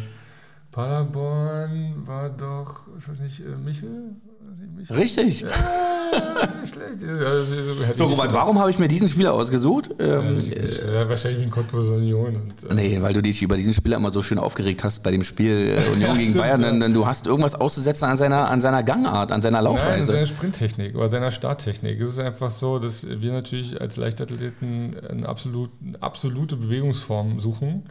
[0.71, 4.15] Paderborn war doch, ist das nicht äh, Michel?
[4.89, 5.41] Richtig.
[5.41, 5.49] Ja,
[7.93, 9.89] so, Robert, warum habe ich mir diesen Spieler ausgesucht?
[9.99, 12.35] Ähm, ja, wahrscheinlich wegen Cottbus Union.
[12.35, 15.11] Und, äh nee, weil du dich über diesen Spieler immer so schön aufgeregt hast bei
[15.11, 16.61] dem Spiel äh, Union gegen stimmt, Bayern.
[16.61, 20.11] Denn, denn, du hast irgendwas auszusetzen an seiner, an seiner Gangart, an seiner Laufweise.
[20.11, 21.99] Nein, seiner Sprinttechnik oder seiner Starttechnik.
[21.99, 27.83] Es ist einfach so, dass wir natürlich als Leichtathleten eine, absolut, eine absolute Bewegungsform suchen.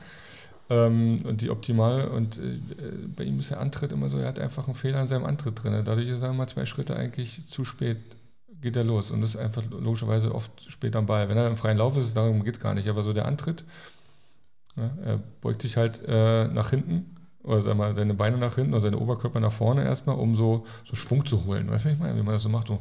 [0.71, 2.09] Ähm, und die optimal.
[2.09, 2.59] Und äh,
[3.15, 5.63] bei ihm ist der Antritt immer so, er hat einfach einen Fehler in seinem Antritt
[5.63, 5.83] drin.
[5.85, 7.99] Dadurch ist er immer zwei Schritte eigentlich zu spät,
[8.61, 9.11] geht er los.
[9.11, 11.29] Und das ist einfach logischerweise oft spät am Ball.
[11.29, 12.89] Wenn er im freien Lauf ist, darum geht es gar nicht.
[12.89, 13.65] Aber so der Antritt,
[14.77, 18.75] ja, er beugt sich halt äh, nach hinten oder sag mal, seine Beine nach hinten
[18.75, 21.71] oder seine Oberkörper nach vorne erstmal, um so, so Schwung zu holen.
[21.71, 22.19] Weißt du, ich meine?
[22.19, 22.81] Wie man das so macht, so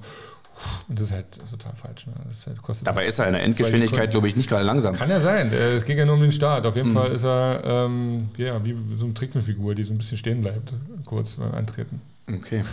[0.87, 2.07] und das ist halt total falsch.
[2.07, 2.13] Ne?
[2.15, 4.95] Halt, Dabei ist er in der Endgeschwindigkeit, glaube ich, nicht gerade langsam.
[4.95, 5.51] Kann ja sein.
[5.51, 6.65] Es ging ja nur um den Start.
[6.65, 6.93] Auf jeden mhm.
[6.93, 10.73] Fall ist er ähm, ja, wie so eine Trickfigur, die so ein bisschen stehen bleibt,
[11.05, 12.01] kurz beim Eintreten.
[12.31, 12.63] Okay.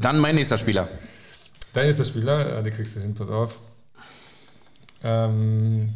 [0.00, 0.88] Dann mein nächster Spieler.
[1.74, 3.58] Dein nächster Spieler, ja, den kriegst du hin, pass auf.
[5.02, 5.94] Ähm,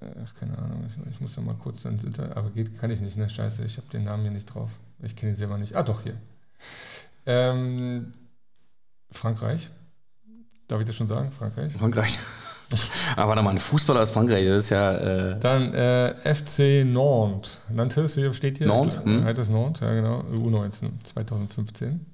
[0.00, 3.00] ach, keine Ahnung, ich, ich muss da mal kurz ins Internet, aber geht, kann ich
[3.00, 3.28] nicht, ne?
[3.28, 4.70] Scheiße, ich habe den Namen hier nicht drauf.
[5.02, 5.74] Ich kenne ihn selber nicht.
[5.74, 6.14] Ah, doch, hier.
[7.26, 8.12] Ähm,
[9.10, 9.70] Frankreich.
[10.66, 11.32] Darf ich das schon sagen?
[11.32, 11.72] Frankreich?
[11.72, 12.18] Frankreich.
[13.16, 15.32] Aber warte mal, ein Fußballer aus Frankreich, das ist ja.
[15.32, 17.58] Äh Dann äh, FC Nantes.
[17.70, 18.66] Nantes steht hier.
[18.66, 19.02] Nantes?
[19.02, 19.24] Hm?
[19.24, 19.80] Heißt das Nantes?
[19.80, 20.20] Ja, genau.
[20.34, 22.04] U19 2015.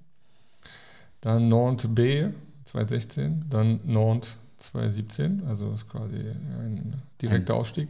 [1.20, 2.28] Dann Nantes B
[2.66, 3.47] 2016.
[3.51, 5.42] Dann Nantes 2017.
[5.49, 7.88] Also ist quasi ein direkter Aufstieg.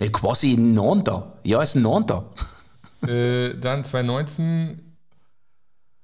[0.00, 1.14] Ja, quasi Nantes.
[1.44, 2.22] Ja, ist ein Nantes.
[3.06, 4.80] Äh, dann 2019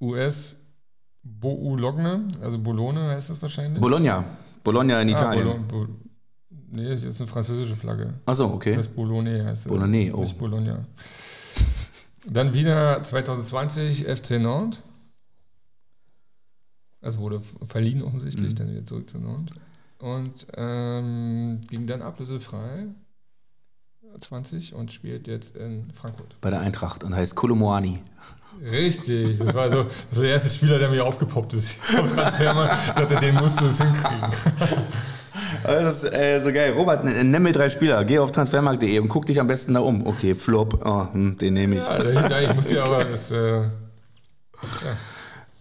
[0.01, 0.57] US
[1.23, 3.81] Bou Logne, also Bologna heißt das wahrscheinlich.
[3.81, 4.25] Bologna.
[4.65, 5.67] Bologna in ah, Italien.
[5.69, 5.87] Bo,
[6.71, 8.15] nee, das ist eine französische Flagge.
[8.27, 8.77] Achso, okay.
[8.77, 9.69] Das ist Bologna heißt es.
[9.69, 10.21] Bologna, oh.
[10.21, 10.85] Nicht Bologna.
[12.29, 14.81] Dann wieder 2020 FC Nantes.
[17.01, 18.57] Also wurde verliehen offensichtlich, mhm.
[18.57, 19.57] dann wieder zurück zu Nantes.
[19.99, 22.87] Und ähm, ging dann ablösefrei
[24.19, 26.37] 20 und spielt jetzt in Frankfurt.
[26.41, 28.01] Bei der Eintracht und heißt Kolomoani.
[28.71, 31.71] Richtig, das war so das war der erste Spieler, der mir aufgepoppt ist.
[31.99, 34.29] Auf Transfermarkt, dachte, den musst du es hinkriegen.
[35.65, 36.73] Das ist äh, so geil.
[36.73, 38.05] Robert, nenn mir drei Spieler.
[38.05, 40.05] Geh auf transfermarkt.de und guck dich am besten da um.
[40.07, 41.83] Okay, Flop, oh, hm, den nehme ich.
[41.85, 43.05] Ja, ich muss ja aber.
[43.05, 43.71] Das, äh, ja.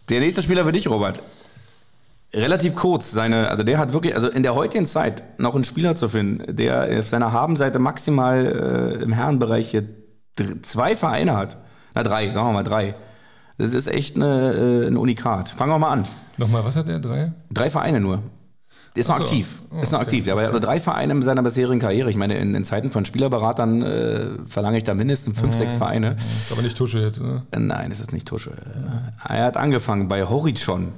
[0.10, 1.22] Der nächste Spieler für dich, Robert
[2.34, 5.96] relativ kurz seine, also der hat wirklich, also in der heutigen Zeit noch einen Spieler
[5.96, 9.84] zu finden, der auf seiner Habenseite maximal äh, im Herrenbereich hier
[10.62, 11.58] zwei Vereine hat.
[11.94, 12.96] Na, drei, sagen wir mal drei.
[13.58, 15.50] Das ist echt eine, äh, ein Unikat.
[15.50, 16.08] Fangen wir mal an.
[16.38, 17.00] Nochmal, was hat der?
[17.00, 17.34] Drei?
[17.52, 18.24] Drei Vereine nur.
[18.96, 19.24] Der ist noch so.
[19.24, 19.62] aktiv.
[19.70, 20.18] Oh, ist noch okay.
[20.18, 20.30] aktiv.
[20.30, 20.60] Aber okay.
[20.60, 22.10] drei Vereine in seiner bisherigen Karriere.
[22.10, 25.58] Ich meine, in, in Zeiten von Spielerberatern äh, verlange ich da mindestens fünf, mhm.
[25.58, 26.16] sechs Vereine.
[26.18, 27.44] Ist aber nicht Tusche jetzt, oder?
[27.58, 28.52] Nein, es ist nicht Tusche.
[28.52, 29.12] Mhm.
[29.28, 30.90] Er hat angefangen bei Horizon.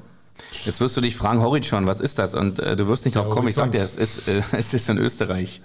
[0.65, 2.35] Jetzt wirst du dich fragen, Horizon, was ist das?
[2.35, 3.47] Und äh, du wirst nicht ja, drauf kommen.
[3.47, 5.61] Ich sag dir, es ist, äh, es ist in Österreich.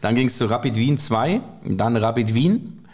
[0.00, 2.84] Dann ging es zu Rapid Wien 2, dann Rapid Wien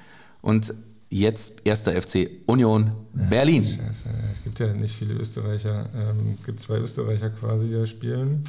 [0.43, 0.75] und
[1.09, 3.65] jetzt erster FC Union Berlin.
[3.65, 4.09] Scheiße.
[4.33, 5.89] Es gibt ja nicht viele Österreicher.
[5.95, 8.45] Ähm, es gibt zwei Österreicher quasi, die da spielen.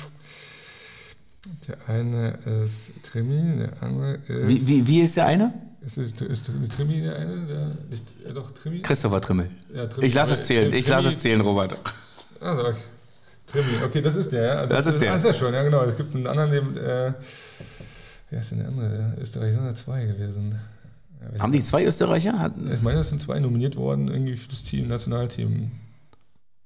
[1.67, 4.47] Der eine ist Tremi, der andere ist.
[4.47, 5.53] Wie, wie, wie ist der eine?
[5.85, 7.45] Ist, ist, ist Trimmi der eine?
[7.45, 8.81] Der, nicht, ja doch, Trimmi?
[8.81, 9.49] Christopher Trimmel.
[9.73, 10.07] Ja, Trimmi.
[10.07, 10.73] Ich lasse es zählen.
[10.73, 11.77] Ich lasse es zählen, Robert.
[12.41, 12.77] Also, okay.
[13.47, 13.83] Trimmi.
[13.85, 14.65] Okay, das ist der, ja?
[14.65, 15.11] Das ist der.
[15.13, 15.83] Das ist ja schon, ja genau.
[15.83, 17.13] Es gibt einen anderen, dem, äh,
[18.29, 19.13] wer ist denn der andere?
[19.21, 20.59] Österreich sind ja zwei gewesen.
[21.21, 22.37] Ja, Haben die zwei Österreicher?
[22.37, 25.71] Hat, Ich meine, es sind zwei nominiert worden, irgendwie für das Team, Nationalteam.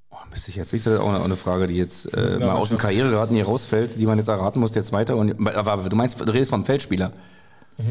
[0.10, 2.70] oh, müsste ich jetzt nicht, das ist auch eine, Frage, die jetzt äh, mal aus
[2.70, 5.16] dem Karrieregarten hier rausfällt, die man jetzt erraten muss, der zweite.
[5.16, 7.14] Und, aber du meinst, du redest vom Feldspieler.
[7.78, 7.86] Hm,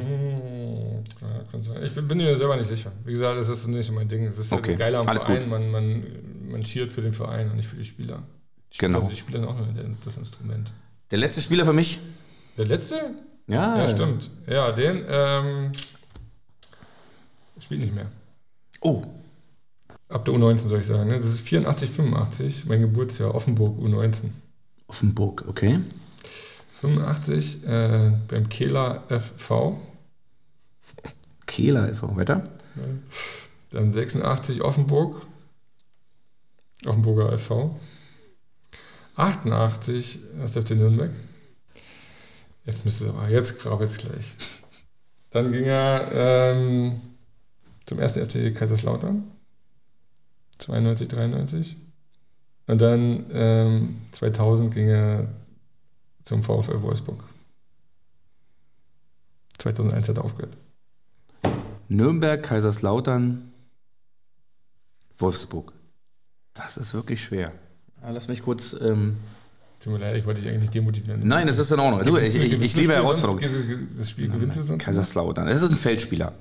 [1.22, 1.82] ja.
[1.82, 2.92] Ich bin, bin mir selber nicht sicher.
[3.04, 4.26] Wie gesagt, das ist nicht mein Ding.
[4.30, 5.40] Das ist ja Okay, das Geile am alles Verein.
[5.40, 5.48] gut.
[5.48, 6.02] Man, man,
[6.50, 8.22] man cheert für den Verein und nicht für die Spieler.
[8.78, 8.98] Genau.
[8.98, 10.72] Spieler, die Spieler sind auch nur das Instrument.
[11.10, 11.98] Der letzte Spieler für mich?
[12.56, 13.14] Der letzte?
[13.46, 14.30] Ja, Ja, stimmt.
[14.46, 15.72] Ja, den ähm,
[17.58, 18.10] spielt nicht mehr.
[18.80, 19.04] Oh,
[20.10, 21.08] Ab der U19 soll ich sagen.
[21.08, 21.18] Ne?
[21.18, 24.30] Das ist 84, 85, mein Geburtsjahr, Offenburg U19.
[24.88, 25.78] Offenburg, okay.
[26.80, 29.78] 85 äh, beim Kehler FV.
[31.46, 32.16] Kehler e.V.
[32.16, 32.42] weiter.
[33.70, 35.26] Dann 86 Offenburg.
[36.86, 37.78] Offenburger FV.
[39.16, 41.10] 88 SFC Nürnberg.
[42.64, 44.34] Jetzt müsste es aber, jetzt krabbelt es gleich.
[45.30, 47.00] Dann ging er ähm,
[47.86, 49.30] zum ersten FC Kaiserslautern.
[50.58, 51.76] 92, 93.
[52.66, 55.28] Und dann ähm, 2000 ging er
[56.22, 57.24] zum VfL Wolfsburg.
[59.58, 60.56] 2001 hat er aufgehört.
[61.88, 63.52] Nürnberg, Kaiserslautern,
[65.18, 65.72] Wolfsburg.
[66.54, 67.52] Das ist wirklich schwer.
[68.02, 68.76] Ja, lass mich kurz.
[68.80, 69.16] Ähm,
[69.80, 71.26] Tut mir leid, ich wollte dich eigentlich nicht demotivieren.
[71.26, 72.02] nein, das ist in Ordnung.
[72.02, 73.88] Du, ich, ich, ich liebe Herausforderungen.
[73.96, 74.84] Das Spiel gewinnst du sonst?
[74.84, 75.48] Kaiserslautern.
[75.48, 76.34] Es ist ein Feldspieler.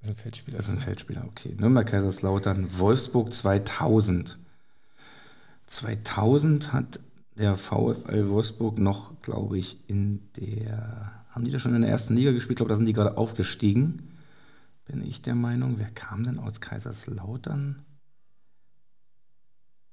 [0.00, 0.56] Das ist ein Feldspieler.
[0.58, 1.56] Das ist ein Feldspieler, okay.
[1.58, 4.38] Nürnberg, Kaiserslautern, Wolfsburg 2000.
[5.66, 7.00] 2000 hat
[7.36, 11.10] der VfL Wolfsburg noch, glaube ich, in der.
[11.30, 12.52] Haben die da schon in der ersten Liga gespielt?
[12.52, 14.10] Ich glaube, da sind die gerade aufgestiegen.
[14.84, 15.74] Bin ich der Meinung.
[15.78, 17.82] Wer kam denn aus Kaiserslautern?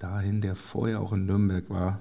[0.02, 2.00] Dahin, der vorher auch in Nürnberg war.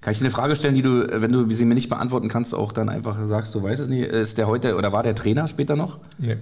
[0.00, 2.54] Kann ich dir eine Frage stellen, die du, wenn du sie mir nicht beantworten kannst,
[2.54, 4.02] auch dann einfach sagst, du weißt es nicht.
[4.06, 5.98] Ist der heute oder war der Trainer später noch?
[6.18, 6.36] Nee,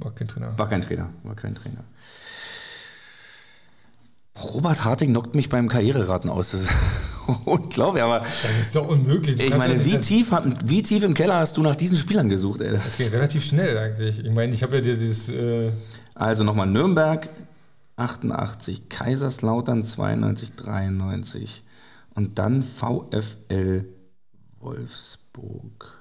[0.00, 0.56] war kein Trainer.
[0.58, 1.84] War kein Trainer, war kein Trainer.
[4.40, 6.52] Robert Harting knockt mich beim Karriereraten aus.
[6.52, 6.70] Das ist
[7.46, 9.36] unglaublich, aber Das ist doch unmöglich.
[9.36, 10.32] Du ich meine, wie tief,
[10.64, 12.60] wie tief im Keller hast du nach diesen Spielern gesucht?
[12.60, 12.70] Ey?
[12.72, 14.24] Das ging relativ schnell eigentlich.
[14.24, 15.28] Ich meine, ich habe ja dir dieses.
[15.30, 15.72] Äh,
[16.14, 17.28] Also nochmal Nürnberg
[17.98, 21.64] 88, Kaiserslautern 92, 93
[22.14, 23.84] und dann VfL
[24.60, 25.94] Wolfsburg.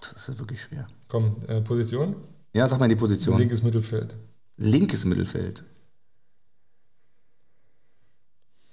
[0.00, 0.86] Das ist wirklich schwer.
[1.08, 2.16] komm, äh, Position?
[2.54, 3.38] Ja, sag mal die Position.
[3.38, 4.14] Linkes Mittelfeld.
[4.56, 5.64] Linkes Mittelfeld.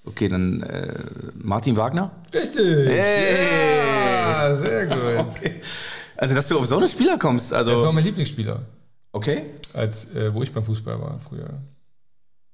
[0.06, 0.94] Okay, dann äh,
[1.36, 2.12] Martin Wagner.
[2.34, 2.90] Richtig!
[2.90, 4.18] Hey!
[4.18, 5.36] Ja, sehr gut.
[6.22, 7.54] Also, dass du auf so eine Spieler kommst.
[7.54, 8.62] Das war Also, mein Lieblingsspieler,
[9.12, 9.46] okay.
[9.74, 11.62] als äh, wo ich beim Fußball war früher.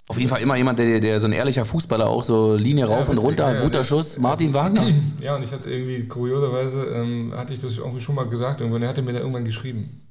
[0.08, 3.10] Auf jeden Fall immer jemand, der, der so ein ehrlicher Fußballer auch so Linie rauf
[3.10, 4.20] und runter, ja, ja, guter Schuss.
[4.20, 4.94] Martin das- Wagner.
[5.20, 8.84] Ja, und ich hatte irgendwie, kurioserweise, ähm, hatte ich das irgendwie schon mal gesagt, irgendwann,
[8.84, 10.08] er hatte mir da irgendwann geschrieben.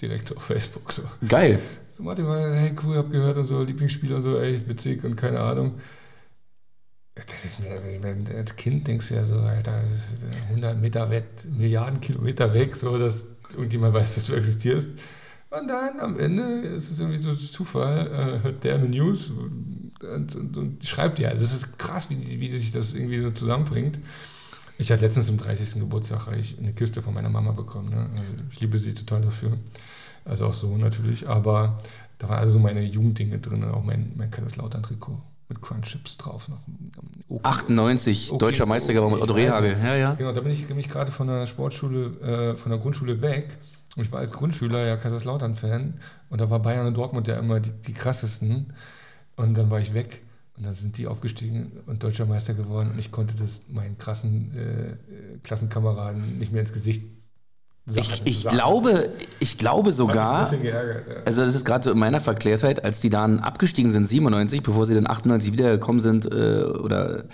[0.00, 1.02] Direkt auf Facebook so.
[1.28, 1.58] Geil.
[1.96, 5.16] So, Martin war, hey, cool, hab gehört und so, Lieblingsspieler und so, ey, witzig und
[5.16, 5.74] keine Ahnung.
[7.14, 10.26] Das ist mir, also ich meine, als Kind denkst du ja so, Alter, das ist
[10.50, 14.90] 100 Meter weg, Milliarden Kilometer weg, so, dass irgendjemand weiß, dass du existierst.
[15.58, 20.34] Und dann am Ende ist es irgendwie so Zufall, äh, hört der eine News und,
[20.34, 21.28] und, und schreibt dir.
[21.30, 23.98] Also es ist krass, wie, wie sich das irgendwie so zusammenbringt.
[24.78, 25.80] Ich hatte letztens zum 30.
[25.80, 27.90] Geburtstag eine Kiste von meiner Mama bekommen.
[27.90, 28.08] Ne?
[28.10, 29.52] Also ich liebe sie total dafür.
[30.24, 31.28] Also auch so natürlich.
[31.28, 31.76] Aber
[32.18, 36.48] da waren also meine Jugenddinge drin, auch mein, mein Kaiserslautern-Trikot mit Crunchips drauf.
[36.48, 36.58] Noch.
[37.28, 37.40] Okay.
[37.44, 38.38] 98, Okay.
[38.38, 39.34] deutscher Meister geworden mit Otto.
[39.34, 39.76] Rehagel.
[39.82, 40.14] Ja, ja.
[40.14, 43.56] Genau, da bin ich nämlich gerade von der Sportschule, äh, von der Grundschule weg.
[43.96, 45.94] Ich war als Grundschüler ja Kaiserslautern-Fan.
[46.30, 48.72] Und da war Bayern und Dortmund ja immer die, die krassesten.
[49.36, 50.22] Und dann war ich weg.
[50.56, 52.90] Und dann sind die aufgestiegen und deutscher Meister geworden.
[52.92, 54.96] Und ich konnte das meinen krassen äh, äh,
[55.42, 57.04] Klassenkameraden nicht mehr ins Gesicht
[57.86, 61.14] Ich, ich glaube, ich glaube sogar, geärgert, ja.
[61.26, 64.86] also das ist gerade so in meiner Verklärtheit, als die dann abgestiegen sind, 97, bevor
[64.86, 67.24] sie dann 98 wiedergekommen sind, äh, oder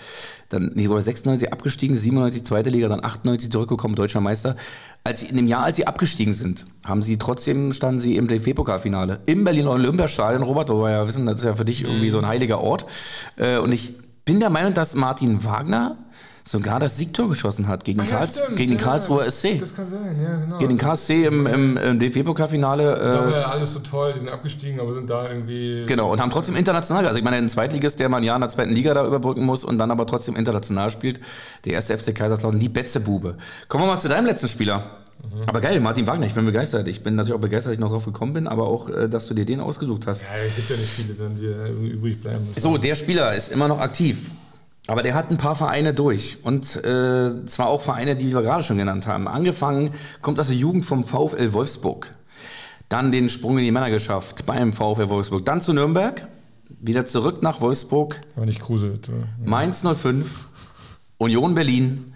[0.48, 4.56] dann, nee, oder 96 abgestiegen, 97 zweite Liga, dann 98 zurückgekommen, deutscher Meister.
[5.04, 8.26] Als sie, in dem Jahr, als sie abgestiegen sind, haben sie trotzdem, standen sie im
[8.26, 9.20] DFB-Pokalfinale.
[9.26, 12.18] Im Berliner Olympiastadion, Robert, wo wir ja wissen, das ist ja für dich irgendwie so
[12.18, 12.86] ein heiliger Ort.
[13.36, 13.94] Äh, und ich
[14.24, 15.96] bin der Meinung, dass Martin Wagner
[16.50, 19.58] sogar das Siegtor geschossen hat gegen, ja, Karls stimmt, gegen den ja, Karlsruher das- SC.
[19.60, 20.58] Das kann sein, ja, genau.
[20.58, 22.84] Gegen den KSC im, im, im DFB-Pokalfinale.
[22.96, 25.84] Da Äh, war alles so toll, die sind abgestiegen, aber sind da irgendwie.
[25.86, 27.06] genau, und haben trotzdem international.
[27.06, 29.44] Also ich meine, ein Zweitligist, der mal ein Jahr in der zweiten Liga da überbrücken
[29.44, 31.20] muss und dann aber trotzdem international spielt.
[31.64, 33.36] Der erste FC Kaiserslautern, die Betzebube.
[33.68, 34.82] Kommen wir mal zu deinem letzten Spieler.
[35.46, 36.88] Aber geil, Martin Wagner, ich bin begeistert.
[36.88, 39.26] Ich bin natürlich auch begeistert, dass ich noch drauf gekommen bin, aber auch, äh, dass
[39.28, 40.22] du dir den ausgesucht hast.
[40.22, 42.48] Ja, es gibt ja nicht viele, dann, die übrig bleiben.
[42.56, 44.30] So, der Spieler ist immer noch aktiv.
[44.86, 46.38] Aber der hat ein paar Vereine durch.
[46.42, 49.28] Und äh, zwar auch Vereine, die wir gerade schon genannt haben.
[49.28, 49.90] Angefangen
[50.22, 52.14] kommt aus der Jugend vom VfL Wolfsburg.
[52.88, 55.44] Dann den Sprung in die Männer geschafft beim VfL Wolfsburg.
[55.44, 56.26] Dann zu Nürnberg.
[56.80, 58.20] Wieder zurück nach Wolfsburg.
[58.36, 58.94] Aber nicht Kruse.
[59.04, 59.12] so.
[59.44, 60.48] Mainz 05.
[61.18, 62.14] Union Berlin.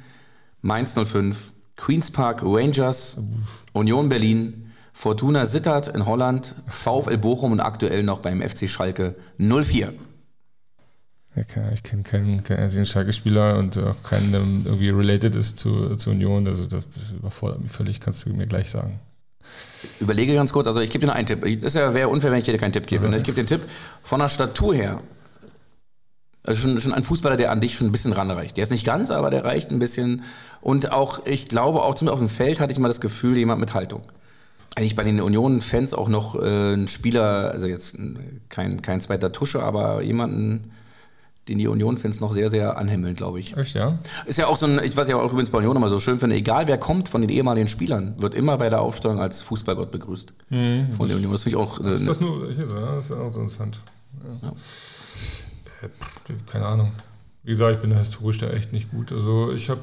[0.62, 1.52] Mainz 05.
[1.76, 3.18] Queens Park Rangers.
[3.72, 4.72] Union Berlin.
[4.92, 6.56] Fortuna Sittard in Holland.
[6.66, 9.92] VfL Bochum und aktuell noch beim FC Schalke 04.
[11.36, 11.42] Ja,
[11.72, 16.10] ich kenne keinen, keinen einzigen Schalke-Spieler und auch keinen, der irgendwie related ist zu, zu
[16.10, 16.46] Union.
[16.46, 19.00] Also das, das überfordert mich völlig, kannst du mir gleich sagen.
[20.00, 21.44] Überlege ganz kurz, also ich gebe dir nur einen Tipp.
[21.60, 23.08] Das ja, wäre unfair, wenn ich dir keinen Tipp gebe.
[23.08, 23.16] Ne?
[23.16, 23.60] Ich gebe den Tipp
[24.02, 25.00] von der Statur her.
[26.46, 28.56] Also schon, schon ein Fußballer, der an dich schon ein bisschen ranreicht.
[28.56, 30.22] Der ist nicht ganz, aber der reicht ein bisschen.
[30.60, 33.60] Und auch, ich glaube, auch zumindest auf dem Feld hatte ich mal das Gefühl, jemand
[33.60, 34.02] mit Haltung.
[34.76, 39.32] Eigentlich bei den Union-Fans auch noch äh, ein Spieler, also jetzt ein- kein, kein zweiter
[39.32, 40.70] Tusche, aber jemanden,
[41.48, 43.56] den die Union-Fans noch sehr, sehr anhimmeln, glaube ich.
[43.56, 43.98] Echt, ja?
[44.26, 46.18] Ist ja auch so ein, ich weiß ja auch übrigens bei Union immer so schön
[46.18, 49.90] finde, egal wer kommt von den ehemaligen Spielern, wird immer bei der Aufstellung als Fußballgott
[49.90, 50.32] begrüßt.
[50.48, 51.32] von der Union.
[51.32, 51.78] Das finde ich auch.
[51.80, 52.94] Ist Äh, das nur hier so, ja?
[52.96, 53.78] Das ist auch so interessant.
[54.42, 54.48] Ja.
[54.48, 56.92] Äh, pff, Keine Ahnung.
[57.42, 59.12] Wie gesagt, ich bin da historisch da echt nicht gut.
[59.12, 59.80] Also ich habe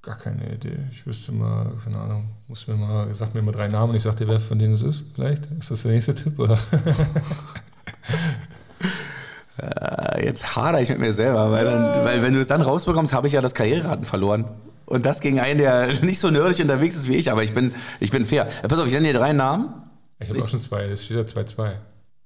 [0.00, 0.78] gar keine Idee.
[0.90, 4.02] Ich wüsste mal, keine Ahnung, muss mir mal, sag mir mal drei Namen und ich
[4.02, 5.04] sag dir, wer von denen es ist.
[5.14, 5.46] Vielleicht?
[5.60, 6.38] Ist das der nächste Tipp?
[6.38, 6.58] Oder?
[9.62, 13.12] äh, jetzt hader ich mit mir selber, weil, dann, weil wenn du es dann rausbekommst,
[13.12, 14.44] habe ich ja das Karriereraten verloren.
[14.86, 17.72] Und das gegen einen, der nicht so nerdig unterwegs ist wie ich, aber ich bin,
[18.00, 18.46] ich bin fair.
[18.62, 19.72] Äh, pass auf, ich nenne dir drei Namen.
[20.18, 20.82] Ich habe auch schon zwei.
[20.82, 21.72] Es steht ja 2-2.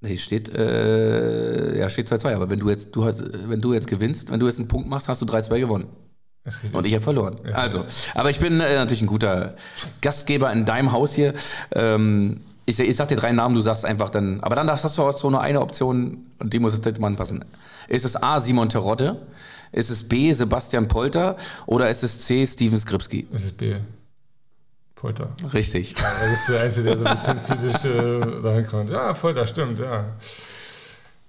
[0.02, 3.88] Nee, steht, äh, ja, steht 2-2, aber wenn du jetzt, du hast, wenn du jetzt
[3.88, 5.86] gewinnst, wenn du jetzt einen Punkt machst, hast du 3-2 gewonnen.
[6.72, 7.40] Und ich habe verloren.
[7.52, 7.84] Also,
[8.14, 9.56] aber ich bin äh, natürlich ein guter
[10.00, 11.34] Gastgeber in deinem Haus hier.
[11.74, 15.02] Ähm, ich, ich sag dir drei Namen, du sagst einfach dann, aber dann hast du
[15.02, 17.44] auch so nur eine Option und die muss jetzt dritte Mann passen.
[17.88, 18.40] Ist es A.
[18.40, 19.26] Simon Terodde?
[19.72, 20.32] Ist es B.
[20.32, 21.36] Sebastian Polter?
[21.66, 22.44] Oder ist es C.
[22.44, 23.26] Steven Skripski?
[23.30, 23.76] Das ist B.
[24.96, 25.28] Polter.
[25.52, 25.94] Richtig.
[25.96, 28.90] Ja, das ist der Einzige, der so ein bisschen physisch äh, da hinkommt.
[28.90, 30.06] Ja, Polter, stimmt, ja.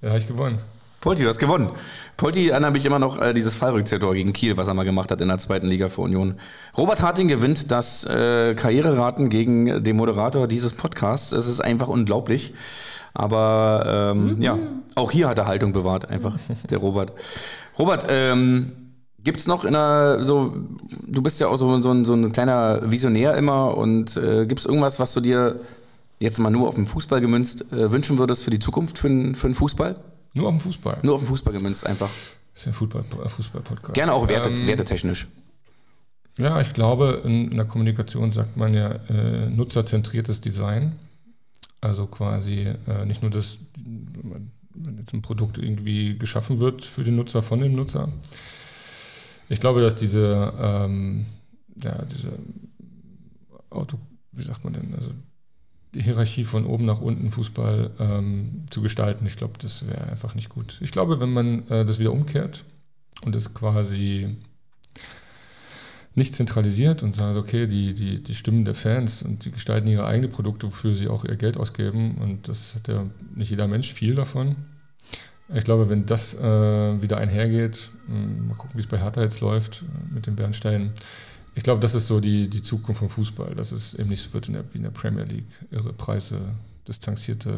[0.01, 0.59] Ja, habe ich gewonnen.
[0.99, 1.69] Polti, du hast gewonnen.
[2.17, 5.21] Polti erinnert mich immer noch äh, dieses Fallrückzieher-Tor gegen Kiel, was er mal gemacht hat
[5.21, 6.35] in der zweiten Liga für Union.
[6.75, 11.31] Robert Harting gewinnt das äh, Karriereraten gegen den Moderator dieses Podcasts.
[11.31, 12.53] Es ist einfach unglaublich.
[13.13, 14.57] Aber ähm, ja,
[14.95, 16.35] auch hier hat er Haltung bewahrt, einfach
[16.69, 17.13] der Robert.
[17.77, 18.71] Robert, ähm,
[19.23, 20.53] gibt es noch in der, so,
[21.05, 24.59] du bist ja auch so, so, ein, so ein kleiner Visionär immer und äh, gibt
[24.61, 25.59] es irgendwas, was du dir
[26.19, 29.35] jetzt mal nur auf den Fußball gemünzt äh, wünschen würdest für die Zukunft, für, den-
[29.35, 29.97] für den Fußball?
[30.37, 30.99] Nur auf dem Fußball.
[31.03, 32.09] Nur auf den Fußball gemünzt einfach.
[32.53, 33.93] Das ist ein Fußball- Fußball-Podcast.
[33.93, 35.27] Gerne auch werte, Ähm, wertetechnisch.
[36.37, 40.95] Ja, ich glaube, in, in der Kommunikation sagt man ja äh, nutzerzentriertes Design.
[41.81, 47.15] Also quasi äh, nicht nur das, wenn jetzt ein Produkt irgendwie geschaffen wird für den
[47.15, 48.09] Nutzer von dem Nutzer.
[49.49, 51.25] Ich glaube, dass diese, ähm,
[51.81, 52.33] ja, diese
[53.69, 53.97] Auto,
[54.31, 55.11] wie sagt man denn, also
[56.01, 60.49] Hierarchie von oben nach unten Fußball ähm, zu gestalten, ich glaube, das wäre einfach nicht
[60.49, 60.77] gut.
[60.81, 62.63] Ich glaube, wenn man äh, das wieder umkehrt
[63.23, 64.35] und es quasi
[66.15, 70.07] nicht zentralisiert und sagt, okay, die, die, die Stimmen der Fans und die gestalten ihre
[70.07, 73.05] eigenen Produkte, wofür sie auch ihr Geld ausgeben und das hat ja
[73.35, 74.55] nicht jeder Mensch viel davon.
[75.53, 76.41] Ich glaube, wenn das äh,
[77.01, 80.91] wieder einhergeht, mh, mal gucken, wie es bei Hertha jetzt läuft äh, mit den Bernsteinen.
[81.57, 84.31] Ich glaube, das ist so die, die Zukunft vom Fußball, dass es eben nicht so
[84.31, 85.47] wird in der, wie in der Premier League.
[85.71, 86.39] Irre Preise,
[86.87, 87.49] distanzierte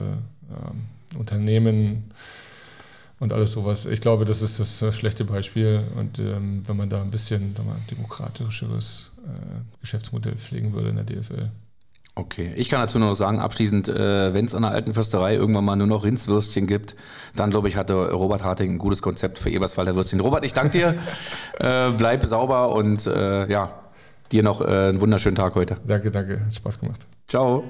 [0.50, 2.06] ähm, Unternehmen
[3.20, 3.86] und alles sowas.
[3.86, 5.84] Ich glaube, das ist das schlechte Beispiel.
[5.98, 11.04] Und ähm, wenn man da ein bisschen mal, demokratischeres äh, Geschäftsmodell pflegen würde in der
[11.04, 11.52] DFL.
[12.16, 15.36] Okay, ich kann dazu nur noch sagen, abschließend, äh, wenn es an der alten Fürsterei
[15.36, 16.96] irgendwann mal nur noch Rindswürstchen gibt,
[17.36, 20.22] dann glaube ich, hatte Robert Harting ein gutes Konzept für Eberswalder Würstchen.
[20.22, 20.96] Robert, ich danke dir,
[21.60, 23.72] äh, bleib sauber und äh, ja,
[24.31, 25.77] dir noch äh, einen wunderschönen Tag heute.
[25.85, 27.07] Danke, danke, hat Spaß gemacht.
[27.27, 27.64] Ciao.